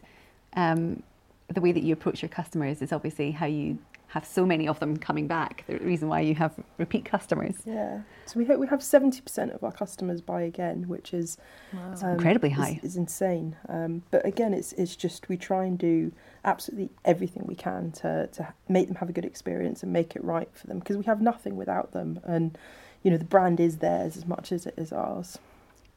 Um, 0.55 1.03
the 1.49 1.61
way 1.61 1.73
that 1.73 1.83
you 1.83 1.93
approach 1.93 2.23
your 2.23 2.31
customers 2.31 2.81
is 2.81 2.93
obviously 2.93 3.33
how 3.33 3.47
you 3.47 3.79
have 4.15 4.25
so 4.25 4.47
many 4.47 4.67
of 4.69 4.79
them 4.79 4.97
coming 4.97 5.27
back. 5.27 5.65
The 5.67 5.77
reason 5.79 6.09
why 6.09 6.21
you 6.21 6.35
have 6.37 6.53
repeat 6.79 7.05
customers. 7.05 7.57
yeah 7.67 8.01
so 8.27 8.39
we, 8.41 8.47
ha- 8.47 8.55
we 8.55 8.67
have 8.69 8.81
70% 8.81 9.55
of 9.55 9.63
our 9.63 9.73
customers 9.73 10.21
buy 10.23 10.43
again 10.43 10.79
which 10.89 11.13
is 11.13 11.37
um, 11.73 12.13
incredibly 12.13 12.51
is- 12.51 12.57
high. 12.57 12.81
is, 12.83 12.97
insane 12.97 13.57
um, 13.69 14.03
but 14.13 14.25
again 14.25 14.55
it's 14.55 14.73
it's 14.75 14.97
just 14.97 15.29
we 15.29 15.37
try 15.37 15.65
and 15.65 15.77
do 15.79 16.13
absolutely 16.45 16.89
everything 17.05 17.43
we 17.47 17.55
can 17.57 17.91
to 17.93 18.11
to 18.37 18.43
make 18.69 18.87
them 18.89 18.97
have 18.97 19.09
a 19.09 19.13
good 19.13 19.25
experience 19.33 19.83
and 19.83 19.93
make 19.93 20.15
it 20.17 20.23
right 20.25 20.49
for 20.59 20.67
them 20.69 20.79
because 20.79 20.97
we 20.97 21.05
have 21.05 21.21
nothing 21.21 21.55
without 21.57 21.93
them 21.93 22.21
and 22.25 22.57
you 23.03 23.11
know 23.11 23.19
the 23.19 23.25
brand 23.37 23.59
is 23.61 23.79
theirs 23.79 24.17
as 24.17 24.27
much 24.27 24.53
as 24.53 24.65
it 24.67 24.75
is 24.85 24.93
ours 24.93 25.39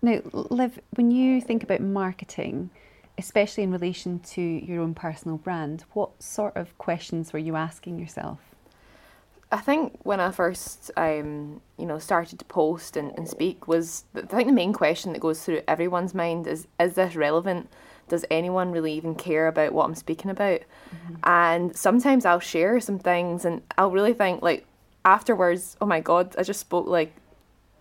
Now, 0.02 0.20
Liv, 0.34 0.80
when 0.98 1.10
you 1.12 1.42
think 1.42 1.64
about 1.64 1.82
marketing, 1.82 2.70
especially 3.18 3.64
in 3.64 3.72
relation 3.72 4.20
to 4.20 4.42
your 4.42 4.82
own 4.82 4.94
personal 4.94 5.38
brand, 5.38 5.86
what 5.94 6.22
sort 6.22 6.56
of 6.56 6.78
questions 6.78 7.34
were 7.34 7.40
you 7.40 7.56
asking 7.56 8.00
yourself? 8.00 8.40
I 9.52 9.58
think 9.58 10.00
when 10.04 10.20
I 10.20 10.32
first, 10.32 10.92
um, 10.98 11.62
you 11.78 11.86
know, 11.86 12.00
started 12.00 12.38
to 12.40 12.46
post 12.46 12.98
and, 12.98 13.18
and 13.18 13.28
speak 13.30 13.68
was, 13.68 14.04
I 14.14 14.22
think 14.22 14.48
the 14.48 14.54
main 14.54 14.74
question 14.74 15.14
that 15.14 15.20
goes 15.20 15.44
through 15.44 15.62
everyone's 15.68 16.14
mind 16.14 16.48
is, 16.48 16.68
is 16.80 16.96
this 16.96 17.16
relevant? 17.16 17.70
Does 18.10 18.26
anyone 18.30 18.72
really 18.72 18.94
even 18.94 19.16
care 19.16 19.48
about 19.48 19.72
what 19.72 19.86
I'm 19.86 19.96
speaking 19.96 20.30
about? 20.30 20.62
And 21.24 21.76
sometimes 21.76 22.26
I'll 22.26 22.42
share 22.42 22.80
some 22.82 23.00
things 23.00 23.46
and 23.46 23.62
I'll 23.78 23.92
really 23.92 24.14
think 24.14 24.42
like 24.42 24.66
afterwards, 25.06 25.78
oh 25.80 25.86
my 25.86 26.02
God, 26.02 26.36
I 26.38 26.44
just 26.44 26.60
spoke 26.60 26.88
like 26.88 27.14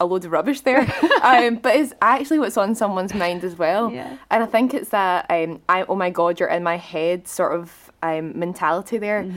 a 0.00 0.06
load 0.06 0.24
of 0.24 0.32
rubbish 0.32 0.60
there. 0.60 0.80
um, 1.22 1.56
but 1.56 1.76
it's 1.76 1.92
actually 2.02 2.38
what's 2.38 2.56
on 2.56 2.74
someone's 2.74 3.14
mind 3.14 3.44
as 3.44 3.56
well. 3.56 3.90
Yeah. 3.90 4.16
And 4.30 4.42
I 4.42 4.46
think 4.46 4.74
it's 4.74 4.90
that 4.90 5.26
um, 5.30 5.60
I 5.68 5.84
oh 5.84 5.94
my 5.94 6.10
god, 6.10 6.40
you're 6.40 6.48
in 6.48 6.62
my 6.62 6.76
head 6.76 7.28
sort 7.28 7.58
of 7.58 7.90
um, 8.02 8.38
mentality 8.38 8.98
there. 8.98 9.28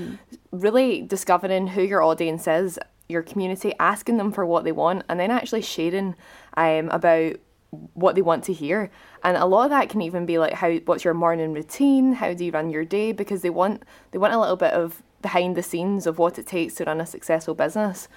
Really 0.52 1.02
discovering 1.02 1.68
who 1.68 1.82
your 1.82 2.02
audience 2.04 2.48
is, 2.48 2.80
your 3.08 3.24
community, 3.24 3.74
asking 3.80 4.18
them 4.18 4.32
for 4.32 4.46
what 4.46 4.64
they 4.64 4.72
want, 4.72 5.04
and 5.10 5.20
then 5.20 5.32
actually 5.32 5.62
sharing 5.62 6.16
um, 6.58 6.90
about 6.90 7.36
what 7.94 8.16
they 8.16 8.22
want 8.22 8.44
to 8.46 8.54
hear. 8.54 8.90
And 9.24 9.38
a 9.38 9.46
lot 9.46 9.66
of 9.66 9.70
that 9.70 9.90
can 9.90 10.02
even 10.02 10.26
be 10.26 10.40
like 10.40 10.54
how 10.54 10.74
what's 10.86 11.04
your 11.04 11.14
morning 11.14 11.54
routine, 11.54 12.14
how 12.14 12.34
do 12.34 12.46
you 12.46 12.52
run 12.52 12.70
your 12.70 12.86
day 12.86 13.12
because 13.12 13.42
they 13.42 13.50
want 13.50 13.84
they 14.12 14.18
want 14.18 14.34
a 14.34 14.40
little 14.40 14.56
bit 14.56 14.74
of 14.74 15.04
behind 15.22 15.56
the 15.56 15.64
scenes 15.64 16.08
of 16.08 16.18
what 16.18 16.40
it 16.40 16.48
takes 16.48 16.76
to 16.76 16.86
run 16.86 17.02
a 17.02 17.06
successful 17.06 17.54
business. 17.54 18.08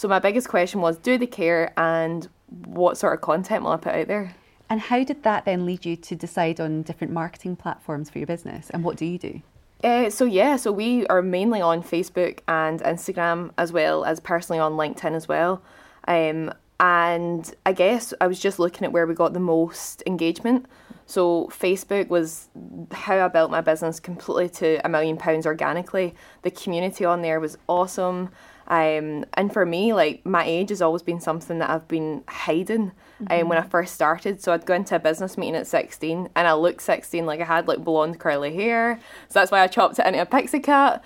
So 0.00 0.08
my 0.08 0.18
biggest 0.18 0.48
question 0.48 0.80
was, 0.80 0.96
do 0.96 1.18
they 1.18 1.26
care, 1.26 1.74
and 1.76 2.26
what 2.64 2.96
sort 2.96 3.12
of 3.12 3.20
content 3.20 3.62
will 3.62 3.72
I 3.72 3.76
put 3.76 3.94
out 3.94 4.06
there? 4.08 4.34
And 4.70 4.80
how 4.80 5.04
did 5.04 5.24
that 5.24 5.44
then 5.44 5.66
lead 5.66 5.84
you 5.84 5.94
to 5.94 6.16
decide 6.16 6.58
on 6.58 6.80
different 6.80 7.12
marketing 7.12 7.54
platforms 7.54 8.08
for 8.08 8.16
your 8.16 8.26
business? 8.26 8.70
And 8.70 8.82
what 8.82 8.96
do 8.96 9.04
you 9.04 9.18
do? 9.18 9.42
Uh, 9.84 10.08
so 10.08 10.24
yeah, 10.24 10.56
so 10.56 10.72
we 10.72 11.06
are 11.08 11.20
mainly 11.20 11.60
on 11.60 11.82
Facebook 11.82 12.38
and 12.48 12.80
Instagram 12.80 13.50
as 13.58 13.72
well 13.72 14.06
as 14.06 14.20
personally 14.20 14.58
on 14.58 14.72
LinkedIn 14.72 15.12
as 15.12 15.28
well. 15.28 15.60
Um, 16.08 16.50
and 16.80 17.54
I 17.66 17.74
guess 17.74 18.14
I 18.22 18.26
was 18.26 18.40
just 18.40 18.58
looking 18.58 18.86
at 18.86 18.92
where 18.92 19.06
we 19.06 19.12
got 19.14 19.34
the 19.34 19.38
most 19.38 20.02
engagement. 20.06 20.64
So 21.04 21.50
Facebook 21.52 22.08
was 22.08 22.48
how 22.90 23.22
I 23.22 23.28
built 23.28 23.50
my 23.50 23.60
business 23.60 24.00
completely 24.00 24.48
to 24.60 24.80
a 24.82 24.88
million 24.88 25.18
pounds 25.18 25.44
organically. 25.44 26.14
The 26.40 26.50
community 26.50 27.04
on 27.04 27.20
there 27.20 27.38
was 27.38 27.58
awesome. 27.68 28.30
Um, 28.70 29.24
and 29.34 29.52
for 29.52 29.66
me, 29.66 29.92
like 29.92 30.24
my 30.24 30.44
age 30.44 30.68
has 30.68 30.80
always 30.80 31.02
been 31.02 31.20
something 31.20 31.58
that 31.58 31.68
I've 31.68 31.88
been 31.88 32.22
hiding. 32.28 32.92
Mm-hmm. 33.20 33.26
Um, 33.32 33.48
when 33.48 33.58
I 33.58 33.62
first 33.62 33.94
started, 33.94 34.40
so 34.40 34.52
I'd 34.52 34.64
go 34.64 34.74
into 34.74 34.94
a 34.94 35.00
business 35.00 35.36
meeting 35.36 35.56
at 35.56 35.66
sixteen, 35.66 36.30
and 36.36 36.46
I 36.46 36.54
looked 36.54 36.80
sixteen, 36.80 37.26
like 37.26 37.40
I 37.40 37.44
had 37.44 37.66
like 37.66 37.84
blonde 37.84 38.20
curly 38.20 38.54
hair, 38.54 39.00
so 39.28 39.40
that's 39.40 39.50
why 39.50 39.60
I 39.60 39.66
chopped 39.66 39.98
it 39.98 40.06
into 40.06 40.22
a 40.22 40.24
pixie 40.24 40.60
cut. 40.60 41.02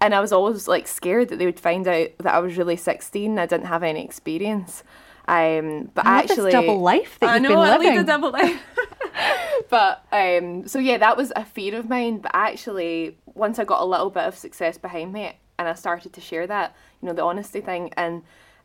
And 0.00 0.14
I 0.14 0.20
was 0.20 0.32
always 0.32 0.68
like 0.68 0.86
scared 0.86 1.28
that 1.28 1.38
they 1.38 1.46
would 1.46 1.60
find 1.60 1.86
out 1.88 2.10
that 2.18 2.32
I 2.32 2.38
was 2.38 2.56
really 2.56 2.76
sixteen. 2.76 3.40
I 3.40 3.46
didn't 3.46 3.66
have 3.66 3.82
any 3.82 4.04
experience. 4.04 4.84
Um, 5.26 5.90
but 5.94 6.06
I 6.06 6.20
actually, 6.20 6.52
double 6.52 6.80
life 6.80 7.18
that 7.20 7.30
I 7.30 7.34
you've 7.34 7.42
know, 7.42 7.48
been 7.50 7.58
I 7.58 7.76
living. 7.76 7.88
lead 7.88 8.00
a 8.00 8.04
double 8.04 8.30
life. 8.30 8.62
but 9.68 10.06
um, 10.12 10.66
so 10.68 10.78
yeah, 10.78 10.98
that 10.98 11.16
was 11.16 11.32
a 11.34 11.44
fear 11.44 11.76
of 11.76 11.88
mine. 11.88 12.18
But 12.18 12.30
actually, 12.34 13.18
once 13.26 13.58
I 13.58 13.64
got 13.64 13.82
a 13.82 13.84
little 13.84 14.10
bit 14.10 14.24
of 14.24 14.36
success 14.36 14.78
behind 14.78 15.12
me, 15.12 15.32
and 15.60 15.68
I 15.68 15.74
started 15.74 16.14
to 16.14 16.22
share 16.22 16.46
that, 16.46 16.74
you 17.02 17.06
know, 17.06 17.12
the 17.12 17.22
honesty 17.22 17.60
thing, 17.60 17.92
and 17.94 18.22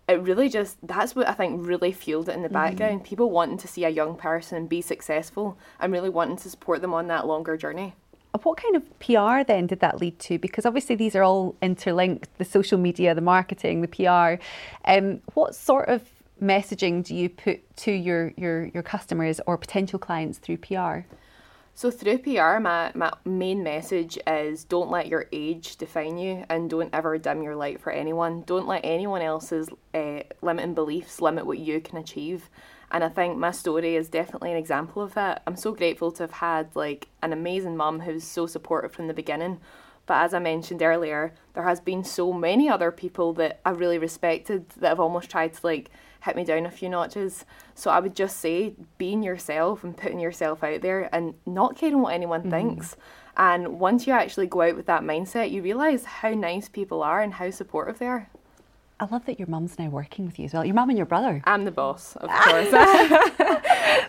it 0.07 0.21
really 0.21 0.47
just 0.47 0.77
that's 0.81 1.13
what 1.13 1.27
I 1.27 1.33
think 1.33 1.67
really 1.67 1.91
fueled 1.91 2.29
it 2.29 2.35
in 2.35 2.41
the 2.41 2.47
mm-hmm. 2.47 2.53
background. 2.53 3.03
People 3.03 3.29
wanting 3.29 3.57
to 3.57 3.67
see 3.67 3.83
a 3.83 3.89
young 3.89 4.15
person 4.15 4.65
be 4.65 4.81
successful 4.81 5.57
and 5.81 5.91
really 5.91 6.09
wanting 6.09 6.37
to 6.37 6.49
support 6.49 6.81
them 6.81 6.93
on 6.93 7.07
that 7.07 7.27
longer 7.27 7.57
journey. 7.57 7.93
What 8.43 8.57
kind 8.57 8.77
of 8.77 8.99
PR 8.99 9.43
then 9.45 9.67
did 9.67 9.81
that 9.81 9.99
lead 9.99 10.19
to? 10.19 10.39
Because 10.39 10.65
obviously 10.65 10.95
these 10.95 11.15
are 11.15 11.23
all 11.23 11.55
interlinked 11.61 12.37
the 12.37 12.45
social 12.45 12.77
media, 12.77 13.13
the 13.13 13.21
marketing, 13.21 13.81
the 13.81 13.87
PR. 13.87 14.41
Um, 14.89 15.21
what 15.33 15.53
sort 15.53 15.89
of 15.89 16.01
messaging 16.41 17.03
do 17.03 17.15
you 17.15 17.29
put 17.29 17.75
to 17.77 17.91
your, 17.91 18.33
your, 18.35 18.65
your 18.67 18.83
customers 18.83 19.39
or 19.47 19.57
potential 19.57 19.99
clients 19.99 20.37
through 20.37 20.57
PR? 20.57 21.07
So 21.77 21.91
through 21.91 22.19
PR, 22.19 22.59
my, 22.59 22.93
my 22.95 23.11
main 23.25 23.61
message 23.61 24.17
is 24.25 24.63
don't 24.63 24.89
let 24.89 25.07
your 25.07 25.25
age 25.33 25.75
define 25.75 26.17
you 26.17 26.45
and 26.47 26.69
don't 26.69 26.89
ever 26.93 27.17
dim 27.17 27.43
your 27.43 27.57
light 27.57 27.81
for 27.81 27.91
anyone. 27.91 28.43
Don't 28.43 28.65
let 28.65 28.85
anyone 28.85 29.21
else's 29.21 29.67
uh, 29.93 30.21
limiting 30.41 30.73
beliefs 30.73 31.19
limit 31.19 31.45
what 31.45 31.59
you 31.59 31.81
can 31.81 31.97
achieve. 31.97 32.49
And 32.91 33.03
I 33.03 33.09
think 33.09 33.37
my 33.37 33.51
story 33.51 33.97
is 33.97 34.07
definitely 34.07 34.51
an 34.51 34.57
example 34.57 35.01
of 35.01 35.15
that. 35.15 35.43
I'm 35.45 35.57
so 35.57 35.73
grateful 35.73 36.13
to 36.13 36.23
have 36.23 36.31
had 36.31 36.73
like 36.77 37.09
an 37.21 37.33
amazing 37.33 37.75
mum 37.75 37.99
who's 37.99 38.23
so 38.23 38.47
supportive 38.47 38.93
from 38.93 39.07
the 39.07 39.13
beginning. 39.13 39.59
But 40.05 40.23
as 40.23 40.33
I 40.33 40.39
mentioned 40.39 40.81
earlier, 40.81 41.33
there 41.55 41.63
has 41.63 41.81
been 41.81 42.05
so 42.05 42.31
many 42.31 42.69
other 42.69 42.89
people 42.89 43.33
that 43.33 43.59
I 43.65 43.71
really 43.71 43.97
respected 43.97 44.69
that 44.77 44.87
have 44.87 44.99
almost 45.01 45.29
tried 45.29 45.55
to 45.55 45.59
like 45.61 45.91
hit 46.25 46.35
me 46.35 46.43
down 46.43 46.65
a 46.65 46.71
few 46.71 46.89
notches. 46.89 47.45
So 47.75 47.91
I 47.91 47.99
would 47.99 48.15
just 48.15 48.37
say 48.37 48.73
being 48.97 49.23
yourself 49.23 49.83
and 49.83 49.95
putting 49.95 50.19
yourself 50.19 50.63
out 50.63 50.81
there 50.81 51.07
and 51.13 51.35
not 51.45 51.77
caring 51.77 52.01
what 52.01 52.13
anyone 52.13 52.43
mm. 52.43 52.49
thinks. 52.49 52.97
And 53.37 53.79
once 53.79 54.07
you 54.07 54.13
actually 54.13 54.47
go 54.47 54.61
out 54.61 54.75
with 54.75 54.87
that 54.87 55.03
mindset, 55.03 55.51
you 55.51 55.61
realise 55.61 56.05
how 56.05 56.29
nice 56.29 56.67
people 56.67 57.03
are 57.03 57.21
and 57.21 57.33
how 57.33 57.51
supportive 57.51 57.99
they 57.99 58.07
are. 58.07 58.29
I 58.97 59.05
love 59.05 59.25
that 59.25 59.39
your 59.39 59.49
mum's 59.49 59.77
now 59.77 59.89
working 59.89 60.25
with 60.25 60.39
you 60.39 60.45
as 60.45 60.53
well. 60.53 60.63
Your 60.63 60.73
mum 60.73 60.89
and 60.89 60.97
your 60.97 61.05
brother. 61.05 61.41
I'm 61.43 61.65
the 61.65 61.71
boss, 61.71 62.15
of 62.15 62.29
course. 62.43 62.69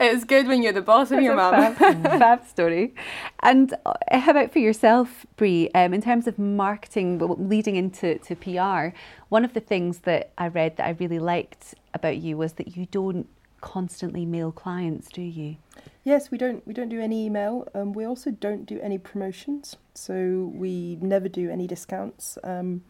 it's 0.01 0.25
good 0.25 0.46
when 0.46 0.62
you're 0.62 0.72
the 0.72 0.81
boss 0.81 1.11
of 1.11 1.16
That's 1.16 1.25
your 1.25 1.35
mum. 1.35 1.75
Fab, 1.75 2.03
fab, 2.05 2.46
story. 2.46 2.94
And 3.40 3.75
uh, 3.85 3.94
how 4.12 4.31
about 4.31 4.53
for 4.53 4.61
yourself, 4.61 5.27
Brie? 5.37 5.70
Um, 5.75 5.92
in 5.92 6.03
terms 6.03 6.29
of 6.29 6.38
marketing, 6.38 7.18
leading 7.49 7.75
into 7.75 8.18
to 8.18 8.37
PR, 8.37 8.96
one 9.29 9.44
of 9.44 9.55
the 9.55 9.61
things 9.61 9.99
that 10.01 10.31
I 10.38 10.46
read 10.46 10.77
that 10.77 10.87
I 10.87 10.90
really 10.90 11.18
liked 11.18 11.75
about 11.92 12.18
you 12.18 12.37
was 12.37 12.53
that 12.55 12.77
you 12.77 12.87
don't 12.87 13.29
constantly 13.61 14.25
mail 14.25 14.53
clients, 14.53 15.09
do 15.09 15.22
you? 15.22 15.57
Yes, 16.05 16.31
we 16.31 16.38
don't. 16.38 16.64
We 16.64 16.72
don't 16.72 16.88
do 16.88 17.01
any 17.01 17.27
email. 17.27 17.66
Um, 17.75 17.92
we 17.92 18.05
also 18.05 18.31
don't 18.31 18.64
do 18.64 18.79
any 18.81 18.99
promotions. 18.99 19.75
So 19.94 20.53
we 20.55 20.96
never 21.01 21.29
do 21.29 21.51
any 21.51 21.66
discounts. 21.66 22.38
Um, 22.44 22.83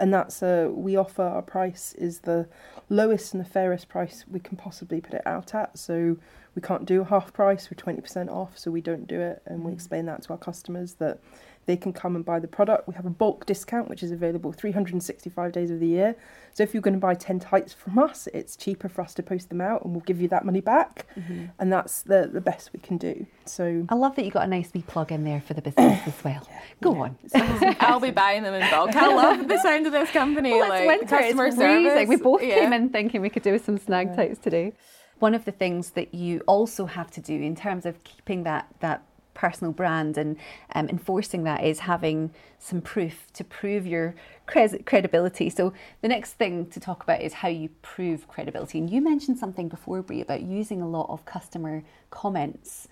and 0.00 0.12
that's 0.12 0.42
uh, 0.42 0.68
we 0.72 0.96
offer 0.96 1.22
our 1.22 1.42
price 1.42 1.94
is 1.94 2.20
the 2.20 2.48
lowest 2.88 3.34
and 3.34 3.44
the 3.44 3.48
fairest 3.48 3.88
price 3.88 4.24
we 4.28 4.40
can 4.40 4.56
possibly 4.56 5.00
put 5.00 5.14
it 5.14 5.22
out 5.26 5.54
at. 5.54 5.78
So 5.78 6.16
we 6.56 6.62
can't 6.62 6.86
do 6.86 7.02
a 7.02 7.04
half 7.04 7.32
price. 7.32 7.70
We're 7.70 7.76
twenty 7.76 8.00
percent 8.00 8.30
off, 8.30 8.58
so 8.58 8.70
we 8.70 8.80
don't 8.80 9.06
do 9.06 9.20
it, 9.20 9.42
and 9.46 9.62
we 9.62 9.70
mm. 9.70 9.74
explain 9.74 10.06
that 10.06 10.22
to 10.22 10.30
our 10.32 10.38
customers 10.38 10.94
that 10.94 11.20
they 11.70 11.76
can 11.76 11.92
come 11.92 12.16
and 12.16 12.24
buy 12.24 12.40
the 12.40 12.48
product. 12.48 12.88
We 12.88 12.94
have 12.94 13.06
a 13.06 13.10
bulk 13.10 13.46
discount 13.46 13.88
which 13.88 14.02
is 14.02 14.10
available 14.10 14.50
365 14.50 15.52
days 15.52 15.70
of 15.70 15.78
the 15.78 15.86
year. 15.86 16.16
So 16.52 16.64
if 16.64 16.74
you're 16.74 16.80
going 16.80 16.94
to 16.94 17.00
buy 17.00 17.14
10 17.14 17.38
tights 17.38 17.72
from 17.72 17.96
us, 17.96 18.26
it's 18.34 18.56
cheaper 18.56 18.88
for 18.88 19.02
us 19.02 19.14
to 19.14 19.22
post 19.22 19.50
them 19.50 19.60
out 19.60 19.84
and 19.84 19.92
we'll 19.92 20.00
give 20.00 20.20
you 20.20 20.26
that 20.28 20.44
money 20.44 20.60
back. 20.60 21.06
Mm-hmm. 21.16 21.44
And 21.60 21.72
that's 21.72 22.02
the, 22.02 22.28
the 22.32 22.40
best 22.40 22.72
we 22.72 22.80
can 22.80 22.98
do. 22.98 23.24
So 23.44 23.86
I 23.88 23.94
love 23.94 24.16
that 24.16 24.24
you 24.24 24.32
got 24.32 24.42
a 24.42 24.48
nice 24.48 24.72
wee 24.74 24.82
plug 24.82 25.12
in 25.12 25.22
there 25.22 25.40
for 25.40 25.54
the 25.54 25.62
business 25.62 26.00
as 26.08 26.14
well. 26.24 26.44
Yeah, 26.50 26.60
Go 26.82 26.94
yeah. 26.94 27.00
on. 27.02 27.76
I'll 27.78 28.00
be 28.00 28.10
buying 28.10 28.42
them 28.42 28.54
in 28.54 28.68
bulk. 28.68 28.96
I 28.96 29.14
love 29.14 29.46
the 29.46 29.62
sound 29.62 29.86
of 29.86 29.92
this 29.92 30.10
company. 30.10 30.50
Well, 30.50 30.68
like 30.68 30.88
winter, 30.88 31.06
customer 31.06 31.46
it's 31.46 31.56
service. 31.56 32.08
We 32.08 32.16
both 32.16 32.42
yeah. 32.42 32.58
came 32.58 32.72
in 32.72 32.88
thinking 32.88 33.20
we 33.20 33.30
could 33.30 33.44
do 33.44 33.52
with 33.52 33.64
some 33.64 33.78
snag 33.78 34.08
yeah. 34.08 34.16
tights 34.16 34.40
today. 34.40 34.72
One 35.20 35.34
of 35.34 35.44
the 35.44 35.52
things 35.52 35.90
that 35.90 36.14
you 36.14 36.40
also 36.48 36.86
have 36.86 37.12
to 37.12 37.20
do 37.20 37.34
in 37.34 37.54
terms 37.54 37.86
of 37.86 38.02
keeping 38.02 38.42
that 38.42 38.66
that 38.80 39.04
personal 39.40 39.72
brand 39.72 40.18
and 40.18 40.36
um, 40.74 40.86
enforcing 40.90 41.44
that 41.44 41.64
is 41.64 41.80
having 41.80 42.30
some 42.58 42.82
proof 42.82 43.26
to 43.32 43.42
prove 43.42 43.86
your 43.86 44.14
cre- 44.46 44.82
credibility. 44.84 45.48
So 45.48 45.72
the 46.02 46.08
next 46.08 46.34
thing 46.34 46.66
to 46.66 46.78
talk 46.78 47.02
about 47.02 47.22
is 47.22 47.32
how 47.32 47.48
you 47.48 47.70
prove 47.80 48.28
credibility. 48.28 48.78
And 48.78 48.90
you 48.90 49.00
mentioned 49.00 49.38
something 49.38 49.68
before, 49.68 50.02
Brie, 50.02 50.20
about 50.20 50.42
using 50.42 50.82
a 50.82 50.88
lot 50.88 51.08
of 51.08 51.24
customer 51.24 51.82
comments. 52.10 52.86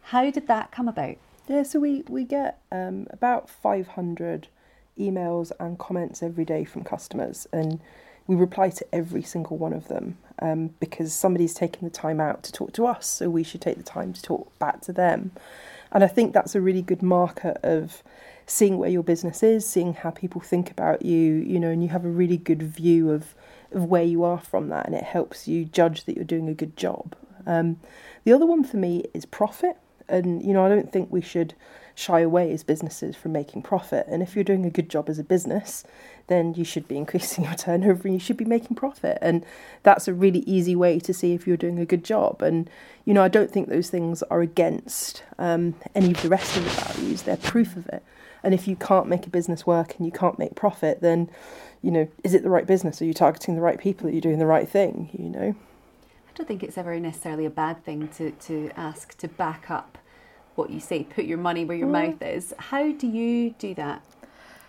How 0.00 0.30
did 0.30 0.46
that 0.46 0.72
come 0.72 0.88
about? 0.88 1.16
Yeah, 1.48 1.64
so 1.64 1.78
we, 1.80 2.02
we 2.08 2.24
get 2.24 2.60
um, 2.72 3.06
about 3.10 3.50
500 3.50 4.48
emails 4.98 5.52
and 5.60 5.78
comments 5.78 6.22
every 6.22 6.46
day 6.46 6.64
from 6.64 6.82
customers, 6.82 7.46
and 7.52 7.80
we 8.26 8.36
reply 8.36 8.70
to 8.70 8.86
every 8.90 9.22
single 9.22 9.58
one 9.58 9.74
of 9.74 9.88
them 9.88 10.16
um, 10.38 10.70
because 10.80 11.12
somebody's 11.12 11.52
taken 11.52 11.84
the 11.84 11.90
time 11.90 12.20
out 12.20 12.42
to 12.44 12.52
talk 12.52 12.72
to 12.72 12.86
us, 12.86 13.06
so 13.06 13.28
we 13.28 13.42
should 13.42 13.60
take 13.60 13.76
the 13.76 13.82
time 13.82 14.14
to 14.14 14.22
talk 14.22 14.58
back 14.58 14.80
to 14.82 14.92
them. 14.94 15.32
And 15.92 16.04
I 16.04 16.08
think 16.08 16.32
that's 16.32 16.54
a 16.54 16.60
really 16.60 16.82
good 16.82 17.02
marker 17.02 17.56
of 17.62 18.02
seeing 18.46 18.78
where 18.78 18.90
your 18.90 19.02
business 19.02 19.42
is, 19.42 19.66
seeing 19.66 19.94
how 19.94 20.10
people 20.10 20.40
think 20.40 20.70
about 20.70 21.04
you, 21.04 21.34
you 21.34 21.58
know, 21.58 21.70
and 21.70 21.82
you 21.82 21.88
have 21.90 22.04
a 22.04 22.10
really 22.10 22.36
good 22.36 22.62
view 22.62 23.10
of, 23.10 23.34
of 23.72 23.84
where 23.84 24.02
you 24.02 24.22
are 24.24 24.38
from 24.38 24.68
that, 24.68 24.86
and 24.86 24.94
it 24.94 25.04
helps 25.04 25.48
you 25.48 25.64
judge 25.64 26.04
that 26.04 26.16
you're 26.16 26.24
doing 26.24 26.48
a 26.48 26.54
good 26.54 26.76
job. 26.76 27.16
Um, 27.46 27.80
the 28.24 28.32
other 28.32 28.46
one 28.46 28.64
for 28.64 28.76
me 28.76 29.04
is 29.14 29.26
profit. 29.26 29.76
And, 30.06 30.44
you 30.44 30.52
know, 30.52 30.66
I 30.66 30.68
don't 30.68 30.92
think 30.92 31.10
we 31.10 31.22
should 31.22 31.54
shy 31.94 32.20
away 32.20 32.52
as 32.52 32.62
businesses 32.62 33.14
from 33.16 33.32
making 33.32 33.62
profit. 33.62 34.06
And 34.08 34.22
if 34.22 34.34
you're 34.34 34.44
doing 34.44 34.66
a 34.66 34.70
good 34.70 34.88
job 34.88 35.08
as 35.08 35.18
a 35.18 35.24
business, 35.24 35.84
then 36.26 36.54
you 36.54 36.64
should 36.64 36.88
be 36.88 36.96
increasing 37.04 37.44
your 37.44 37.54
turnover 37.54 38.08
and 38.08 38.14
you 38.14 38.20
should 38.20 38.36
be 38.36 38.44
making 38.44 38.76
profit. 38.76 39.18
And 39.20 39.44
that's 39.82 40.08
a 40.08 40.14
really 40.14 40.40
easy 40.40 40.74
way 40.74 40.98
to 41.00 41.14
see 41.14 41.34
if 41.34 41.46
you're 41.46 41.56
doing 41.56 41.78
a 41.78 41.86
good 41.86 42.04
job. 42.04 42.42
And, 42.42 42.68
you 43.04 43.14
know, 43.14 43.22
I 43.22 43.28
don't 43.28 43.50
think 43.50 43.68
those 43.68 43.90
things 43.90 44.22
are 44.24 44.40
against 44.40 45.22
um, 45.38 45.74
any 45.94 46.10
of 46.10 46.22
the 46.22 46.28
rest 46.28 46.56
of 46.56 46.64
the 46.64 46.70
values, 46.70 47.22
they're 47.22 47.36
proof 47.36 47.76
of 47.76 47.86
it. 47.88 48.02
And 48.42 48.52
if 48.52 48.68
you 48.68 48.76
can't 48.76 49.08
make 49.08 49.26
a 49.26 49.30
business 49.30 49.66
work 49.66 49.94
and 49.96 50.04
you 50.04 50.12
can't 50.12 50.38
make 50.38 50.54
profit, 50.54 51.00
then, 51.00 51.30
you 51.80 51.90
know, 51.90 52.08
is 52.22 52.34
it 52.34 52.42
the 52.42 52.50
right 52.50 52.66
business? 52.66 53.00
Are 53.00 53.06
you 53.06 53.14
targeting 53.14 53.54
the 53.54 53.62
right 53.62 53.78
people? 53.78 54.06
Are 54.06 54.12
you 54.12 54.20
doing 54.20 54.38
the 54.38 54.46
right 54.46 54.68
thing? 54.68 55.08
You 55.14 55.30
know? 55.30 55.54
I 56.28 56.36
don't 56.36 56.46
think 56.46 56.62
it's 56.62 56.76
ever 56.76 56.98
necessarily 57.00 57.46
a 57.46 57.50
bad 57.50 57.82
thing 57.84 58.08
to, 58.16 58.32
to 58.32 58.70
ask 58.76 59.16
to 59.18 59.28
back 59.28 59.70
up 59.70 59.96
what 60.54 60.70
you 60.70 60.80
say, 60.80 61.04
put 61.04 61.24
your 61.24 61.38
money 61.38 61.64
where 61.64 61.76
your 61.76 61.88
mm. 61.88 62.08
mouth 62.08 62.22
is. 62.22 62.54
How 62.58 62.92
do 62.92 63.06
you 63.06 63.50
do 63.58 63.74
that? 63.74 64.02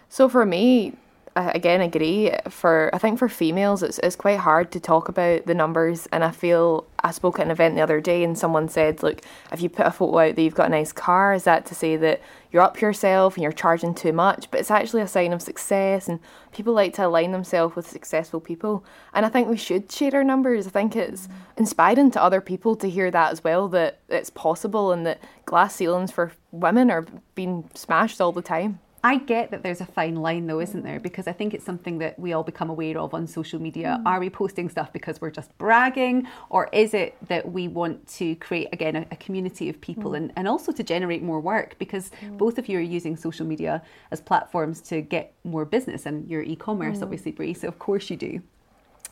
So 0.10 0.30
for 0.30 0.46
me, 0.46 0.94
I 1.38 1.52
again 1.52 1.82
agree. 1.82 2.32
For 2.50 2.90
I 2.94 2.98
think 2.98 3.20
for 3.20 3.28
females, 3.28 3.84
it's 3.84 4.00
it's 4.00 4.16
quite 4.16 4.40
hard 4.40 4.72
to 4.72 4.80
talk 4.80 5.10
about 5.10 5.46
the 5.46 5.54
numbers, 5.54 6.08
and 6.12 6.24
I 6.24 6.32
feel 6.32 6.88
I 7.04 7.12
spoke 7.12 7.40
at 7.40 7.46
an 7.46 7.52
event 7.52 7.76
the 7.76 7.82
other 7.82 8.00
day, 8.00 8.24
and 8.24 8.38
someone 8.38 8.70
said, 8.70 9.04
"Look, 9.04 9.22
if 9.52 9.62
you 9.62 9.68
put 9.68 9.86
a 9.86 9.92
photo 9.92 10.20
out 10.20 10.36
that 10.36 10.42
you've 10.42 10.56
got 10.56 10.68
a 10.68 10.78
nice 10.78 10.94
car, 10.94 11.34
is 11.34 11.44
that 11.44 11.66
to 11.66 11.76
say 11.76 11.98
that 11.98 12.22
you're 12.52 12.62
up 12.62 12.80
yourself 12.80 13.36
and 13.36 13.44
you're 13.44 13.52
charging 13.52 13.94
too 13.94 14.14
much?" 14.14 14.50
But 14.50 14.62
it's 14.62 14.72
actually 14.72 15.02
a 15.02 15.10
sign 15.10 15.34
of 15.34 15.42
success, 15.42 16.08
and 16.08 16.22
people 16.54 16.74
like 16.74 16.94
to 16.94 17.06
align 17.06 17.34
themselves 17.34 17.76
with 17.76 17.90
successful 17.90 18.40
people, 18.40 18.86
and 19.14 19.26
I 19.26 19.30
think 19.30 19.50
we 19.50 19.58
should 19.58 19.92
share 19.92 20.16
our 20.16 20.24
numbers. 20.24 20.68
I 20.68 20.70
think 20.70 20.96
it's 20.96 21.28
inspiring 21.58 22.12
to 22.12 22.24
other 22.24 22.40
people 22.40 22.78
to 22.78 22.90
hear 22.90 23.12
that 23.12 23.34
as 23.34 23.44
well, 23.44 23.68
that 23.70 24.00
it's 24.08 24.30
possible, 24.30 24.94
and 24.94 25.06
that 25.06 25.20
glass 25.46 25.76
ceilings 25.76 26.12
for 26.12 26.32
women 26.52 26.90
are 26.90 27.06
being 27.36 27.70
smashed 27.74 28.22
all 28.22 28.32
the 28.32 28.42
time. 28.42 28.80
I 29.06 29.18
get 29.18 29.52
that 29.52 29.62
there's 29.62 29.82
a 29.82 29.86
fine 29.86 30.16
line 30.16 30.48
though, 30.48 30.60
isn't 30.60 30.82
there? 30.82 31.00
Because 31.00 31.28
I 31.28 31.32
think 31.32 31.54
it's 31.54 31.64
something 31.64 32.00
that 32.00 32.18
we 32.18 32.34
all 32.34 32.42
become 32.42 32.72
aware 32.72 32.98
of 32.98 33.14
on 33.14 33.28
social 33.28 33.62
media. 33.62 34.00
Mm. 34.00 34.08
Are 34.08 34.20
we 34.20 34.32
posting 34.32 34.68
stuff 34.68 34.92
because 34.92 35.22
we're 35.22 35.30
just 35.30 35.56
bragging, 35.60 36.28
or 36.50 36.70
is 36.74 36.96
it 36.96 37.16
that 37.28 37.52
we 37.52 37.68
want 37.68 38.08
to 38.18 38.36
create 38.38 38.70
again 38.74 38.96
a, 38.96 39.06
a 39.12 39.16
community 39.18 39.70
of 39.70 39.80
people 39.80 40.14
mm. 40.14 40.18
and, 40.18 40.34
and 40.36 40.48
also 40.48 40.72
to 40.72 40.84
generate 40.84 41.22
more 41.22 41.40
work? 41.40 41.76
Because 41.78 42.10
mm. 42.20 42.36
both 42.36 42.58
of 42.58 42.68
you 42.68 42.80
are 42.80 42.82
using 42.82 43.16
social 43.16 43.46
media 43.46 43.84
as 44.10 44.22
platforms 44.22 44.82
to 44.82 45.02
get 45.02 45.34
more 45.44 45.66
business 45.66 46.08
and 46.08 46.28
your 46.28 46.42
e-commerce, 46.42 46.98
mm. 46.98 47.04
obviously, 47.04 47.32
Brie. 47.32 47.54
So 47.54 47.68
of 47.68 47.78
course 47.78 48.10
you 48.10 48.18
do 48.18 48.42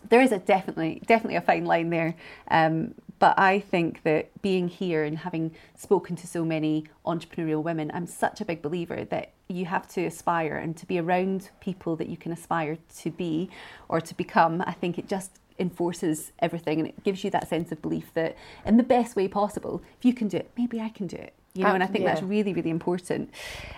there 0.09 0.21
is 0.21 0.31
a 0.31 0.39
definitely 0.39 1.01
definitely 1.05 1.35
a 1.35 1.41
fine 1.41 1.65
line 1.65 1.89
there 1.89 2.15
um, 2.49 2.93
but 3.23 3.39
I 3.39 3.61
think 3.61 4.03
that 4.03 4.41
being 4.41 4.67
here 4.67 5.05
and 5.05 5.17
having 5.17 5.51
spoken 5.75 6.17
to 6.17 6.27
so 6.27 6.43
many 6.43 6.83
entrepreneurial 7.05 7.63
women, 7.63 7.89
I'm 7.93 8.05
such 8.05 8.41
a 8.41 8.45
big 8.45 8.61
believer 8.61 9.05
that 9.05 9.31
you 9.47 9.65
have 9.65 9.87
to 9.93 10.03
aspire 10.03 10.57
and 10.57 10.75
to 10.75 10.85
be 10.85 10.99
around 10.99 11.49
people 11.61 11.95
that 11.95 12.09
you 12.09 12.17
can 12.17 12.33
aspire 12.33 12.77
to 12.97 13.11
be 13.11 13.49
or 13.87 14.01
to 14.01 14.13
become. 14.13 14.61
I 14.67 14.73
think 14.73 14.97
it 14.97 15.07
just 15.07 15.39
enforces 15.57 16.33
everything 16.39 16.79
and 16.79 16.89
it 16.89 17.01
gives 17.05 17.23
you 17.23 17.29
that 17.29 17.47
sense 17.47 17.71
of 17.71 17.81
belief 17.81 18.13
that 18.13 18.35
in 18.65 18.75
the 18.75 18.83
best 18.83 19.15
way 19.15 19.29
possible, 19.29 19.81
if 19.97 20.03
you 20.03 20.13
can 20.13 20.27
do 20.27 20.35
it, 20.35 20.51
maybe 20.57 20.81
I 20.81 20.89
can 20.89 21.07
do 21.07 21.15
it. 21.15 21.33
You 21.55 21.63
know, 21.63 21.73
and 21.73 21.83
I 21.83 21.85
think 21.85 22.03
yeah. 22.03 22.13
that's 22.13 22.23
really, 22.23 22.51
really 22.51 22.71
important. 22.71 23.29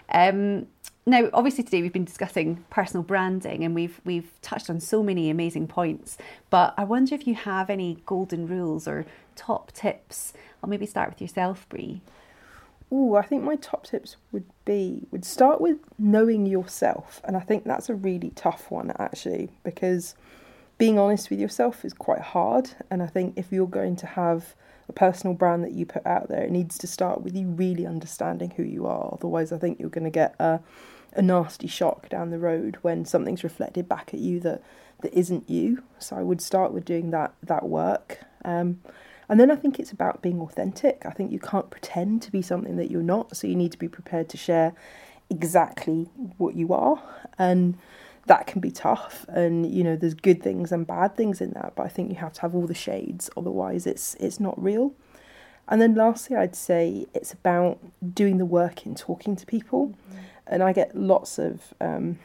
Um, 0.10 0.68
now, 1.06 1.30
obviously, 1.34 1.64
today 1.64 1.82
we've 1.82 1.94
been 1.94 2.06
discussing 2.06 2.64
personal 2.70 3.04
branding, 3.04 3.64
and 3.64 3.76
we've 3.76 4.00
we've 4.06 4.32
touched 4.42 4.70
on 4.70 4.80
so 4.80 5.04
many 5.04 5.30
amazing 5.30 5.68
points. 5.68 6.18
But 6.50 6.74
I 6.78 6.84
wonder 6.86 7.14
if 7.14 7.28
you 7.28 7.36
have 7.36 7.70
any 7.70 7.98
golden 8.06 8.48
rules 8.48 8.88
or 8.88 9.06
top 9.36 9.72
tips. 9.74 10.34
I'll 10.64 10.70
maybe 10.70 10.86
start 10.86 11.10
with 11.10 11.22
yourself, 11.22 11.68
Brie. 11.70 12.02
Oh, 12.92 13.16
I 13.16 13.24
think 13.24 13.44
my 13.44 13.56
top 13.56 13.86
tips 13.86 14.16
would 14.32 14.46
be 14.64 15.02
would 15.12 15.26
start 15.26 15.60
with 15.60 15.80
knowing 16.00 16.46
yourself, 16.46 17.22
and 17.26 17.36
I 17.36 17.42
think 17.42 17.66
that's 17.66 17.90
a 17.90 17.96
really 17.96 18.32
tough 18.32 18.72
one 18.72 18.92
actually 18.98 19.50
because 19.64 20.16
being 20.78 20.98
honest 20.98 21.30
with 21.30 21.40
yourself 21.40 21.86
is 21.86 21.94
quite 21.94 22.22
hard. 22.22 22.72
And 22.90 23.04
I 23.04 23.08
think 23.08 23.38
if 23.38 23.52
you're 23.52 23.68
going 23.68 23.96
to 23.98 24.08
have 24.08 24.56
a 24.88 24.94
personal 24.94 25.34
brand 25.34 25.64
that 25.64 25.74
you 25.74 25.86
put 25.86 26.06
out 26.06 26.30
there, 26.30 26.44
it 26.44 26.52
needs 26.52 26.78
to 26.80 26.88
start 26.88 27.22
with 27.22 27.36
you 27.36 27.48
really 27.48 27.86
understanding 27.86 28.52
who 28.52 28.64
you 28.64 28.86
are. 28.86 29.10
Otherwise, 29.14 29.52
I 29.52 29.58
think 29.58 29.80
you're 29.80 29.90
going 29.90 30.04
to 30.04 30.10
get 30.10 30.36
a 30.40 30.60
a 31.18 31.22
nasty 31.22 31.68
shock 31.68 32.10
down 32.10 32.30
the 32.30 32.38
road 32.38 32.78
when 32.82 33.06
something's 33.06 33.44
reflected 33.44 33.88
back 33.88 34.14
at 34.14 34.20
you 34.20 34.40
that 34.42 34.62
that 35.02 35.14
isn't 35.14 35.50
you. 35.50 35.84
So 36.00 36.16
I 36.16 36.24
would 36.24 36.42
start 36.42 36.72
with 36.72 36.86
doing 36.86 37.12
that 37.12 37.34
that 37.44 37.68
work. 37.68 38.20
Um, 38.44 38.82
and 39.28 39.40
then 39.40 39.50
I 39.50 39.56
think 39.56 39.80
it's 39.80 39.92
about 39.92 40.22
being 40.22 40.40
authentic. 40.40 41.02
I 41.06 41.10
think 41.10 41.32
you 41.32 41.40
can't 41.40 41.70
pretend 41.72 42.22
to 42.24 42.32
be 42.32 42.42
something 42.42 42.76
that 42.78 42.92
you're 42.92 43.02
not. 43.02 43.36
So 43.36 43.48
you 43.48 43.56
need 43.56 43.72
to 43.72 43.80
be 43.80 43.88
prepared 43.88 44.30
to 44.30 44.38
share 44.38 44.74
exactly 45.30 46.10
what 46.38 46.56
you 46.56 46.74
are. 46.74 47.02
And 47.40 47.78
that 48.26 48.48
can 48.48 48.62
be 48.62 48.72
tough. 48.72 49.26
And 49.30 49.72
you 49.72 49.84
know, 49.84 49.96
there's 49.96 50.14
good 50.14 50.42
things 50.42 50.72
and 50.72 50.86
bad 50.86 51.16
things 51.16 51.42
in 51.42 51.52
that. 51.52 51.74
But 51.76 51.84
I 51.84 51.90
think 51.90 52.10
you 52.10 52.16
have 52.16 52.34
to 52.34 52.42
have 52.42 52.56
all 52.56 52.68
the 52.68 52.74
shades. 52.74 53.30
Otherwise, 53.38 53.88
it's 53.88 54.16
it's 54.16 54.40
not 54.40 54.62
real. 54.62 54.94
And 55.68 55.82
then 55.82 55.96
lastly, 55.96 56.36
I'd 56.36 56.56
say 56.56 57.08
it's 57.16 57.34
about 57.34 57.80
doing 58.14 58.38
the 58.38 58.46
work 58.46 58.86
in 58.86 58.94
talking 58.96 59.36
to 59.36 59.46
people. 59.46 59.88
Mm-hmm 59.88 60.22
and 60.48 60.64
I 60.64 60.74
get 60.74 60.96
lots 60.96 61.38
of 61.38 61.74
um, 61.82 62.20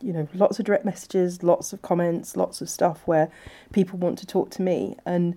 you 0.00 0.12
know 0.12 0.28
lots 0.34 0.58
of 0.58 0.66
direct 0.66 0.84
messages, 0.84 1.42
lots 1.42 1.72
of 1.72 1.82
comments, 1.82 2.36
lots 2.36 2.60
of 2.60 2.68
stuff 2.68 3.02
where 3.06 3.30
people 3.72 3.98
want 3.98 4.18
to 4.18 4.26
talk 4.26 4.50
to 4.52 4.62
me, 4.62 4.96
and 5.04 5.36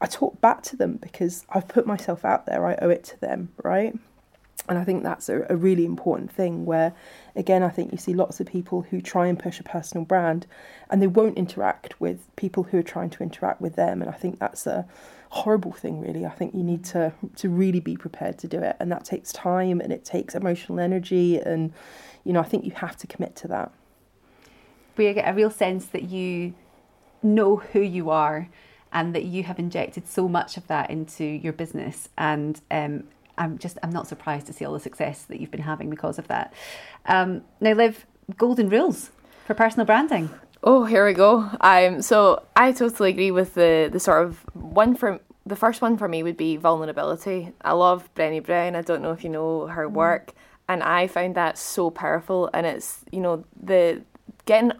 I 0.00 0.06
talk 0.06 0.40
back 0.40 0.62
to 0.64 0.76
them 0.76 0.96
because 0.96 1.44
I've 1.50 1.68
put 1.68 1.86
myself 1.86 2.24
out 2.24 2.46
there. 2.46 2.66
I 2.66 2.76
owe 2.80 2.90
it 2.90 3.04
to 3.04 3.20
them, 3.20 3.50
right? 3.62 3.94
And 4.68 4.78
I 4.78 4.84
think 4.84 5.02
that's 5.02 5.28
a, 5.28 5.46
a 5.50 5.56
really 5.56 5.84
important 5.84 6.30
thing 6.30 6.64
where, 6.64 6.94
again, 7.36 7.62
I 7.62 7.68
think 7.68 7.92
you 7.92 7.98
see 7.98 8.14
lots 8.14 8.40
of 8.40 8.46
people 8.46 8.82
who 8.82 9.00
try 9.00 9.26
and 9.26 9.38
push 9.38 9.60
a 9.60 9.62
personal 9.62 10.04
brand 10.04 10.46
and 10.88 11.02
they 11.02 11.06
won't 11.06 11.36
interact 11.36 12.00
with 12.00 12.34
people 12.36 12.62
who 12.64 12.78
are 12.78 12.82
trying 12.82 13.10
to 13.10 13.22
interact 13.22 13.60
with 13.60 13.76
them. 13.76 14.00
And 14.00 14.10
I 14.10 14.14
think 14.14 14.38
that's 14.38 14.66
a, 14.66 14.86
horrible 15.34 15.72
thing 15.72 16.00
really. 16.00 16.24
I 16.24 16.30
think 16.30 16.54
you 16.54 16.62
need 16.62 16.84
to 16.86 17.12
to 17.36 17.48
really 17.48 17.80
be 17.80 17.96
prepared 17.96 18.38
to 18.38 18.48
do 18.48 18.60
it. 18.60 18.76
And 18.78 18.90
that 18.92 19.04
takes 19.04 19.32
time 19.32 19.80
and 19.80 19.92
it 19.92 20.04
takes 20.04 20.34
emotional 20.34 20.78
energy. 20.78 21.38
And 21.38 21.72
you 22.22 22.32
know 22.32 22.40
i 22.40 22.44
think 22.44 22.64
you 22.64 22.70
have 22.70 22.96
to 22.98 23.06
commit 23.06 23.34
to 23.36 23.48
that. 23.48 23.72
We 24.96 25.12
get 25.12 25.28
a 25.28 25.34
real 25.34 25.50
sense 25.50 25.86
that 25.86 26.04
you 26.04 26.54
know 27.22 27.56
who 27.56 27.80
you 27.80 28.10
are 28.10 28.48
and 28.92 29.12
that 29.12 29.24
you 29.24 29.42
have 29.42 29.58
injected 29.58 30.06
so 30.06 30.28
much 30.28 30.56
of 30.56 30.68
that 30.68 30.88
into 30.88 31.24
your 31.24 31.52
business. 31.52 32.08
And 32.16 32.60
um, 32.70 33.04
i'm 33.38 33.58
just 33.58 33.78
i'm 33.82 33.90
not 33.90 34.06
surprised 34.06 34.46
to 34.46 34.52
see 34.52 34.64
all 34.64 34.72
the 34.72 34.80
success 34.80 35.24
that 35.24 35.40
you've 35.40 35.50
been 35.50 35.62
having 35.62 35.90
because 35.90 36.18
of 36.18 36.28
that 36.28 36.52
um, 37.06 37.42
now 37.60 37.72
liv 37.72 38.06
golden 38.36 38.68
rules 38.68 39.10
for 39.46 39.54
personal 39.54 39.84
branding 39.84 40.30
Oh, 40.66 40.86
here 40.86 41.04
we 41.04 41.12
go. 41.12 41.50
Um, 41.60 42.00
so 42.00 42.42
I 42.56 42.72
totally 42.72 43.10
agree 43.10 43.30
with 43.30 43.52
the 43.52 43.90
the 43.92 44.00
sort 44.00 44.24
of 44.24 44.46
one 44.54 44.96
for 44.96 45.20
the 45.44 45.56
first 45.56 45.82
one 45.82 45.98
for 45.98 46.08
me 46.08 46.22
would 46.22 46.38
be 46.38 46.56
vulnerability. 46.56 47.52
I 47.60 47.72
love 47.72 48.08
Brené 48.14 48.42
Brown. 48.42 48.74
I 48.74 48.80
don't 48.80 49.02
know 49.02 49.12
if 49.12 49.22
you 49.22 49.28
know 49.28 49.66
her 49.66 49.86
mm. 49.86 49.92
work, 49.92 50.32
and 50.66 50.82
I 50.82 51.06
found 51.06 51.34
that 51.34 51.58
so 51.58 51.90
powerful. 51.90 52.48
And 52.54 52.64
it's 52.66 53.04
you 53.12 53.20
know 53.20 53.44
the 53.62 54.02
getting 54.46 54.72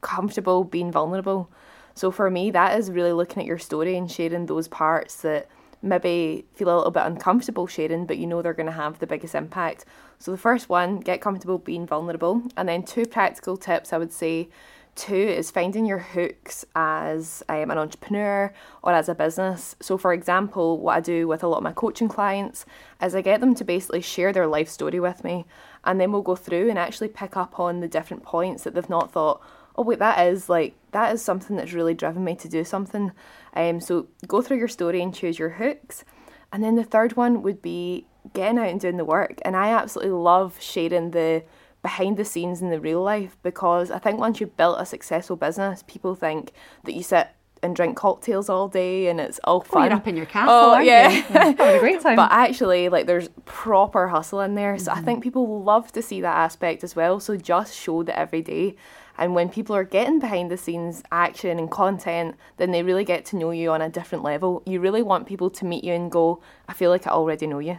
comfortable 0.00 0.64
being 0.64 0.90
vulnerable. 0.90 1.48
So 1.94 2.10
for 2.10 2.28
me, 2.28 2.50
that 2.50 2.76
is 2.80 2.90
really 2.90 3.12
looking 3.12 3.42
at 3.42 3.46
your 3.46 3.58
story 3.58 3.96
and 3.96 4.10
sharing 4.10 4.46
those 4.46 4.66
parts 4.66 5.22
that 5.22 5.46
maybe 5.82 6.46
feel 6.54 6.74
a 6.74 6.76
little 6.76 6.90
bit 6.90 7.04
uncomfortable 7.04 7.66
sharing, 7.66 8.06
but 8.06 8.18
you 8.18 8.26
know 8.26 8.40
they're 8.40 8.54
going 8.54 8.66
to 8.66 8.72
have 8.72 8.98
the 8.98 9.06
biggest 9.06 9.34
impact. 9.34 9.84
So 10.18 10.30
the 10.30 10.38
first 10.38 10.68
one, 10.68 11.00
get 11.00 11.20
comfortable 11.20 11.58
being 11.58 11.86
vulnerable, 11.86 12.42
and 12.56 12.68
then 12.68 12.82
two 12.84 13.06
practical 13.06 13.56
tips 13.56 13.92
I 13.92 13.98
would 13.98 14.12
say 14.12 14.48
Two 14.94 15.14
is 15.14 15.50
finding 15.50 15.86
your 15.86 15.98
hooks 15.98 16.66
as 16.76 17.42
um, 17.48 17.70
an 17.70 17.78
entrepreneur 17.78 18.52
or 18.82 18.92
as 18.92 19.08
a 19.08 19.14
business. 19.14 19.74
So, 19.80 19.96
for 19.96 20.12
example, 20.12 20.78
what 20.78 20.96
I 20.96 21.00
do 21.00 21.26
with 21.26 21.42
a 21.42 21.48
lot 21.48 21.58
of 21.58 21.62
my 21.62 21.72
coaching 21.72 22.08
clients 22.08 22.66
is 23.02 23.14
I 23.14 23.22
get 23.22 23.40
them 23.40 23.54
to 23.54 23.64
basically 23.64 24.02
share 24.02 24.34
their 24.34 24.46
life 24.46 24.68
story 24.68 25.00
with 25.00 25.24
me, 25.24 25.46
and 25.84 25.98
then 25.98 26.12
we'll 26.12 26.20
go 26.20 26.36
through 26.36 26.68
and 26.68 26.78
actually 26.78 27.08
pick 27.08 27.38
up 27.38 27.58
on 27.58 27.80
the 27.80 27.88
different 27.88 28.22
points 28.22 28.64
that 28.64 28.74
they've 28.74 28.88
not 28.90 29.10
thought, 29.10 29.40
oh, 29.76 29.82
wait, 29.82 29.98
that 29.98 30.26
is 30.26 30.50
like, 30.50 30.74
that 30.90 31.14
is 31.14 31.22
something 31.22 31.56
that's 31.56 31.72
really 31.72 31.94
driven 31.94 32.22
me 32.22 32.36
to 32.36 32.48
do 32.48 32.62
something. 32.62 33.12
Um, 33.54 33.80
so, 33.80 34.08
go 34.26 34.42
through 34.42 34.58
your 34.58 34.68
story 34.68 35.02
and 35.02 35.14
choose 35.14 35.38
your 35.38 35.50
hooks. 35.50 36.04
And 36.52 36.62
then 36.62 36.74
the 36.74 36.84
third 36.84 37.16
one 37.16 37.42
would 37.42 37.62
be 37.62 38.06
getting 38.34 38.58
out 38.58 38.68
and 38.68 38.80
doing 38.80 38.96
the 38.96 39.04
work. 39.04 39.40
And 39.44 39.56
I 39.56 39.70
absolutely 39.70 40.12
love 40.12 40.56
sharing 40.60 41.10
the 41.10 41.44
behind 41.82 42.16
the 42.16 42.24
scenes 42.24 42.62
in 42.62 42.70
the 42.70 42.80
real 42.80 43.02
life 43.02 43.36
because 43.42 43.90
I 43.90 43.98
think 43.98 44.20
once 44.20 44.40
you've 44.40 44.56
built 44.56 44.80
a 44.80 44.86
successful 44.86 45.36
business, 45.36 45.82
people 45.82 46.14
think 46.14 46.52
that 46.84 46.94
you 46.94 47.02
sit 47.02 47.28
and 47.62 47.76
drink 47.76 47.96
cocktails 47.96 48.48
all 48.48 48.68
day 48.68 49.08
and 49.08 49.20
it's 49.20 49.40
all 49.44 49.60
fun. 49.60 49.82
Oh, 49.82 49.84
you're 49.86 49.94
up 49.94 50.08
in 50.08 50.16
your 50.16 50.26
castle, 50.26 50.54
oh, 50.54 50.78
yeah. 50.78 51.08
You? 51.08 51.16
yeah. 51.16 51.22
Having 51.58 51.76
a 51.76 51.78
great 51.80 52.00
time. 52.02 52.16
But 52.16 52.30
actually, 52.32 52.88
like, 52.88 53.06
there's 53.06 53.28
proper 53.44 54.08
hustle 54.08 54.40
in 54.40 54.54
there. 54.54 54.78
So 54.78 54.90
mm-hmm. 54.90 55.00
I 55.00 55.02
think 55.04 55.22
people 55.22 55.62
love 55.62 55.92
to 55.92 56.02
see 56.02 56.20
that 56.20 56.36
aspect 56.36 56.84
as 56.84 56.96
well. 56.96 57.20
So 57.20 57.36
just 57.36 57.76
show 57.76 58.02
that 58.04 58.18
every 58.18 58.42
day. 58.42 58.76
And 59.18 59.34
when 59.34 59.48
people 59.48 59.76
are 59.76 59.84
getting 59.84 60.18
behind 60.18 60.50
the 60.50 60.56
scenes 60.56 61.02
action 61.12 61.58
and 61.58 61.70
content, 61.70 62.36
then 62.56 62.70
they 62.70 62.82
really 62.82 63.04
get 63.04 63.24
to 63.26 63.36
know 63.36 63.50
you 63.50 63.70
on 63.70 63.82
a 63.82 63.88
different 63.88 64.24
level. 64.24 64.62
You 64.66 64.80
really 64.80 65.02
want 65.02 65.26
people 65.26 65.50
to 65.50 65.64
meet 65.64 65.84
you 65.84 65.92
and 65.92 66.10
go, 66.10 66.42
I 66.68 66.72
feel 66.72 66.90
like 66.90 67.06
I 67.06 67.10
already 67.10 67.46
know 67.46 67.58
you 67.58 67.78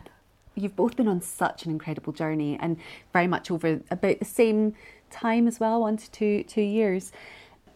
you've 0.56 0.76
both 0.76 0.96
been 0.96 1.08
on 1.08 1.22
such 1.22 1.66
an 1.66 1.72
incredible 1.72 2.14
journey 2.14 2.58
and 2.60 2.78
very 3.12 3.28
much 3.28 3.50
over 3.50 3.82
about 3.90 4.20
the 4.20 4.26
same 4.26 4.76
time 5.10 5.48
as 5.48 5.60
well, 5.60 5.82
one 5.82 5.98
to 5.98 6.12
two 6.12 6.44
two 6.44 6.62
years. 6.62 7.12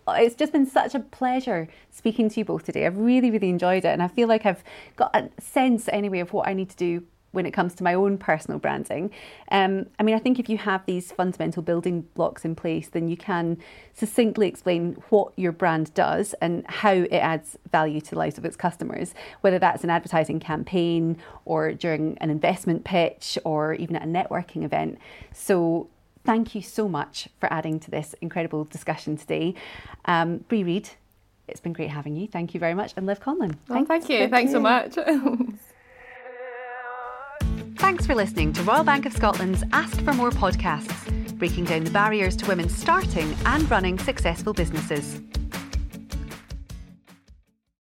It's 0.10 0.36
just 0.36 0.54
been 0.54 0.66
such 0.66 0.96
a 0.96 1.02
pleasure 1.02 1.68
speaking 1.92 2.30
to 2.30 2.40
you 2.40 2.46
both 2.46 2.64
today. 2.64 2.86
I've 2.86 2.98
really, 2.98 3.30
really 3.30 3.50
enjoyed 3.50 3.84
it, 3.84 3.90
and 3.90 4.02
I 4.02 4.08
feel 4.08 4.28
like 4.28 4.46
I've 4.46 4.64
got 4.96 5.14
a 5.14 5.30
sense 5.42 5.90
anyway 5.90 6.20
of 6.20 6.32
what 6.32 6.48
I 6.48 6.54
need 6.54 6.70
to 6.70 6.78
do 6.78 7.04
when 7.38 7.46
it 7.46 7.52
comes 7.52 7.76
to 7.76 7.84
my 7.84 7.94
own 7.94 8.18
personal 8.18 8.58
branding. 8.58 9.12
Um, 9.52 9.86
I 10.00 10.04
mean, 10.04 10.16
I 10.16 10.20
think 10.20 10.40
if 10.40 10.50
you 10.50 10.58
have 10.58 10.84
these 10.88 11.12
fundamental 11.12 11.62
building 11.62 12.02
blocks 12.16 12.44
in 12.44 12.56
place, 12.56 12.90
then 12.90 13.08
you 13.08 13.16
can 13.16 13.60
succinctly 13.94 14.48
explain 14.48 14.94
what 15.10 15.34
your 15.38 15.52
brand 15.52 15.94
does 15.94 16.34
and 16.42 16.66
how 16.66 16.94
it 16.94 17.14
adds 17.14 17.56
value 17.72 18.02
to 18.02 18.10
the 18.10 18.18
lives 18.18 18.40
of 18.40 18.44
its 18.46 18.56
customers, 18.56 19.14
whether 19.42 19.60
that's 19.60 19.84
an 19.84 19.92
advertising 19.92 20.40
campaign 20.40 21.16
or 21.46 21.74
during 21.74 22.18
an 22.18 22.32
investment 22.32 22.84
pitch 22.84 23.38
or 23.44 23.76
even 23.76 23.96
at 23.96 24.02
a 24.02 24.08
networking 24.08 24.64
event. 24.64 24.98
So, 25.32 25.90
thank 26.26 26.56
you 26.56 26.64
so 26.64 26.90
much 26.90 27.30
for 27.40 27.54
adding 27.54 27.80
to 27.82 27.92
this 27.92 28.16
incredible 28.20 28.64
discussion 28.64 29.16
today. 29.16 29.54
Um, 30.06 30.40
Brie 30.50 30.64
Read, 30.64 30.90
it's 31.48 31.62
been 31.62 31.74
great 31.74 31.92
having 31.92 32.16
you. 32.16 32.28
Thank 32.28 32.56
you 32.56 32.60
very 32.60 32.74
much. 32.74 32.94
And 32.98 33.06
Liv 33.06 33.20
Conlon. 33.20 33.58
Oh, 33.70 33.86
thank 33.86 34.10
you. 34.10 34.28
Thank 34.28 34.32
Thanks 34.32 34.50
you. 34.50 34.58
so 34.58 34.60
much. 34.60 34.98
Thanks 37.78 38.08
for 38.08 38.16
listening 38.16 38.54
to 38.54 38.64
Royal 38.64 38.84
Bank 38.84 39.06
of 39.06 39.14
Scotland's 39.14 39.64
Ask 39.72 40.02
for 40.02 40.12
More 40.12 40.32
podcasts, 40.32 41.38
breaking 41.38 41.66
down 41.66 41.84
the 41.84 41.92
barriers 41.92 42.36
to 42.38 42.48
women 42.48 42.70
starting 42.70 43.36
and 43.46 43.70
running 43.70 44.00
successful 44.00 44.52
businesses. 44.52 45.22